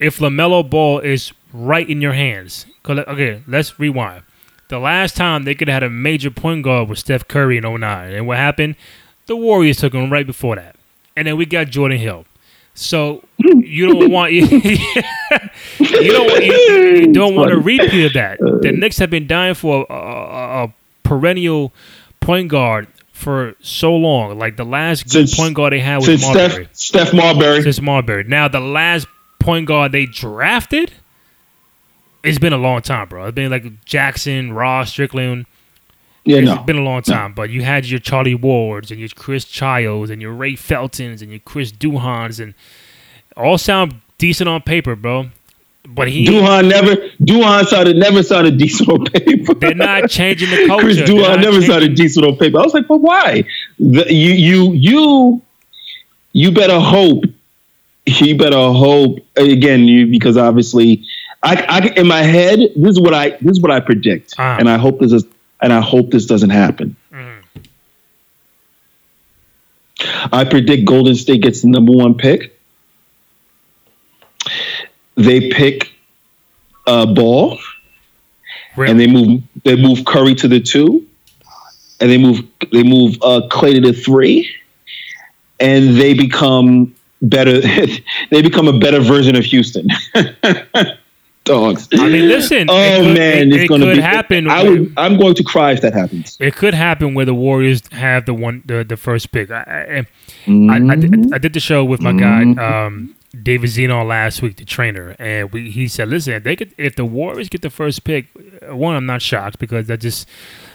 if 0.00 0.18
Lamelo 0.18 0.68
Ball 0.68 0.98
is 1.00 1.32
right 1.52 1.88
in 1.88 2.00
your 2.00 2.12
hands, 2.14 2.66
okay, 2.88 3.42
let's 3.46 3.78
rewind. 3.78 4.22
The 4.68 4.78
last 4.78 5.16
time 5.16 5.44
they 5.44 5.54
could 5.54 5.68
have 5.68 5.82
had 5.82 5.82
a 5.84 5.90
major 5.90 6.30
point 6.30 6.64
guard 6.64 6.88
was 6.88 7.00
Steph 7.00 7.28
Curry 7.28 7.58
in 7.58 7.64
09. 7.64 8.12
And 8.12 8.26
what 8.26 8.38
happened? 8.38 8.76
The 9.26 9.36
Warriors 9.36 9.76
took 9.78 9.92
him 9.94 10.10
right 10.10 10.26
before 10.26 10.56
that. 10.56 10.76
And 11.16 11.28
then 11.28 11.36
we 11.36 11.46
got 11.46 11.68
Jordan 11.68 11.98
Hill. 11.98 12.24
So 12.74 13.22
you 13.38 13.86
don't 13.86 14.10
want 14.10 14.32
you, 14.32 14.46
don't 14.48 16.30
want, 16.30 16.44
you, 16.44 16.52
you 16.52 17.12
don't 17.12 17.34
want 17.36 17.52
a 17.52 17.56
repeat 17.58 18.06
of 18.06 18.12
that. 18.14 18.38
The 18.40 18.72
Knicks 18.72 18.98
have 18.98 19.10
been 19.10 19.26
dying 19.26 19.54
for 19.54 19.86
a, 19.88 19.94
a, 19.94 20.64
a 20.64 20.74
perennial 21.04 21.72
point 22.20 22.48
guard 22.48 22.88
for 23.12 23.54
so 23.60 23.94
long. 23.94 24.38
Like 24.38 24.56
the 24.56 24.64
last 24.64 25.04
good 25.04 25.28
Since- 25.28 25.36
point 25.36 25.54
guard 25.54 25.72
they 25.72 25.80
had 25.80 25.98
was 25.98 26.20
Marbury. 26.20 26.68
Steph 26.72 26.76
Steph 26.76 27.14
Marbury. 27.14 27.62
Since 27.62 27.80
Marbury. 27.80 28.24
Now 28.24 28.48
the 28.48 28.60
last 28.60 29.06
point 29.38 29.66
guard 29.66 29.92
they 29.92 30.06
drafted, 30.06 30.92
it's 32.24 32.38
been 32.38 32.52
a 32.52 32.58
long 32.58 32.82
time, 32.82 33.08
bro. 33.08 33.26
It's 33.26 33.34
been 33.34 33.50
like 33.52 33.84
Jackson, 33.84 34.52
Ross, 34.52 34.90
Strickland. 34.90 35.46
Yeah, 36.24 36.38
It's 36.38 36.46
no. 36.46 36.62
been 36.62 36.78
a 36.78 36.82
long 36.82 37.02
time, 37.02 37.34
but 37.34 37.50
you 37.50 37.62
had 37.62 37.84
your 37.86 38.00
Charlie 38.00 38.34
Wards 38.34 38.90
and 38.90 38.98
your 38.98 39.10
Chris 39.10 39.44
Childs 39.44 40.10
and 40.10 40.22
your 40.22 40.32
Ray 40.32 40.56
Feltons 40.56 41.20
and 41.20 41.30
your 41.30 41.40
Chris 41.40 41.70
Duhons 41.70 42.40
and 42.40 42.54
all 43.36 43.58
sound 43.58 43.96
decent 44.16 44.48
on 44.48 44.62
paper, 44.62 44.96
bro. 44.96 45.26
But 45.86 46.08
he 46.08 46.24
Duhon 46.26 46.68
never 46.70 46.96
Duhon 47.22 47.66
sounded 47.66 47.96
never 47.96 48.22
sounded 48.22 48.56
decent 48.56 48.88
on 48.88 49.04
paper. 49.04 49.52
they're 49.52 49.74
not 49.74 50.08
changing 50.08 50.48
the 50.48 50.66
culture. 50.66 50.84
Chris 50.86 50.98
Duhon 51.00 51.40
never 51.42 51.52
changing- 51.52 51.70
sounded 51.70 51.94
decent 51.94 52.24
on 52.26 52.36
paper. 52.36 52.58
I 52.58 52.62
was 52.62 52.72
like, 52.72 52.88
but 52.88 53.02
why? 53.02 53.44
The, 53.78 54.06
you 54.10 54.32
you 54.32 54.72
you 54.72 55.42
you 56.32 56.52
better 56.52 56.80
hope. 56.80 57.24
You 58.06 58.36
better 58.38 58.56
hope 58.56 59.18
again. 59.36 59.84
You 59.84 60.06
because 60.06 60.38
obviously, 60.38 61.04
I, 61.42 61.66
I 61.68 61.86
in 62.00 62.06
my 62.06 62.22
head 62.22 62.60
this 62.76 62.92
is 62.92 63.00
what 63.00 63.12
I 63.12 63.30
this 63.42 63.52
is 63.58 63.60
what 63.60 63.70
I 63.70 63.80
predict, 63.80 64.34
Ah. 64.38 64.56
and 64.58 64.70
I 64.70 64.78
hope 64.78 65.00
this 65.00 65.12
is 65.12 65.24
and 65.64 65.72
I 65.72 65.80
hope 65.80 66.10
this 66.10 66.26
doesn't 66.26 66.50
happen. 66.50 66.94
Mhm. 67.10 67.38
I 70.30 70.44
predict 70.44 70.84
Golden 70.84 71.14
State 71.14 71.40
gets 71.40 71.62
the 71.62 71.68
number 71.68 71.92
one 71.92 72.14
pick. 72.14 72.54
They 75.16 75.48
pick 75.50 75.90
a 76.86 77.06
ball 77.06 77.58
Really? 78.76 78.90
and 78.90 79.00
they 79.00 79.06
move 79.06 79.42
they 79.64 79.76
move 79.76 80.04
Curry 80.04 80.34
to 80.36 80.48
the 80.48 80.60
two, 80.60 81.06
and 82.00 82.10
they 82.10 82.18
move 82.18 82.44
they 82.70 82.82
move 82.82 83.16
uh, 83.22 83.42
Clay 83.50 83.72
to 83.74 83.80
the 83.80 83.92
three, 83.94 84.50
and 85.60 85.96
they 85.96 86.12
become 86.12 86.94
better. 87.22 87.60
they 88.30 88.42
become 88.42 88.68
a 88.68 88.78
better 88.78 89.00
version 89.00 89.34
of 89.36 89.44
Houston. 89.46 89.88
Dogs. 91.44 91.88
I 91.92 92.08
mean, 92.08 92.26
listen, 92.28 92.68
Oh 92.70 93.00
could- 93.02 93.14
man, 93.18 93.48
it- 93.52 93.54
it's 93.54 93.64
it 93.64 93.68
going 93.68 93.82
to 93.82 94.00
happen 94.02 94.48
I 94.48 94.62
would. 94.64 94.92
I'm 94.96 95.18
going 95.18 95.34
to 95.34 95.44
cry 95.44 95.72
if 95.72 95.82
that 95.82 95.92
happens. 95.92 96.36
It 96.40 96.56
could 96.56 96.72
happen 96.74 97.12
where 97.14 97.26
the 97.26 97.34
Warriors 97.34 97.82
have 97.92 98.24
the 98.26 98.32
one 98.34 98.62
the, 98.64 98.82
the 98.82 98.96
first 98.96 99.30
pick. 99.30 99.50
I, 99.50 100.06
I, 100.46 100.50
I, 100.50 100.76
I, 100.92 100.96
did, 100.96 101.34
I 101.34 101.38
did 101.38 101.52
the 101.52 101.60
show 101.60 101.84
with 101.84 102.00
my 102.00 102.12
Mm-hmm. 102.12 102.52
guy 102.54 102.86
um, 102.86 103.14
David 103.42 103.68
Zeno 103.68 104.04
last 104.04 104.40
week, 104.42 104.56
the 104.56 104.64
trainer, 104.64 105.16
and 105.18 105.52
we 105.52 105.68
he 105.70 105.86
said, 105.88 106.08
"Listen, 106.08 106.32
if 106.34 106.44
they 106.44 106.56
could, 106.56 106.72
if 106.78 106.96
the 106.96 107.04
Warriors 107.04 107.48
get 107.50 107.60
the 107.62 107.68
first 107.70 108.04
pick, 108.04 108.26
one, 108.62 108.94
I'm 108.96 109.06
not 109.06 109.20
shocked 109.20 109.58
because 109.58 109.86
that 109.88 110.00
just 110.00 110.26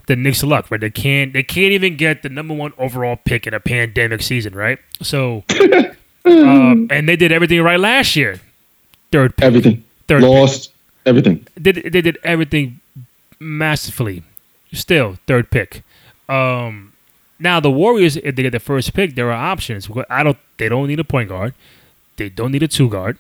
the 0.07 0.15
Knicks' 0.15 0.43
luck, 0.43 0.69
right? 0.69 0.79
They 0.81 0.89
can't 0.91 1.33
they 1.33 1.41
can't 1.41 1.71
even 1.71 1.95
get 1.97 2.21
the 2.21 2.29
number 2.29 2.53
one 2.53 2.73
overall 2.77 3.15
pick 3.15 3.47
in 3.47 3.53
a 3.53 3.59
pandemic 3.61 4.21
season, 4.21 4.53
right? 4.53 4.77
So, 5.01 5.45
um, 6.25 6.87
and 6.91 7.07
they 7.07 7.15
did 7.15 7.31
everything 7.31 7.61
right 7.61 7.79
last 7.79 8.15
year. 8.15 8.39
Third 9.11 9.35
pick, 9.37 9.45
Everything 9.45 9.83
third 10.09 10.21
pick 10.21 10.29
lost. 10.29 10.71
Everything. 11.05 11.47
they, 11.55 11.71
did- 11.71 11.93
they 11.93 12.01
did 12.01 12.17
everything 12.23 12.79
masterfully. 13.39 14.23
Still, 14.73 15.17
third 15.27 15.49
pick. 15.49 15.83
Um, 16.27 16.93
now 17.39 17.59
the 17.59 17.71
Warriors, 17.71 18.17
if 18.17 18.35
they 18.35 18.43
get 18.43 18.51
the 18.51 18.59
first 18.59 18.93
pick, 18.93 19.15
there 19.15 19.31
are 19.31 19.51
options. 19.51 19.89
I 20.09 20.23
don't. 20.23 20.37
They 20.57 20.69
don't 20.69 20.87
need 20.87 20.99
a 20.99 21.03
point 21.03 21.29
guard. 21.29 21.53
They 22.17 22.29
don't 22.29 22.51
need 22.51 22.63
a 22.63 22.67
two 22.67 22.89
guard. 22.89 23.17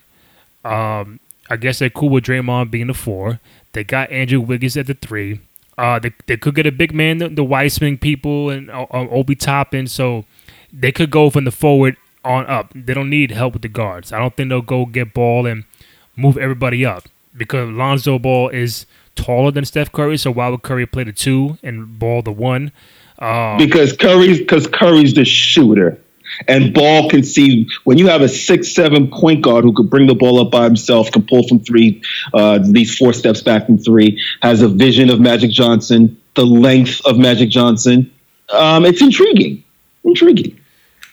Um, 0.63 1.19
I 1.49 1.55
guess 1.55 1.79
they're 1.79 1.89
cool 1.89 2.09
with 2.09 2.25
Draymond 2.25 2.69
being 2.69 2.87
the 2.87 2.93
four. 2.93 3.39
They 3.71 3.83
got 3.83 4.11
Andrew 4.11 4.41
Wiggins 4.41 4.77
at 4.77 4.87
the 4.87 4.93
three. 4.93 5.39
Uh, 5.77 5.97
they, 5.97 6.11
they 6.27 6.35
could 6.37 6.53
get 6.53 6.67
a 6.67 6.71
big 6.71 6.93
man, 6.93 7.19
the, 7.19 7.29
the 7.29 7.43
Wiseman 7.43 7.97
people 7.97 8.49
and 8.49 8.69
uh, 8.69 8.85
uh, 8.91 9.07
Obi 9.09 9.35
Toppin. 9.35 9.87
So 9.87 10.25
they 10.73 10.91
could 10.91 11.09
go 11.09 11.29
from 11.29 11.45
the 11.45 11.51
forward 11.51 11.95
on 12.25 12.45
up. 12.47 12.71
They 12.75 12.93
don't 12.93 13.09
need 13.09 13.31
help 13.31 13.53
with 13.53 13.61
the 13.61 13.69
guards. 13.69 14.11
I 14.11 14.19
don't 14.19 14.35
think 14.35 14.49
they'll 14.49 14.61
go 14.61 14.85
get 14.85 15.13
ball 15.13 15.45
and 15.47 15.63
move 16.19 16.37
everybody 16.37 16.85
up 16.85 17.03
because 17.35 17.69
Lonzo 17.69 18.19
Ball 18.19 18.49
is 18.49 18.85
taller 19.15 19.51
than 19.51 19.65
Steph 19.65 19.91
Curry. 19.91 20.17
So 20.17 20.31
why 20.31 20.49
would 20.49 20.61
Curry 20.61 20.85
play 20.85 21.03
the 21.03 21.13
two 21.13 21.57
and 21.63 21.97
Ball 21.99 22.21
the 22.21 22.31
one? 22.31 22.71
Um, 23.19 23.57
because 23.57 23.93
Curry's 23.93 24.39
because 24.39 24.67
Curry's 24.67 25.13
the 25.13 25.25
shooter. 25.25 25.99
And 26.47 26.73
Ball 26.73 27.09
can 27.09 27.23
see 27.23 27.67
when 27.83 27.97
you 27.97 28.07
have 28.07 28.21
a 28.21 28.29
six 28.29 28.73
seven 28.73 29.09
point 29.09 29.41
guard 29.41 29.63
who 29.63 29.73
could 29.73 29.89
bring 29.89 30.07
the 30.07 30.13
ball 30.13 30.39
up 30.39 30.51
by 30.51 30.63
himself, 30.63 31.11
can 31.11 31.25
pull 31.25 31.47
from 31.47 31.59
three, 31.59 32.01
uh, 32.33 32.59
these 32.61 32.95
four 32.95 33.13
steps 33.13 33.41
back 33.41 33.65
from 33.65 33.77
three, 33.77 34.21
has 34.41 34.61
a 34.61 34.67
vision 34.67 35.09
of 35.09 35.19
Magic 35.19 35.49
Johnson, 35.49 36.21
the 36.35 36.45
length 36.45 37.01
of 37.05 37.17
Magic 37.17 37.49
Johnson. 37.49 38.11
Um, 38.49 38.85
it's 38.85 39.01
intriguing, 39.01 39.63
intriguing. 40.03 40.59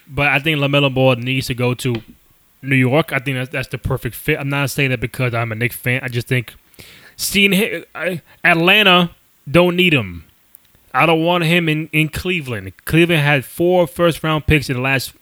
But 0.07 0.27
I 0.27 0.39
think 0.39 0.59
Lamelo 0.59 0.93
Ball 0.93 1.15
needs 1.15 1.47
to 1.47 1.55
go 1.55 1.73
to 1.73 2.01
New 2.67 2.75
York. 2.75 3.11
I 3.11 3.19
think 3.19 3.37
that's 3.37 3.49
that's 3.49 3.67
the 3.69 3.77
perfect 3.77 4.15
fit. 4.15 4.39
I'm 4.39 4.49
not 4.49 4.69
saying 4.69 4.91
that 4.91 4.99
because 4.99 5.33
I'm 5.33 5.51
a 5.51 5.55
Knicks 5.55 5.75
fan. 5.75 6.01
I 6.03 6.07
just 6.07 6.27
think 6.27 6.53
seeing 7.15 7.83
Atlanta 8.43 9.11
don't 9.49 9.75
need 9.75 9.93
him. 9.93 10.25
I 10.93 11.05
don't 11.05 11.23
want 11.23 11.43
him 11.43 11.69
in, 11.69 11.89
in 11.91 12.09
Cleveland. 12.09 12.73
Cleveland 12.85 13.21
had 13.21 13.45
four 13.45 13.85
first 13.85 14.23
round 14.23 14.47
picks 14.47 14.69
in 14.69 14.77
the 14.77 14.81
last 14.81 15.13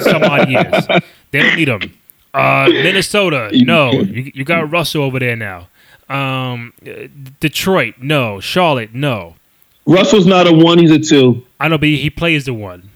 some 0.00 0.22
odd 0.22 0.48
years. 0.48 0.86
They 1.32 1.42
don't 1.42 1.56
need 1.56 1.68
him. 1.68 1.98
Uh, 2.32 2.66
Minnesota, 2.68 3.50
no. 3.52 3.92
You, 3.92 4.30
you 4.34 4.44
got 4.44 4.70
Russell 4.70 5.02
over 5.02 5.18
there 5.18 5.36
now. 5.36 5.68
Um, 6.08 6.72
Detroit, 7.40 7.94
no. 7.98 8.40
Charlotte, 8.40 8.94
no. 8.94 9.34
Russell's 9.86 10.26
not 10.26 10.46
a 10.46 10.52
one; 10.52 10.78
he's 10.78 10.90
a 10.90 10.98
two. 10.98 11.44
I 11.58 11.68
know, 11.68 11.78
but 11.78 11.88
he, 11.88 11.96
he 11.96 12.10
plays 12.10 12.44
the 12.44 12.54
one. 12.54 12.90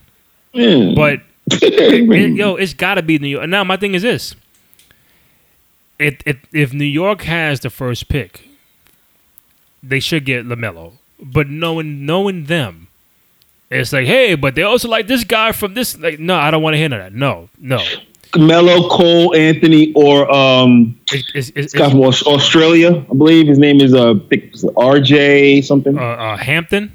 Mm. 0.55 0.94
But 0.94 1.22
it, 1.62 2.36
yo, 2.36 2.57
it's 2.57 2.74
got 2.74 2.94
to 2.94 3.03
be 3.03 3.18
New 3.18 3.28
York. 3.28 3.48
Now, 3.48 3.64
my 3.64 3.76
thing 3.76 3.94
is 3.94 4.03
this: 4.03 4.34
it, 5.98 6.22
it, 6.26 6.38
if 6.53 6.72
New 6.72 6.84
York 6.84 7.22
has 7.22 7.61
the 7.61 7.70
first 7.70 8.09
pick, 8.09 8.48
they 9.82 10.01
should 10.01 10.24
get 10.24 10.46
Lamelo 10.46 10.94
but 11.22 11.48
knowing 11.48 12.07
knowing 12.07 12.44
them, 12.44 12.88
it's 13.70 13.92
like, 13.92 14.07
hey, 14.07 14.34
but 14.34 14.55
they 14.55 14.62
also 14.62 14.88
like 14.88 15.07
this 15.07 15.24
guy 15.24 15.53
from 15.53 15.74
this. 15.74 15.98
Like, 15.98 16.18
no, 16.18 16.36
I 16.36 16.51
don't 16.51 16.62
want 16.62 16.74
to 16.74 16.78
hear 16.78 16.88
that. 16.88 17.12
No, 17.12 17.48
no. 17.59 17.82
Melo, 18.36 18.88
Cole, 18.88 19.34
Anthony, 19.34 19.92
or 19.94 20.30
um, 20.32 20.98
it's, 21.11 21.51
it's, 21.57 21.72
guy 21.72 21.90
from 21.90 22.01
Australia, 22.01 23.05
I 23.11 23.14
believe 23.14 23.48
his 23.48 23.59
name 23.59 23.80
is 23.80 23.92
uh, 23.92 24.14
RJ 24.14 25.64
something. 25.64 25.98
Uh, 25.98 26.03
uh, 26.03 26.36
Hampton. 26.36 26.92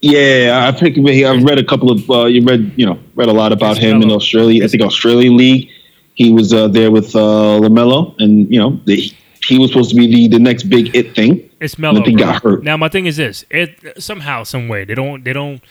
Yeah, 0.00 0.66
I 0.66 0.76
think 0.76 0.96
I've 0.98 1.44
read 1.44 1.58
a 1.58 1.64
couple 1.64 1.90
of. 1.90 2.10
Uh, 2.10 2.24
you 2.24 2.42
read, 2.42 2.72
you 2.76 2.86
know, 2.86 2.98
read 3.14 3.28
a 3.28 3.32
lot 3.32 3.52
about 3.52 3.76
him 3.76 4.00
in 4.02 4.10
Australia. 4.10 4.64
I 4.64 4.68
think 4.68 4.82
Australian 4.82 5.36
League. 5.36 5.70
He 6.14 6.32
was 6.32 6.52
uh, 6.52 6.68
there 6.68 6.90
with 6.90 7.14
uh, 7.14 7.60
Lamelo, 7.60 8.14
and 8.18 8.50
you 8.52 8.58
know, 8.58 8.80
the, 8.84 9.12
he 9.46 9.58
was 9.58 9.70
supposed 9.70 9.90
to 9.90 9.96
be 9.96 10.06
the, 10.06 10.28
the 10.28 10.38
next 10.38 10.64
big 10.64 10.94
it 10.94 11.14
thing. 11.14 11.48
It's 11.60 11.78
Melo. 11.78 12.02
He 12.02 12.14
got 12.14 12.42
hurt. 12.42 12.62
Now 12.62 12.76
my 12.76 12.88
thing 12.88 13.06
is 13.06 13.16
this: 13.16 13.44
it 13.50 14.02
somehow, 14.02 14.42
some 14.44 14.68
way, 14.68 14.84
they 14.84 14.94
don't 14.94 15.24
they 15.24 15.32
don't 15.32 15.62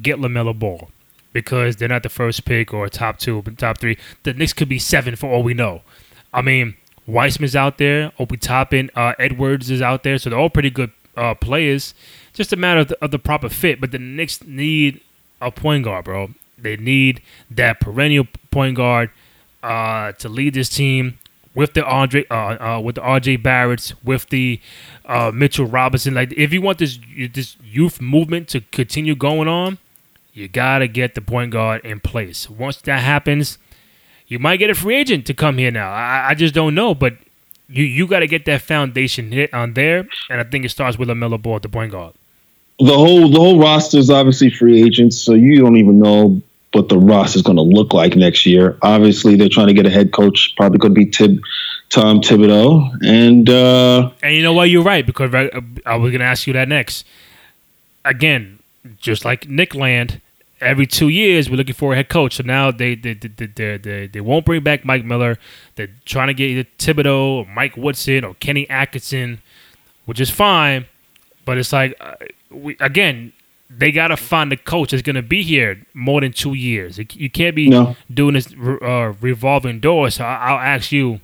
get 0.00 0.18
Lamelo 0.18 0.56
Ball 0.56 0.90
because 1.32 1.76
they're 1.76 1.88
not 1.88 2.02
the 2.02 2.08
first 2.08 2.44
pick 2.44 2.72
or 2.72 2.88
top 2.88 3.18
two, 3.18 3.42
but 3.42 3.58
top 3.58 3.78
three. 3.78 3.96
The 4.22 4.32
Knicks 4.34 4.52
could 4.52 4.68
be 4.68 4.78
seven 4.78 5.16
for 5.16 5.30
all 5.30 5.42
we 5.42 5.54
know. 5.54 5.82
I 6.32 6.42
mean, 6.42 6.76
Wiseman's 7.06 7.56
out 7.56 7.78
there, 7.78 8.12
Obi 8.18 8.36
Toppin, 8.36 8.90
uh, 8.94 9.14
Edwards 9.18 9.70
is 9.70 9.82
out 9.82 10.02
there, 10.02 10.18
so 10.18 10.30
they're 10.30 10.38
all 10.38 10.50
pretty 10.50 10.70
good 10.70 10.90
uh, 11.16 11.34
players. 11.34 11.94
Just 12.32 12.52
a 12.52 12.56
matter 12.56 12.80
of 12.80 12.88
the, 12.88 13.04
of 13.04 13.10
the 13.10 13.18
proper 13.18 13.48
fit. 13.48 13.80
But 13.80 13.90
the 13.92 13.98
Knicks 13.98 14.42
need 14.44 15.00
a 15.40 15.50
point 15.50 15.84
guard, 15.84 16.04
bro. 16.04 16.30
They 16.58 16.76
need 16.76 17.22
that 17.50 17.80
perennial 17.80 18.26
point 18.50 18.76
guard 18.76 19.10
uh, 19.62 20.12
to 20.12 20.28
lead 20.28 20.54
this 20.54 20.68
team 20.68 21.18
with 21.54 21.74
the 21.74 21.84
Andre, 21.84 22.24
uh, 22.30 22.34
uh, 22.34 22.80
with 22.80 22.94
the 22.94 23.00
RJ 23.00 23.42
Barretts, 23.42 23.94
with 24.02 24.28
the 24.30 24.60
uh, 25.04 25.30
Mitchell 25.34 25.66
Robinson. 25.66 26.14
Like, 26.14 26.32
if 26.32 26.52
you 26.52 26.62
want 26.62 26.78
this 26.78 26.98
this 27.32 27.56
youth 27.62 28.00
movement 28.00 28.48
to 28.48 28.60
continue 28.60 29.14
going 29.14 29.48
on, 29.48 29.78
you 30.32 30.48
gotta 30.48 30.88
get 30.88 31.14
the 31.14 31.20
point 31.20 31.50
guard 31.50 31.84
in 31.84 32.00
place. 32.00 32.48
Once 32.48 32.76
that 32.82 33.02
happens, 33.02 33.58
you 34.26 34.38
might 34.38 34.56
get 34.56 34.70
a 34.70 34.74
free 34.74 34.96
agent 34.96 35.26
to 35.26 35.34
come 35.34 35.58
here. 35.58 35.70
Now, 35.70 35.92
I, 35.92 36.30
I 36.30 36.34
just 36.34 36.54
don't 36.54 36.74
know, 36.74 36.94
but 36.94 37.14
you 37.68 37.84
you 37.84 38.06
got 38.06 38.20
to 38.20 38.26
get 38.26 38.44
that 38.46 38.62
foundation 38.62 39.32
hit 39.32 39.52
on 39.52 39.74
there, 39.74 40.06
and 40.30 40.40
I 40.40 40.44
think 40.44 40.64
it 40.64 40.70
starts 40.70 40.98
with 40.98 41.08
Lamelo 41.08 41.40
Ball 41.40 41.56
at 41.56 41.62
the 41.62 41.68
point 41.68 41.92
guard. 41.92 42.14
The 42.84 42.94
whole 42.94 43.28
the 43.28 43.38
whole 43.38 43.60
roster 43.60 43.98
is 43.98 44.10
obviously 44.10 44.50
free 44.50 44.82
agents, 44.82 45.20
so 45.20 45.34
you 45.34 45.60
don't 45.60 45.76
even 45.76 45.98
know 45.98 46.42
what 46.72 46.88
the 46.88 46.98
roster 46.98 47.36
is 47.36 47.42
going 47.42 47.56
to 47.56 47.62
look 47.62 47.92
like 47.92 48.16
next 48.16 48.46
year. 48.46 48.76
Obviously, 48.82 49.36
they're 49.36 49.48
trying 49.48 49.68
to 49.68 49.74
get 49.74 49.86
a 49.86 49.90
head 49.90 50.12
coach. 50.12 50.54
Probably 50.56 50.78
going 50.78 50.94
to 50.94 50.98
be 50.98 51.06
Tib, 51.06 51.40
Tom 51.90 52.20
Thibodeau, 52.20 52.98
and 53.06 53.48
uh, 53.48 54.10
and 54.22 54.34
you 54.34 54.42
know 54.42 54.52
what? 54.52 54.70
You're 54.70 54.82
right 54.82 55.06
because 55.06 55.34
I, 55.34 55.44
was 55.96 56.10
going 56.10 56.20
to 56.20 56.24
ask 56.24 56.46
you 56.46 56.52
that 56.54 56.68
next. 56.68 57.06
Again, 58.04 58.58
just 58.98 59.24
like 59.24 59.48
Nick 59.48 59.74
Land, 59.74 60.20
every 60.60 60.86
two 60.86 61.08
years 61.08 61.50
we're 61.50 61.56
looking 61.56 61.74
for 61.74 61.92
a 61.92 61.96
head 61.96 62.08
coach. 62.08 62.36
So 62.36 62.42
now 62.42 62.70
they 62.70 62.94
they 62.94 63.14
they 63.14 63.28
they, 63.28 63.76
they, 63.76 64.06
they 64.06 64.20
won't 64.20 64.44
bring 64.44 64.62
back 64.62 64.84
Mike 64.84 65.04
Miller. 65.04 65.38
They're 65.76 65.90
trying 66.04 66.28
to 66.28 66.34
get 66.34 66.50
either 66.50 66.68
Thibodeau 66.78 67.36
or 67.36 67.46
Mike 67.46 67.76
Woodson 67.76 68.24
or 68.24 68.34
Kenny 68.34 68.68
Atkinson, 68.70 69.40
which 70.06 70.18
is 70.18 70.30
fine. 70.30 70.86
But 71.44 71.58
it's 71.58 71.72
like 71.72 71.94
uh, 72.00 72.14
we 72.52 72.76
again 72.80 73.32
they 73.78 73.90
gotta 73.90 74.16
find 74.16 74.52
a 74.52 74.56
coach 74.56 74.90
that's 74.90 75.02
gonna 75.02 75.22
be 75.22 75.42
here 75.42 75.82
more 75.94 76.20
than 76.20 76.32
two 76.32 76.54
years. 76.54 76.98
You 76.98 77.30
can't 77.30 77.56
be 77.56 77.68
no. 77.68 77.96
doing 78.12 78.34
this 78.34 78.52
uh, 78.52 79.14
revolving 79.20 79.80
door. 79.80 80.10
So 80.10 80.24
I'll 80.24 80.58
ask 80.58 80.92
you, 80.92 81.20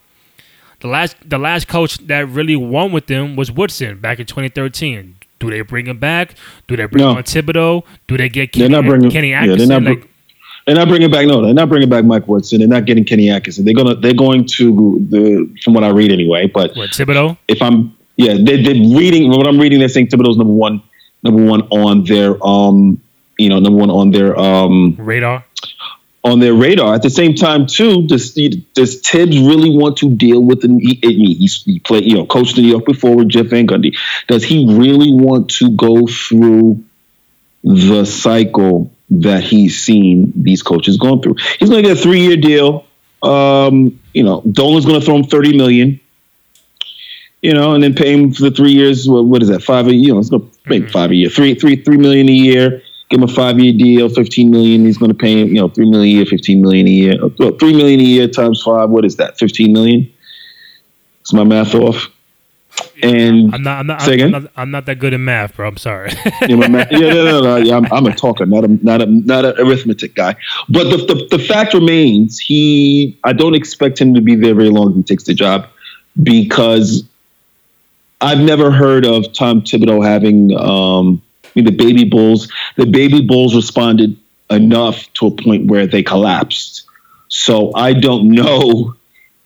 the 0.80 0.88
last 0.88 1.16
the 1.24 1.38
last 1.38 1.68
coach 1.68 1.98
that 2.06 2.28
really 2.28 2.56
won 2.56 2.92
with 2.92 3.06
them 3.06 3.36
was 3.36 3.52
Woodson 3.52 3.98
back 3.98 4.18
in 4.18 4.26
2013. 4.26 5.16
Do 5.38 5.50
they 5.50 5.60
bring 5.60 5.86
him 5.86 5.98
back? 5.98 6.34
Do 6.66 6.76
they 6.76 6.86
bring 6.86 7.04
no. 7.04 7.10
on 7.10 7.22
Thibodeau? 7.22 7.84
Do 8.08 8.16
they 8.16 8.28
get 8.28 8.52
Kenny, 8.52 8.68
they're 8.68 8.82
not 8.82 8.88
bringing, 8.88 9.10
Kenny 9.10 9.32
Atkinson? 9.32 9.60
Yeah, 9.60 9.66
they're, 9.66 9.80
not 9.80 9.90
like, 9.90 10.10
they're 10.66 10.74
not 10.74 10.88
bringing 10.88 11.10
back. 11.10 11.26
No, 11.26 11.44
they're 11.44 11.54
not 11.54 11.68
bringing 11.68 11.88
back 11.88 12.04
Mike 12.04 12.26
Woodson. 12.26 12.58
They're 12.58 12.68
not 12.68 12.86
getting 12.86 13.04
Kenny 13.04 13.30
Atkinson. 13.30 13.64
They're 13.64 13.74
gonna 13.74 13.94
they're 13.94 14.14
going 14.14 14.46
to 14.56 15.06
the 15.10 15.54
from 15.62 15.74
what 15.74 15.84
I 15.84 15.88
read 15.88 16.10
anyway. 16.10 16.46
But 16.46 16.74
what 16.76 16.90
Thibodeau? 16.90 17.36
If 17.46 17.60
I'm 17.62 17.94
yeah, 18.16 18.34
they, 18.34 18.60
they're 18.62 18.74
reading 18.74 19.30
what 19.30 19.46
I'm 19.46 19.60
reading. 19.60 19.78
They're 19.78 19.88
saying 19.88 20.08
Thibodeau's 20.08 20.36
number 20.36 20.52
one 20.52 20.82
number 21.22 21.44
one 21.44 21.62
on 21.62 22.04
their 22.04 22.36
um 22.46 23.00
you 23.38 23.48
know 23.48 23.58
number 23.58 23.78
one 23.78 23.90
on 23.90 24.10
their 24.10 24.38
um 24.38 24.96
radar 24.98 25.44
on 26.24 26.40
their 26.40 26.54
radar. 26.54 26.94
At 26.94 27.02
the 27.02 27.10
same 27.10 27.34
time, 27.34 27.66
too, 27.66 28.06
does 28.06 28.34
does 28.74 29.00
Thibs 29.00 29.38
really 29.38 29.70
want 29.70 29.96
to 29.98 30.14
deal 30.14 30.40
with 30.42 30.60
the 30.60 30.68
he, 30.80 31.34
he's 31.34 31.62
he 31.64 31.78
played 31.80 32.04
you 32.04 32.14
know 32.14 32.26
coached 32.26 32.56
New 32.56 32.68
York 32.68 32.84
before 32.84 33.16
with 33.16 33.28
Jeff 33.28 33.46
Van 33.46 33.66
Gundy. 33.66 33.96
Does 34.26 34.44
he 34.44 34.66
really 34.74 35.12
want 35.12 35.50
to 35.58 35.70
go 35.70 36.06
through 36.06 36.84
the 37.64 38.04
cycle 38.04 38.92
that 39.10 39.42
he's 39.42 39.82
seen 39.82 40.32
these 40.36 40.62
coaches 40.62 40.96
going 40.96 41.22
through? 41.22 41.36
He's 41.58 41.70
going 41.70 41.82
to 41.82 41.88
get 41.88 41.98
a 41.98 42.00
three 42.00 42.20
year 42.20 42.36
deal. 42.36 42.86
Um, 43.22 43.98
you 44.14 44.22
know, 44.22 44.42
Dolan's 44.42 44.86
going 44.86 45.00
to 45.00 45.04
throw 45.04 45.16
him 45.16 45.24
thirty 45.24 45.56
million 45.56 46.00
you 47.42 47.54
know, 47.54 47.74
and 47.74 47.82
then 47.82 47.94
pay 47.94 48.12
him 48.12 48.32
for 48.32 48.42
the 48.42 48.50
three 48.50 48.72
years. 48.72 49.08
What, 49.08 49.26
what 49.26 49.42
is 49.42 49.48
that? 49.48 49.62
Five 49.62 49.86
a 49.86 49.94
year? 49.94 50.08
You 50.08 50.14
know, 50.14 50.20
it's 50.20 50.30
gonna 50.30 50.44
make 50.66 50.84
mm-hmm. 50.84 50.92
five 50.92 51.10
a 51.10 51.14
year. 51.14 51.30
Three, 51.30 51.54
three, 51.54 51.76
three 51.76 51.96
million 51.96 52.28
a 52.28 52.32
year. 52.32 52.82
Give 53.10 53.22
him 53.22 53.28
a 53.28 53.32
five 53.32 53.58
year 53.58 53.72
deal, 53.72 54.08
fifteen 54.08 54.50
million. 54.50 54.84
He's 54.84 54.98
gonna 54.98 55.14
pay 55.14 55.40
him, 55.40 55.48
you 55.48 55.60
know, 55.60 55.68
three 55.68 55.88
million 55.88 56.14
a 56.14 56.16
year, 56.18 56.26
fifteen 56.26 56.60
million 56.60 56.86
a 56.86 56.90
year. 56.90 57.14
Well, 57.38 57.52
three 57.52 57.74
million 57.74 58.00
a 58.00 58.04
year 58.04 58.28
times 58.28 58.62
five. 58.62 58.90
What 58.90 59.04
is 59.04 59.16
that? 59.16 59.38
Fifteen 59.38 59.72
million. 59.72 60.12
Is 61.24 61.32
my 61.32 61.44
math 61.44 61.74
off? 61.74 62.08
And 63.02 63.54
I'm 63.54 63.62
not. 63.62 63.80
I'm 63.80 63.86
not. 63.86 64.08
I'm, 64.08 64.30
not, 64.30 64.52
I'm 64.56 64.70
not 64.70 64.86
that 64.86 64.96
good 64.96 65.14
at 65.14 65.20
math, 65.20 65.56
bro. 65.56 65.68
I'm 65.68 65.76
sorry. 65.76 66.10
yeah, 66.48 66.56
math, 66.68 66.90
yeah, 66.90 66.98
no, 66.98 67.24
no, 67.24 67.40
no, 67.40 67.56
yeah, 67.56 67.76
I'm, 67.76 67.86
I'm, 67.92 68.06
a 68.06 68.14
talker, 68.14 68.44
not 68.46 68.64
a 68.64 68.68
not 68.68 69.02
a 69.02 69.06
not 69.06 69.44
an 69.44 69.54
arithmetic 69.58 70.14
guy. 70.14 70.36
But 70.68 70.84
the, 70.90 70.96
the 70.98 71.38
the 71.38 71.42
fact 71.42 71.74
remains, 71.74 72.38
he. 72.38 73.18
I 73.24 73.32
don't 73.32 73.54
expect 73.54 74.00
him 74.00 74.14
to 74.14 74.20
be 74.20 74.34
there 74.34 74.54
very 74.54 74.70
long 74.70 74.90
if 74.90 74.96
he 74.96 75.02
takes 75.02 75.24
the 75.24 75.34
job, 75.34 75.66
because 76.22 77.07
I've 78.20 78.40
never 78.40 78.70
heard 78.70 79.04
of 79.04 79.32
Tom 79.32 79.62
Thibodeau 79.62 80.04
having 80.04 80.56
um, 80.56 81.22
the 81.54 81.70
baby 81.70 82.04
bulls. 82.04 82.50
The 82.76 82.86
baby 82.86 83.20
bulls 83.20 83.54
responded 83.54 84.16
enough 84.50 85.12
to 85.14 85.26
a 85.26 85.30
point 85.30 85.66
where 85.66 85.86
they 85.86 86.02
collapsed. 86.02 86.84
So 87.28 87.72
I 87.74 87.92
don't 87.92 88.30
know 88.30 88.96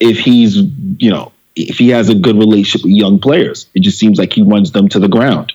if 0.01 0.19
he's, 0.19 0.57
you 0.57 1.11
know, 1.11 1.33
if 1.55 1.77
he 1.79 1.91
has 1.91 2.09
a 2.09 2.15
good 2.15 2.37
relationship 2.37 2.85
with 2.85 2.95
young 2.95 3.19
players. 3.19 3.67
It 3.75 3.81
just 3.81 3.99
seems 3.99 4.19
like 4.19 4.33
he 4.33 4.43
runs 4.43 4.73
them 4.73 4.89
to 4.91 4.99
the 4.99 5.09
ground. 5.09 5.53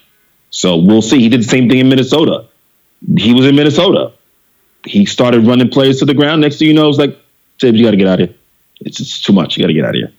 So 0.49 0.77
we'll 0.77 1.01
see. 1.01 1.19
He 1.19 1.29
did 1.29 1.41
the 1.41 1.47
same 1.47 1.69
thing 1.69 1.79
in 1.79 1.89
Minnesota. 1.89 2.45
He 3.17 3.33
was 3.33 3.45
in 3.45 3.55
Minnesota. 3.55 4.13
He 4.85 5.05
started 5.05 5.45
running 5.45 5.69
players 5.69 5.99
to 5.99 6.05
the 6.05 6.13
ground. 6.13 6.41
Next 6.41 6.59
thing 6.59 6.67
you 6.67 6.73
know, 6.73 6.87
it's 6.89 6.97
like, 6.97 7.17
Thibs, 7.59 7.79
you 7.79 7.85
got 7.85 7.91
to 7.91 7.97
get 7.97 8.07
out 8.07 8.21
of 8.21 8.29
here. 8.29 8.37
It's, 8.81 8.99
it's 8.99 9.21
too 9.21 9.33
much. 9.33 9.57
You 9.57 9.63
got 9.63 9.67
to 9.67 9.73
get 9.73 9.85
out 9.85 9.95
of 9.95 9.95
here. 9.95 10.13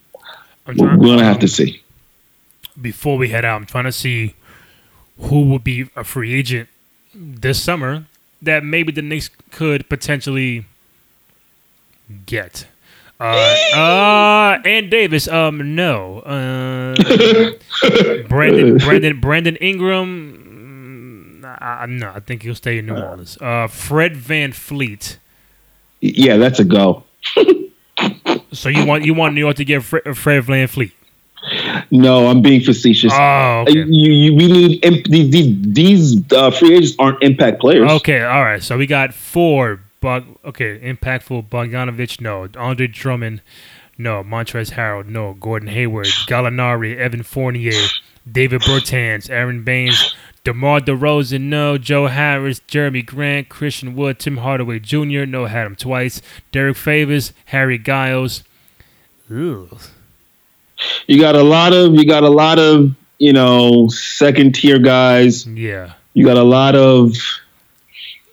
We're 0.67 0.97
gonna 0.97 1.25
have 1.25 1.39
to 1.39 1.49
see. 1.49 1.83
Before 2.81 3.17
we 3.17 3.31
head 3.31 3.45
out, 3.45 3.57
I'm 3.57 3.67
trying 3.67 3.85
to 3.85 3.93
see 3.93 4.35
who 5.19 5.51
would 5.51 5.65
be 5.65 5.91
a 5.97 6.05
free 6.05 6.35
agent 6.35 6.69
this 7.15 7.63
summer 7.63 8.05
that 8.41 8.65
maybe 8.65 8.93
the 8.93 9.03
Knicks 9.03 9.31
could 9.51 9.89
potentially 9.89 10.67
get. 12.27 12.67
Uh, 13.21 13.57
uh, 13.75 14.59
and 14.65 14.91
Davis, 14.91 15.27
um, 15.27 15.75
no. 15.75 16.21
Uh, 16.21 16.95
Brandon, 18.29 18.77
Brandon, 18.79 19.21
Brandon 19.21 19.57
Ingram, 19.57 21.41
mm, 21.43 21.45
I, 21.45 21.83
I, 21.83 21.87
no, 21.87 22.13
I 22.15 22.21
think 22.21 22.45
he'll 22.45 22.55
stay 22.55 22.79
in 22.79 22.87
New 22.87 22.95
Orleans. 22.97 23.37
Uh, 23.41 23.67
Fred 23.67 24.15
VanVleet. 24.15 25.17
Yeah, 26.01 26.37
that's 26.37 26.61
a 26.61 26.65
go. 26.65 27.05
So 28.53 28.69
you 28.69 28.87
want 28.87 29.05
you 29.05 29.13
want 29.13 29.35
New 29.35 29.41
York 29.41 29.57
to 29.57 29.65
get 29.65 29.83
Fred, 29.83 30.17
Fred 30.17 30.43
VanVleet? 30.45 30.93
No, 31.91 32.27
I'm 32.27 32.43
being 32.43 32.61
facetious. 32.61 33.13
Oh, 33.15 33.65
okay. 33.69 33.73
you, 33.73 34.13
you, 34.13 34.35
we 34.35 34.47
need 34.47 34.85
imp- 34.85 35.07
these 35.07 35.57
these, 35.61 36.33
uh, 36.33 36.51
free 36.51 36.77
agents 36.77 36.95
aren't 36.99 37.23
impact 37.23 37.61
players. 37.61 37.91
Okay, 37.91 38.23
all 38.23 38.43
right. 38.45 38.63
So 38.63 38.77
we 38.77 38.87
got 38.87 39.15
four. 39.15 39.81
Bug, 40.01 40.27
okay, 40.45 40.79
impactful. 40.79 41.49
Bogdanovich, 41.49 42.21
no. 42.21 42.49
Andre 42.57 42.87
Drummond, 42.87 43.43
no. 43.97 44.23
Montrezl 44.23 44.75
Harrell, 44.75 45.07
no. 45.07 45.35
Gordon 45.35 45.69
Hayward, 45.69 46.07
Gallinari, 46.07 46.97
Evan 46.97 47.25
Fournier, 47.25 47.73
Davis 48.31 48.65
Bertans, 48.65 49.29
Aron 49.29 49.65
Baynes, 49.65 50.15
DeMar 50.45 50.81
DeRozan, 50.81 51.43
no. 51.43 51.79
Joe 51.79 52.07
Harris, 52.07 52.61
Jerami 52.61 53.05
Grant, 53.05 53.49
Christian 53.49 53.97
Wood, 53.97 54.21
Tim 54.21 54.37
Hardaway 54.37 54.79
Jr., 54.79 55.27
no. 55.27 55.47
Had 55.47 55.67
him 55.67 55.75
twice. 55.75 56.23
Derrick 56.53 56.77
Favors, 56.77 57.33
Harry 57.47 57.79
Giles. 57.79 58.45
Ugh. 59.31 59.81
You 61.07 61.21
got 61.21 61.37
a 61.37 61.43
lot 61.43 61.73
of 61.73 61.95
you 61.95 62.07
got 62.07 62.23
a 62.23 62.29
lot 62.29 62.59
of 62.59 62.95
you 63.19 63.33
know 63.33 63.89
second 63.89 64.55
tier 64.55 64.79
guys. 64.79 65.47
Yeah. 65.47 65.95
You 66.15 66.25
got 66.25 66.37
a 66.37 66.43
lot 66.43 66.75
of 66.75 67.15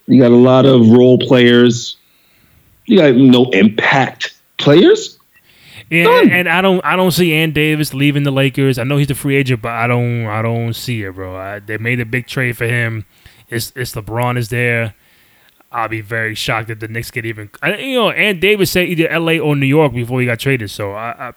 you 0.07 0.21
got 0.21 0.31
a 0.31 0.35
lot 0.35 0.65
of 0.65 0.89
role 0.89 1.17
players. 1.17 1.97
You 2.85 2.97
got 2.99 3.15
no 3.15 3.49
impact 3.51 4.35
players. 4.57 5.17
Yeah, 5.89 6.05
Done. 6.05 6.31
and 6.31 6.49
I 6.49 6.61
don't, 6.61 6.83
I 6.83 6.95
don't 6.95 7.11
see 7.11 7.33
Ann 7.33 7.51
Davis 7.51 7.93
leaving 7.93 8.23
the 8.23 8.31
Lakers. 8.31 8.79
I 8.79 8.83
know 8.83 8.97
he's 8.97 9.11
a 9.11 9.15
free 9.15 9.35
agent, 9.35 9.61
but 9.61 9.71
I 9.71 9.85
don't, 9.85 10.25
I 10.25 10.41
don't 10.41 10.73
see 10.73 11.03
it, 11.03 11.13
bro. 11.13 11.35
I, 11.35 11.59
they 11.59 11.77
made 11.77 11.99
a 11.99 12.05
big 12.05 12.25
trade 12.27 12.57
for 12.57 12.65
him. 12.65 13.05
It's, 13.49 13.71
it's 13.75 13.93
LeBron 13.93 14.37
is 14.37 14.49
there. 14.49 14.95
I'll 15.71 15.87
be 15.87 16.01
very 16.01 16.33
shocked 16.33 16.69
if 16.71 16.79
the 16.79 16.87
Knicks 16.87 17.11
get 17.11 17.25
even. 17.25 17.49
You 17.63 17.95
know, 17.95 18.09
Ann 18.09 18.39
Davis 18.39 18.71
said 18.71 18.87
either 18.87 19.07
L.A. 19.09 19.39
or 19.39 19.55
New 19.55 19.65
York 19.65 19.93
before 19.93 20.21
he 20.21 20.25
got 20.25 20.39
traded. 20.39 20.71
So 20.71 20.93
I, 20.93 21.29
I 21.29 21.33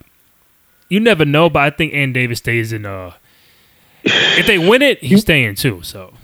you 0.88 1.00
never 1.00 1.24
know, 1.24 1.48
but 1.50 1.60
I 1.62 1.70
think 1.70 1.92
Ann 1.94 2.12
Davis 2.12 2.38
stays 2.38 2.72
in. 2.72 2.86
Uh, 2.86 3.12
if 4.04 4.46
they 4.46 4.58
win 4.58 4.82
it, 4.82 5.00
he's 5.02 5.20
staying 5.22 5.56
too. 5.56 5.82
So 5.82 6.14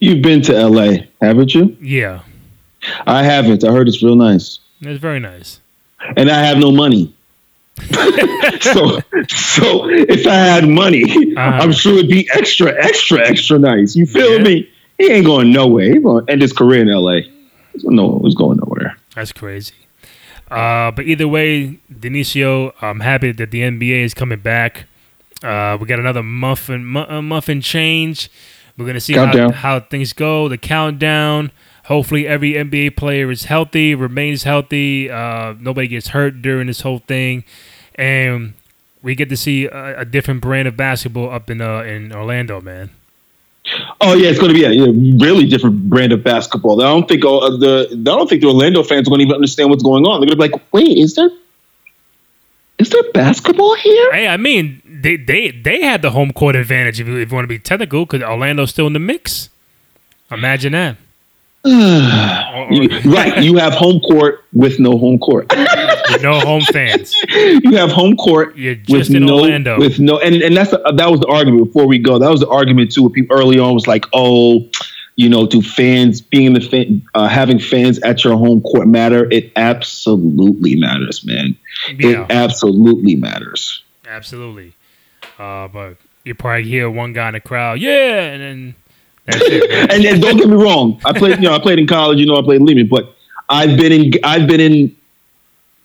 You've 0.00 0.22
been 0.22 0.40
to 0.42 0.66
LA, 0.68 1.04
haven't 1.20 1.54
you? 1.54 1.76
yeah, 1.80 2.22
I 3.06 3.22
haven't. 3.22 3.64
I 3.64 3.72
heard 3.72 3.88
it's 3.88 4.02
real 4.02 4.16
nice. 4.16 4.60
it's 4.80 5.00
very 5.00 5.20
nice. 5.20 5.60
And 6.16 6.30
I 6.30 6.40
have 6.44 6.58
no 6.58 6.70
money. 6.72 7.14
so 8.60 9.00
so 9.28 9.88
if 9.88 10.26
I 10.26 10.34
had 10.34 10.68
money, 10.68 11.04
Uh-huh. 11.36 11.40
I'm 11.62 11.72
sure 11.72 11.94
it'd 11.98 12.08
be 12.10 12.28
extra, 12.32 12.72
extra, 12.82 13.20
extra 13.26 13.58
nice. 13.58 13.94
You 13.96 14.06
feel 14.06 14.38
Yeah. 14.38 14.42
me? 14.42 14.70
He 14.98 15.10
ain't 15.12 15.26
going 15.26 15.52
nowhere. 15.52 15.92
He's 15.92 16.02
going 16.02 16.26
to 16.26 16.32
end 16.32 16.42
his 16.42 16.52
career 16.52 16.80
in 16.82 16.88
LA. 16.88 17.20
No, 17.84 18.20
he's 18.24 18.34
going 18.34 18.58
nowhere. 18.58 18.96
That's 19.14 19.32
crazy. 19.32 19.74
Uh, 20.50 20.90
but 20.90 21.04
either 21.06 21.28
way, 21.28 21.78
Denicio, 21.92 22.72
I'm 22.80 23.00
happy 23.00 23.32
that 23.32 23.50
the 23.50 23.60
NBA 23.62 24.04
is 24.04 24.14
coming 24.14 24.40
back. 24.40 24.86
Uh, 25.42 25.76
we 25.80 25.86
got 25.86 25.98
another 25.98 26.22
muffin 26.22 26.84
mu- 26.84 27.06
uh, 27.08 27.22
month 27.22 27.48
change. 27.62 28.30
We're 28.76 28.86
gonna 28.86 29.00
see 29.00 29.14
how, 29.14 29.32
how 29.52 29.80
things 29.80 30.12
go. 30.12 30.48
The 30.48 30.58
countdown. 30.58 31.50
Hopefully, 31.84 32.26
every 32.26 32.52
NBA 32.52 32.96
player 32.96 33.30
is 33.30 33.44
healthy, 33.44 33.94
remains 33.94 34.42
healthy. 34.42 35.10
Uh, 35.10 35.54
nobody 35.58 35.88
gets 35.88 36.08
hurt 36.08 36.42
during 36.42 36.66
this 36.66 36.82
whole 36.82 36.98
thing, 36.98 37.44
and 37.94 38.54
we 39.02 39.14
get 39.14 39.28
to 39.30 39.36
see 39.36 39.64
a, 39.66 40.00
a 40.00 40.04
different 40.04 40.40
brand 40.40 40.68
of 40.68 40.76
basketball 40.76 41.30
up 41.30 41.50
in 41.50 41.60
uh, 41.60 41.80
in 41.82 42.12
Orlando, 42.12 42.60
man. 42.60 42.90
Oh 44.00 44.14
yeah, 44.14 44.30
it's 44.30 44.38
going 44.38 44.52
to 44.52 44.58
be 44.58 44.64
a, 44.64 45.24
really 45.24 45.46
different 45.46 45.88
brand 45.88 46.12
of 46.12 46.22
basketball. 46.22 46.80
I 46.80 46.86
don't 46.86 47.08
think 47.08 47.24
uh, 47.24 47.50
the 47.56 47.88
I 47.90 47.94
don't 48.02 48.28
think 48.28 48.42
the 48.42 48.48
Orlando 48.48 48.82
fans 48.82 49.08
are 49.08 49.10
going 49.10 49.18
to 49.20 49.24
even 49.24 49.34
understand 49.34 49.70
what's 49.70 49.82
going 49.82 50.04
on. 50.04 50.20
They're 50.20 50.28
going 50.34 50.38
to 50.38 50.48
be 50.48 50.52
like, 50.52 50.72
"Wait, 50.72 50.96
is 50.96 51.14
there 51.14 51.30
is 52.78 52.90
there 52.90 53.02
basketball 53.12 53.74
here?" 53.76 54.12
Hey, 54.12 54.28
I 54.28 54.36
mean, 54.36 54.82
they 54.86 55.16
they 55.16 55.50
they 55.50 55.82
had 55.82 56.02
the 56.02 56.10
home 56.10 56.32
court 56.32 56.56
advantage 56.56 57.00
if 57.00 57.06
you, 57.08 57.16
if 57.18 57.30
you 57.30 57.34
want 57.34 57.44
to 57.44 57.48
be 57.48 57.58
technical, 57.58 58.06
because 58.06 58.22
Orlando's 58.22 58.70
still 58.70 58.86
in 58.86 58.92
the 58.92 58.98
mix. 58.98 59.50
Imagine 60.30 60.72
that. 60.72 60.96
You- 62.70 62.88
right, 63.12 63.42
you 63.42 63.56
have 63.56 63.72
home 63.72 64.00
court 64.00 64.44
with 64.52 64.78
no 64.78 64.98
home 64.98 65.18
court. 65.18 65.46
With 66.12 66.22
no 66.22 66.38
home 66.40 66.62
fans. 66.72 67.14
you 67.28 67.76
have 67.76 67.90
home 67.90 68.16
court 68.16 68.56
You're 68.56 68.74
with 68.76 68.86
just 68.86 69.10
in 69.10 69.26
no 69.26 69.40
Orlando. 69.40 69.78
with 69.78 69.98
no 70.00 70.18
and 70.18 70.36
and 70.36 70.56
that's 70.56 70.70
the, 70.70 70.78
that 70.96 71.10
was 71.10 71.20
the 71.20 71.26
argument 71.28 71.66
before 71.66 71.86
we 71.86 71.98
go. 71.98 72.18
That 72.18 72.30
was 72.30 72.40
the 72.40 72.48
argument 72.48 72.92
too. 72.92 73.02
With 73.04 73.12
people 73.12 73.36
early 73.38 73.58
on 73.58 73.74
was 73.74 73.86
like, 73.86 74.04
oh, 74.12 74.68
you 75.16 75.28
know, 75.28 75.46
do 75.46 75.60
fans 75.62 76.20
being 76.20 76.46
in 76.46 76.52
the 76.54 76.60
fan, 76.60 77.02
uh, 77.14 77.28
having 77.28 77.58
fans 77.58 77.98
at 78.00 78.22
your 78.24 78.36
home 78.36 78.60
court 78.62 78.86
matter? 78.88 79.28
It 79.30 79.52
absolutely 79.56 80.76
matters, 80.76 81.24
man. 81.24 81.56
Yeah, 81.96 82.22
It 82.24 82.30
absolutely 82.30 83.16
matters. 83.16 83.82
absolutely. 84.06 84.74
Uh, 85.38 85.68
but 85.68 85.96
you 86.24 86.34
probably 86.34 86.64
hear 86.64 86.90
one 86.90 87.12
guy 87.12 87.28
in 87.28 87.34
the 87.34 87.40
crowd, 87.40 87.80
yeah, 87.80 88.22
and 88.32 88.42
then 88.42 88.74
it. 89.26 89.90
and, 89.92 90.04
and 90.04 90.22
don't 90.22 90.36
get 90.36 90.48
me 90.48 90.56
wrong, 90.56 91.00
I 91.04 91.12
played, 91.16 91.36
you 91.36 91.48
know, 91.48 91.54
I 91.54 91.58
played 91.60 91.78
in 91.78 91.86
college. 91.86 92.18
You 92.18 92.26
know, 92.26 92.36
I 92.36 92.42
played 92.42 92.60
in 92.60 92.66
Lehman, 92.66 92.88
but 92.88 93.14
I've 93.48 93.76
been 93.76 93.92
in, 93.92 94.12
I've 94.24 94.46
been 94.48 94.60
in, 94.60 94.96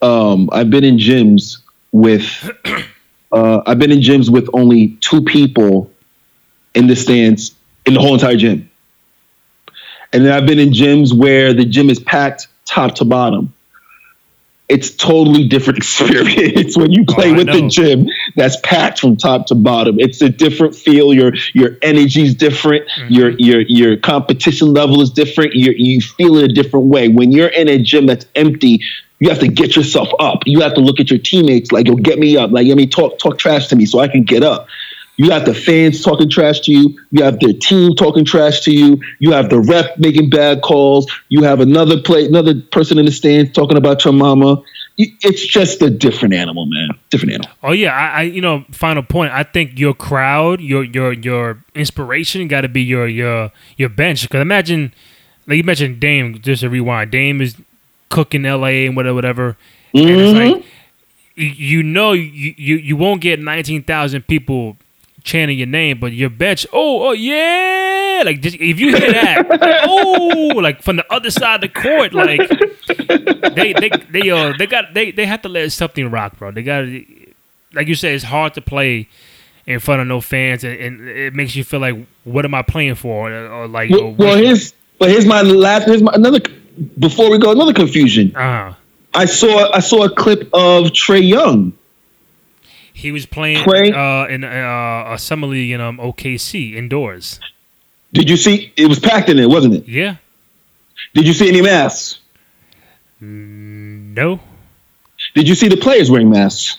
um, 0.03 0.49
I've 0.51 0.69
been 0.69 0.83
in 0.83 0.97
gyms 0.97 1.59
with, 1.91 2.49
uh, 3.31 3.61
I've 3.65 3.79
been 3.79 3.91
in 3.91 3.99
gyms 3.99 4.29
with 4.29 4.49
only 4.53 4.97
two 4.99 5.21
people 5.21 5.91
in 6.75 6.87
the 6.87 6.95
stands 6.95 7.55
in 7.85 7.93
the 7.93 7.99
whole 7.99 8.13
entire 8.13 8.35
gym, 8.35 8.69
and 10.11 10.25
then 10.25 10.33
I've 10.33 10.45
been 10.45 10.59
in 10.59 10.71
gyms 10.71 11.13
where 11.13 11.53
the 11.53 11.65
gym 11.65 11.89
is 11.89 11.99
packed 11.99 12.47
top 12.65 12.95
to 12.95 13.05
bottom. 13.05 13.53
It's 14.69 14.91
totally 14.91 15.47
different 15.47 15.77
experience 15.83 16.75
when 16.75 16.91
you 16.91 17.05
play 17.05 17.31
Oh, 17.31 17.35
with 17.35 17.47
the 17.47 17.67
gym 17.67 18.07
that's 18.35 18.57
packed 18.63 18.99
from 18.99 19.17
top 19.17 19.47
to 19.47 19.55
bottom. 19.55 19.99
It's 19.99 20.21
a 20.21 20.29
different 20.29 20.75
feel. 20.75 21.13
Your 21.13 21.33
your 21.53 21.77
energy's 21.81 22.35
different. 22.35 22.87
Mm-hmm. 22.89 23.13
Your 23.13 23.29
your 23.31 23.61
your 23.61 23.97
competition 23.97 24.73
level 24.73 25.01
is 25.01 25.11
different. 25.11 25.53
You 25.53 25.73
you 25.75 26.01
feel 26.01 26.37
it 26.37 26.51
a 26.51 26.53
different 26.53 26.87
way. 26.87 27.07
When 27.09 27.31
you're 27.31 27.49
in 27.49 27.67
a 27.67 27.77
gym 27.77 28.05
that's 28.07 28.25
empty, 28.35 28.81
you 29.23 29.29
have 29.29 29.39
to 29.39 29.47
get 29.47 29.77
yourself 29.77 30.09
up. 30.19 30.39
You 30.45 30.59
have 30.59 30.73
to 30.73 30.81
look 30.81 30.99
at 30.99 31.09
your 31.09 31.17
teammates 31.17 31.71
like, 31.71 31.87
"Yo, 31.87 31.95
get 31.95 32.19
me 32.19 32.35
up." 32.35 32.51
Like, 32.51 32.67
let 32.67 32.75
me 32.75 32.87
talk 32.87 33.19
talk 33.19 33.37
trash 33.37 33.67
to 33.67 33.75
me 33.77 33.85
so 33.85 33.99
I 33.99 34.09
can 34.09 34.23
get 34.23 34.43
up. 34.43 34.67
You 35.15 35.31
have 35.31 35.45
the 35.45 35.53
fans 35.53 36.01
talking 36.01 36.29
trash 36.29 36.59
to 36.61 36.73
you. 36.73 36.99
You 37.11 37.23
have 37.23 37.39
their 37.39 37.53
team 37.53 37.95
talking 37.95 38.25
trash 38.25 38.61
to 38.61 38.73
you. 38.73 38.99
You 39.19 39.31
have 39.31 39.49
the 39.49 39.61
ref 39.61 39.97
making 39.97 40.29
bad 40.29 40.61
calls. 40.61 41.09
You 41.29 41.43
have 41.43 41.61
another 41.61 42.01
play, 42.01 42.25
another 42.25 42.59
person 42.59 42.97
in 42.99 43.05
the 43.05 43.13
stands 43.13 43.53
talking 43.53 43.77
about 43.77 44.03
your 44.03 44.13
mama. 44.13 44.61
It's 44.97 45.45
just 45.45 45.81
a 45.81 45.89
different 45.89 46.33
animal, 46.33 46.65
man. 46.65 46.89
Different 47.09 47.35
animal. 47.35 47.51
Oh 47.63 47.71
yeah, 47.71 47.93
I, 47.93 48.07
I 48.07 48.21
you 48.23 48.41
know, 48.41 48.65
final 48.71 49.03
point. 49.03 49.31
I 49.31 49.43
think 49.43 49.79
your 49.79 49.93
crowd, 49.93 50.59
your 50.59 50.83
your 50.83 51.13
your 51.13 51.63
inspiration, 51.73 52.45
got 52.49 52.61
to 52.61 52.67
be 52.67 52.81
your 52.81 53.07
your 53.07 53.53
your 53.77 53.89
bench. 53.89 54.23
Because 54.23 54.41
imagine, 54.41 54.93
like 55.47 55.55
you 55.55 55.63
mentioned, 55.63 56.01
Dame. 56.01 56.39
Just 56.41 56.63
to 56.63 56.69
rewind, 56.69 57.11
Dame 57.11 57.39
is 57.39 57.55
cooking 58.13 58.45
L.A. 58.45 58.85
and 58.85 58.95
whatever, 58.95 59.15
whatever. 59.15 59.57
And 59.93 60.09
it's 60.09 60.33
like 60.33 60.65
you, 61.35 61.83
know 61.83 62.11
you, 62.13 62.53
you 62.57 62.75
you 62.75 62.95
won't 62.95 63.21
get 63.21 63.39
nineteen 63.39 63.83
thousand 63.83 64.27
people 64.27 64.77
chanting 65.23 65.57
your 65.57 65.67
name, 65.67 65.99
but 65.99 66.13
your 66.13 66.29
bench, 66.29 66.65
oh 66.71 67.09
oh 67.09 67.11
yeah, 67.11 68.23
like 68.25 68.41
just, 68.41 68.55
if 68.57 68.79
you 68.79 68.95
hear 68.95 69.11
that, 69.11 69.85
oh, 69.87 70.53
like 70.55 70.81
from 70.81 70.97
the 70.97 71.13
other 71.13 71.31
side 71.31 71.63
of 71.63 71.73
the 71.73 71.81
court, 71.81 72.13
like 72.13 72.47
they 73.55 73.73
they 73.73 73.89
they 74.11 74.29
uh 74.29 74.53
they 74.57 74.67
got 74.67 74.93
they 74.93 75.11
they 75.11 75.25
have 75.25 75.41
to 75.41 75.49
let 75.49 75.71
something 75.71 76.09
rock, 76.11 76.37
bro. 76.37 76.51
They 76.51 76.63
got 76.63 76.85
like 77.73 77.87
you 77.87 77.95
said, 77.95 78.13
it's 78.13 78.23
hard 78.23 78.53
to 78.53 78.61
play 78.61 79.07
in 79.65 79.79
front 79.79 80.01
of 80.01 80.07
no 80.07 80.21
fans, 80.21 80.63
and, 80.63 80.79
and 80.79 81.07
it 81.07 81.33
makes 81.33 81.55
you 81.55 81.63
feel 81.63 81.79
like, 81.79 81.95
what 82.25 82.45
am 82.45 82.53
I 82.53 82.61
playing 82.61 82.95
for? 82.95 83.31
Or, 83.31 83.47
or 83.47 83.67
like, 83.67 83.89
Well, 83.89 84.11
well 84.11 84.37
here's 84.37 84.73
but 84.99 85.09
here's 85.09 85.25
my 85.25 85.41
last. 85.41 85.85
Here's 85.85 86.01
my 86.01 86.13
another. 86.13 86.39
Before 86.99 87.29
we 87.29 87.37
go, 87.37 87.51
another 87.51 87.73
confusion. 87.73 88.35
uh, 88.35 88.73
I 89.13 89.25
saw 89.25 89.71
I 89.71 89.79
saw 89.79 90.03
a 90.05 90.09
clip 90.09 90.41
of 90.53 90.87
Trae 90.91 91.27
Young. 91.27 91.73
he 92.93 93.11
was 93.11 93.25
playing 93.27 93.63
Play- 93.63 93.91
uh, 93.91 94.25
in 94.27 94.43
uh, 94.43 95.05
a 95.13 95.17
summer 95.19 95.45
league 95.47 95.71
in 95.71 95.79
um, 95.81 95.97
OKC 95.99 96.73
indoors. 96.75 97.39
Did 98.11 98.29
you 98.29 98.37
see? 98.37 98.71
It 98.75 98.87
was 98.87 98.99
packed 98.99 99.29
in 99.29 99.37
there, 99.37 99.49
wasn't 99.49 99.73
it? 99.75 99.87
Yeah, 99.87 100.15
Did 101.13 101.27
you 101.27 101.33
see 101.33 101.47
any 101.49 101.61
masks? 101.61 102.19
no, 103.21 104.39
Did 105.35 105.47
you 105.47 105.55
see 105.55 105.67
the 105.69 105.77
players 105.77 106.09
wearing 106.11 106.29
masks? 106.29 106.77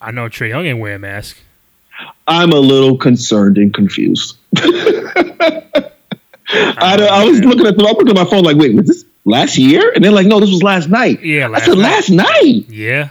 I 0.00 0.10
know 0.10 0.28
Trae 0.28 0.48
Young 0.50 0.66
ain't 0.66 0.78
wearing 0.80 0.96
a 0.96 0.98
mask. 1.00 1.38
I'm 2.26 2.50
a 2.52 2.58
little 2.58 2.96
concerned 2.98 3.56
and 3.58 3.72
confused. 3.72 4.36
I, 4.56 5.90
I 7.10 7.24
was 7.24 7.40
looking 7.40 7.66
at 7.66 7.76
the, 7.76 7.84
I'm 7.86 7.94
looking 7.96 8.08
at 8.10 8.16
my 8.16 8.24
phone 8.28 8.42
like, 8.42 8.56
wait, 8.56 8.74
was 8.74 8.86
this 8.86 9.04
last 9.24 9.58
year? 9.58 9.92
And 9.94 10.04
they're 10.04 10.12
like, 10.12 10.26
no, 10.26 10.40
this 10.40 10.50
was 10.50 10.62
last 10.62 10.88
night. 10.88 11.22
Yeah, 11.22 11.50
I 11.52 11.60
said 11.60 11.78
night. 11.78 11.82
last 11.82 12.10
night. 12.10 12.64
Yeah. 12.68 13.10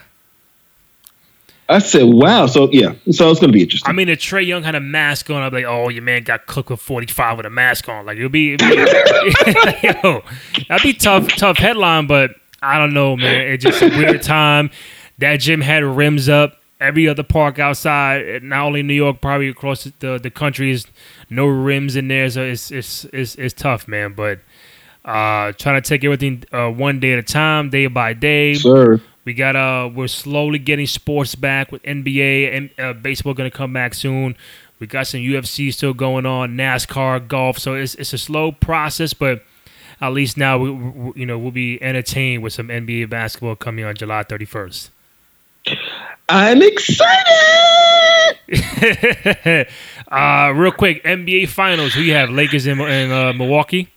I 1.69 1.79
said, 1.79 2.03
wow. 2.03 2.45
So 2.45 2.69
yeah, 2.71 2.93
so 3.09 3.31
it's 3.31 3.39
gonna 3.39 3.53
be 3.53 3.63
interesting. 3.63 3.89
I 3.89 3.93
mean, 3.93 4.09
if 4.09 4.19
Trae 4.19 4.45
Young 4.45 4.63
had 4.63 4.75
a 4.75 4.81
mask 4.81 5.29
on, 5.29 5.41
I'd 5.41 5.49
be 5.49 5.57
like, 5.57 5.65
oh, 5.65 5.89
your 5.89 6.03
man 6.03 6.23
got 6.23 6.45
cooked 6.45 6.69
with 6.69 6.81
45 6.81 7.37
with 7.37 7.45
a 7.45 7.49
mask 7.49 7.87
on. 7.87 8.05
Like, 8.05 8.17
it'd 8.17 8.31
be, 8.31 8.53
it'd 8.53 8.69
be 8.69 8.75
yo, 9.83 10.21
that'd 10.67 10.83
be 10.83 10.93
tough, 10.93 11.29
tough 11.29 11.57
headline, 11.57 12.05
but 12.07 12.31
I 12.61 12.77
don't 12.77 12.93
know, 12.93 13.15
man. 13.15 13.47
It's 13.47 13.63
just 13.63 13.81
a 13.81 13.89
weird 13.89 14.21
time. 14.23 14.71
That 15.19 15.39
gym 15.39 15.61
had 15.61 15.83
rims 15.83 16.29
up. 16.29 16.57
Every 16.79 17.07
other 17.07 17.23
park 17.23 17.59
outside, 17.59 18.43
not 18.43 18.65
only 18.65 18.83
New 18.83 18.93
York, 18.93 19.21
probably 19.21 19.47
across 19.47 19.85
the, 19.99 20.19
the 20.21 20.29
country, 20.29 20.71
is 20.71 20.85
no 21.29 21.45
rims 21.45 21.95
in 21.95 22.09
there. 22.09 22.29
So 22.29 22.43
it's, 22.43 22.71
it's, 22.71 23.05
it's, 23.05 23.35
it's 23.35 23.53
tough, 23.53 23.87
man. 23.87 24.13
But 24.13 24.39
uh, 25.05 25.51
trying 25.53 25.81
to 25.81 25.87
take 25.87 26.03
everything 26.03 26.43
uh, 26.51 26.69
one 26.69 26.99
day 26.99 27.13
at 27.13 27.19
a 27.19 27.23
time, 27.23 27.69
day 27.69 27.87
by 27.87 28.13
day. 28.13 28.53
Sir. 28.55 29.01
We 29.25 29.33
got 29.33 29.55
uh, 29.55 29.89
we're 29.93 30.07
slowly 30.07 30.59
getting 30.59 30.87
sports 30.87 31.35
back 31.35 31.71
with 31.71 31.81
NBA 31.83 32.55
and 32.55 32.69
uh, 32.77 32.93
baseball 32.93 33.33
going 33.33 33.49
to 33.49 33.55
come 33.55 33.71
back 33.71 33.93
soon. 33.93 34.35
We 34.79 34.87
got 34.87 35.07
some 35.07 35.21
UFC 35.21 35.73
still 35.73 35.93
going 35.93 36.25
on, 36.25 36.57
NASCAR, 36.57 37.25
golf. 37.27 37.57
So 37.57 37.75
it's 37.75 37.95
it's 37.95 38.11
a 38.11 38.17
slow 38.17 38.51
process, 38.51 39.13
but 39.13 39.43
at 40.01 40.11
least 40.11 40.35
now 40.35 40.57
we, 40.57 40.71
we 40.71 41.21
you 41.21 41.25
know 41.25 41.37
we'll 41.37 41.51
be 41.51 41.81
entertained 41.81 42.43
with 42.43 42.51
some 42.51 42.67
NBA 42.67 43.09
basketball 43.09 43.55
coming 43.55 43.85
on 43.85 43.95
July 43.95 44.23
thirty 44.23 44.45
first. 44.45 44.89
I'm 46.27 46.61
excited. 46.61 47.23
uh, 50.11 50.51
real 50.53 50.71
quick, 50.71 51.01
NBA 51.03 51.47
Finals. 51.47 51.93
Who 51.93 52.01
you 52.01 52.13
have? 52.13 52.29
Lakers 52.29 52.67
in, 52.67 52.81
in 52.81 53.11
uh, 53.11 53.31
Milwaukee. 53.33 53.92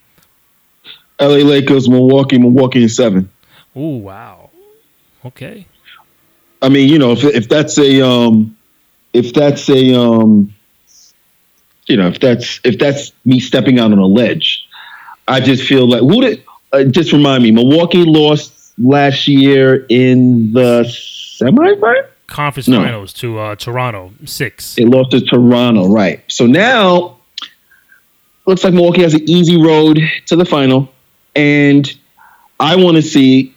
LA 1.21 1.37
Lakers, 1.37 1.89
Milwaukee, 1.89 2.39
Milwaukee 2.39 2.83
in 2.83 2.89
seven. 2.89 3.31
Oh 3.75 3.97
wow. 3.97 4.51
Okay. 5.25 5.67
I 6.63 6.69
mean, 6.69 6.89
you 6.89 6.99
know, 6.99 7.13
if 7.13 7.25
if 7.25 7.49
that's 7.49 7.79
a 7.79 8.07
um, 8.07 8.57
if 9.13 9.33
that's 9.33 9.69
a 9.69 9.99
um, 9.99 10.55
you 11.87 11.97
know, 11.97 12.09
if 12.09 12.21
that's 12.21 12.61
if 12.65 12.79
that's 12.79 13.13
me 13.25 13.41
stepping 13.41 13.79
out 13.79 13.93
on 13.93 13.99
a 13.99 14.07
ledge, 14.07 14.67
I 15.29 15.41
just 15.41 15.65
feel 15.65 15.89
like 15.89 16.03
would 16.03 16.25
it 16.25 16.45
uh, 16.73 16.85
just 16.85 17.13
remind 17.13 17.43
me. 17.43 17.51
Milwaukee 17.51 18.05
lost 18.05 18.73
last 18.79 19.29
year 19.29 19.87
in 19.89 20.53
the 20.53 20.85
semifinal. 20.85 22.09
Conference 22.27 22.67
No. 22.67 22.83
Finals 22.83 23.13
to 23.15 23.39
uh, 23.39 23.55
Toronto 23.55 24.13
six. 24.25 24.75
They 24.75 24.85
lost 24.85 25.13
to 25.13 25.21
Toronto, 25.21 25.89
right? 25.89 26.25
So 26.29 26.47
now 26.47 27.19
looks 28.47 28.65
like 28.65 28.75
Milwaukee 28.75 29.03
has 29.03 29.15
an 29.15 29.29
easy 29.29 29.61
road 29.61 30.01
to 30.27 30.37
the 30.37 30.45
final, 30.45 30.89
and 31.37 31.97
I 32.59 32.77
want 32.77 32.97
to 32.97 33.03
see, 33.03 33.55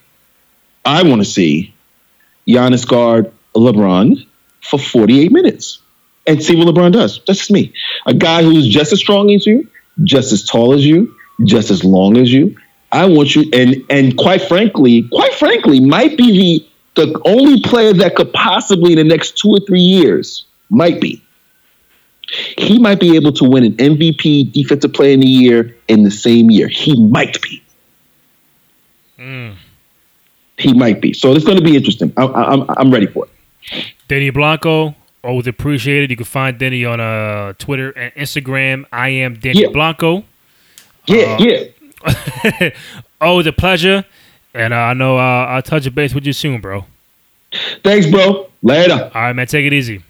I 0.86 1.04
want 1.04 1.22
to 1.22 1.26
see 1.26 1.74
Giannis 2.48 2.88
guard 2.88 3.32
LeBron 3.56 4.28
for 4.62 4.78
48 4.78 5.32
minutes 5.32 5.80
and 6.28 6.44
see 6.44 6.56
what 6.56 6.68
LeBron 6.68 6.92
does. 6.92 7.22
That's 7.26 7.40
just 7.40 7.52
me, 7.52 7.74
a 8.06 8.14
guy 8.14 8.44
who's 8.44 8.68
just 8.68 8.92
as 8.92 9.00
strong 9.00 9.32
as 9.32 9.46
you, 9.46 9.68
just 10.04 10.32
as 10.32 10.46
tall 10.46 10.74
as 10.74 10.86
you, 10.86 11.16
just 11.46 11.72
as 11.72 11.84
long 11.84 12.18
as 12.18 12.32
you. 12.32 12.58
I 12.92 13.06
want 13.06 13.36
you, 13.36 13.50
and 13.54 13.84
and 13.90 14.18
quite 14.18 14.42
frankly, 14.42 15.08
quite 15.12 15.34
frankly, 15.36 15.80
might 15.80 16.18
be 16.18 16.66
the 16.96 17.06
the 17.06 17.22
only 17.24 17.62
player 17.62 17.94
that 17.94 18.16
could 18.16 18.34
possibly 18.34 18.92
in 18.94 18.98
the 18.98 19.04
next 19.04 19.38
two 19.38 19.50
or 19.50 19.60
three 19.60 19.80
years 19.80 20.46
might 20.70 21.00
be. 21.00 21.24
He 22.58 22.80
might 22.80 23.00
be 23.00 23.16
able 23.16 23.32
to 23.34 23.46
win 23.46 23.64
an 23.64 23.74
MVP 23.74 24.52
defensive 24.52 24.94
player 24.94 25.14
in 25.14 25.20
the 25.20 25.28
year 25.28 25.76
in 25.88 26.04
the 26.04 26.12
same 26.12 26.52
year. 26.52 26.68
He 26.68 27.00
might 27.08 27.42
be. 27.42 27.64
Mm. 29.20 29.56
He 30.58 30.74
might 30.74 31.02
be. 31.02 31.14
So 31.14 31.34
it's 31.34 31.46
going 31.46 31.58
to 31.58 31.64
be 31.64 31.76
interesting. 31.76 32.12
I, 32.18 32.24
I, 32.24 32.52
I'm 32.54 32.66
I'm 32.78 32.92
ready 32.92 33.06
for 33.08 33.26
it. 33.26 33.86
Denny 34.08 34.30
Blanco, 34.30 34.96
always 35.24 35.48
appreciated. 35.48 36.10
You 36.10 36.16
can 36.18 36.26
find 36.26 36.58
Denny 36.58 36.86
on 36.86 37.00
uh, 37.00 37.54
Twitter 37.60 37.92
and 37.92 38.14
Instagram. 38.16 38.86
I 38.92 39.10
am 39.10 39.36
Denny 39.36 39.62
Yeah. 39.62 39.70
Blanco. 39.70 40.24
Yeah, 41.08 41.38
Uh, 41.40 41.44
yeah. 41.44 42.70
always 43.22 43.46
a 43.48 43.52
pleasure. 43.54 44.06
And 44.54 44.74
uh, 44.74 44.78
I 44.78 44.94
know 44.94 45.18
uh, 45.18 45.22
I'll 45.46 45.62
touch 45.62 45.86
a 45.86 45.92
base 45.92 46.14
with 46.14 46.26
you 46.26 46.34
soon, 46.34 46.60
bro. 46.62 46.86
Thanks, 47.84 48.08
bro. 48.08 48.50
Later. 48.64 49.12
All 49.14 49.22
right, 49.22 49.34
man. 49.34 49.48
Take 49.48 49.66
it 49.66 49.74
easy. 49.74 50.02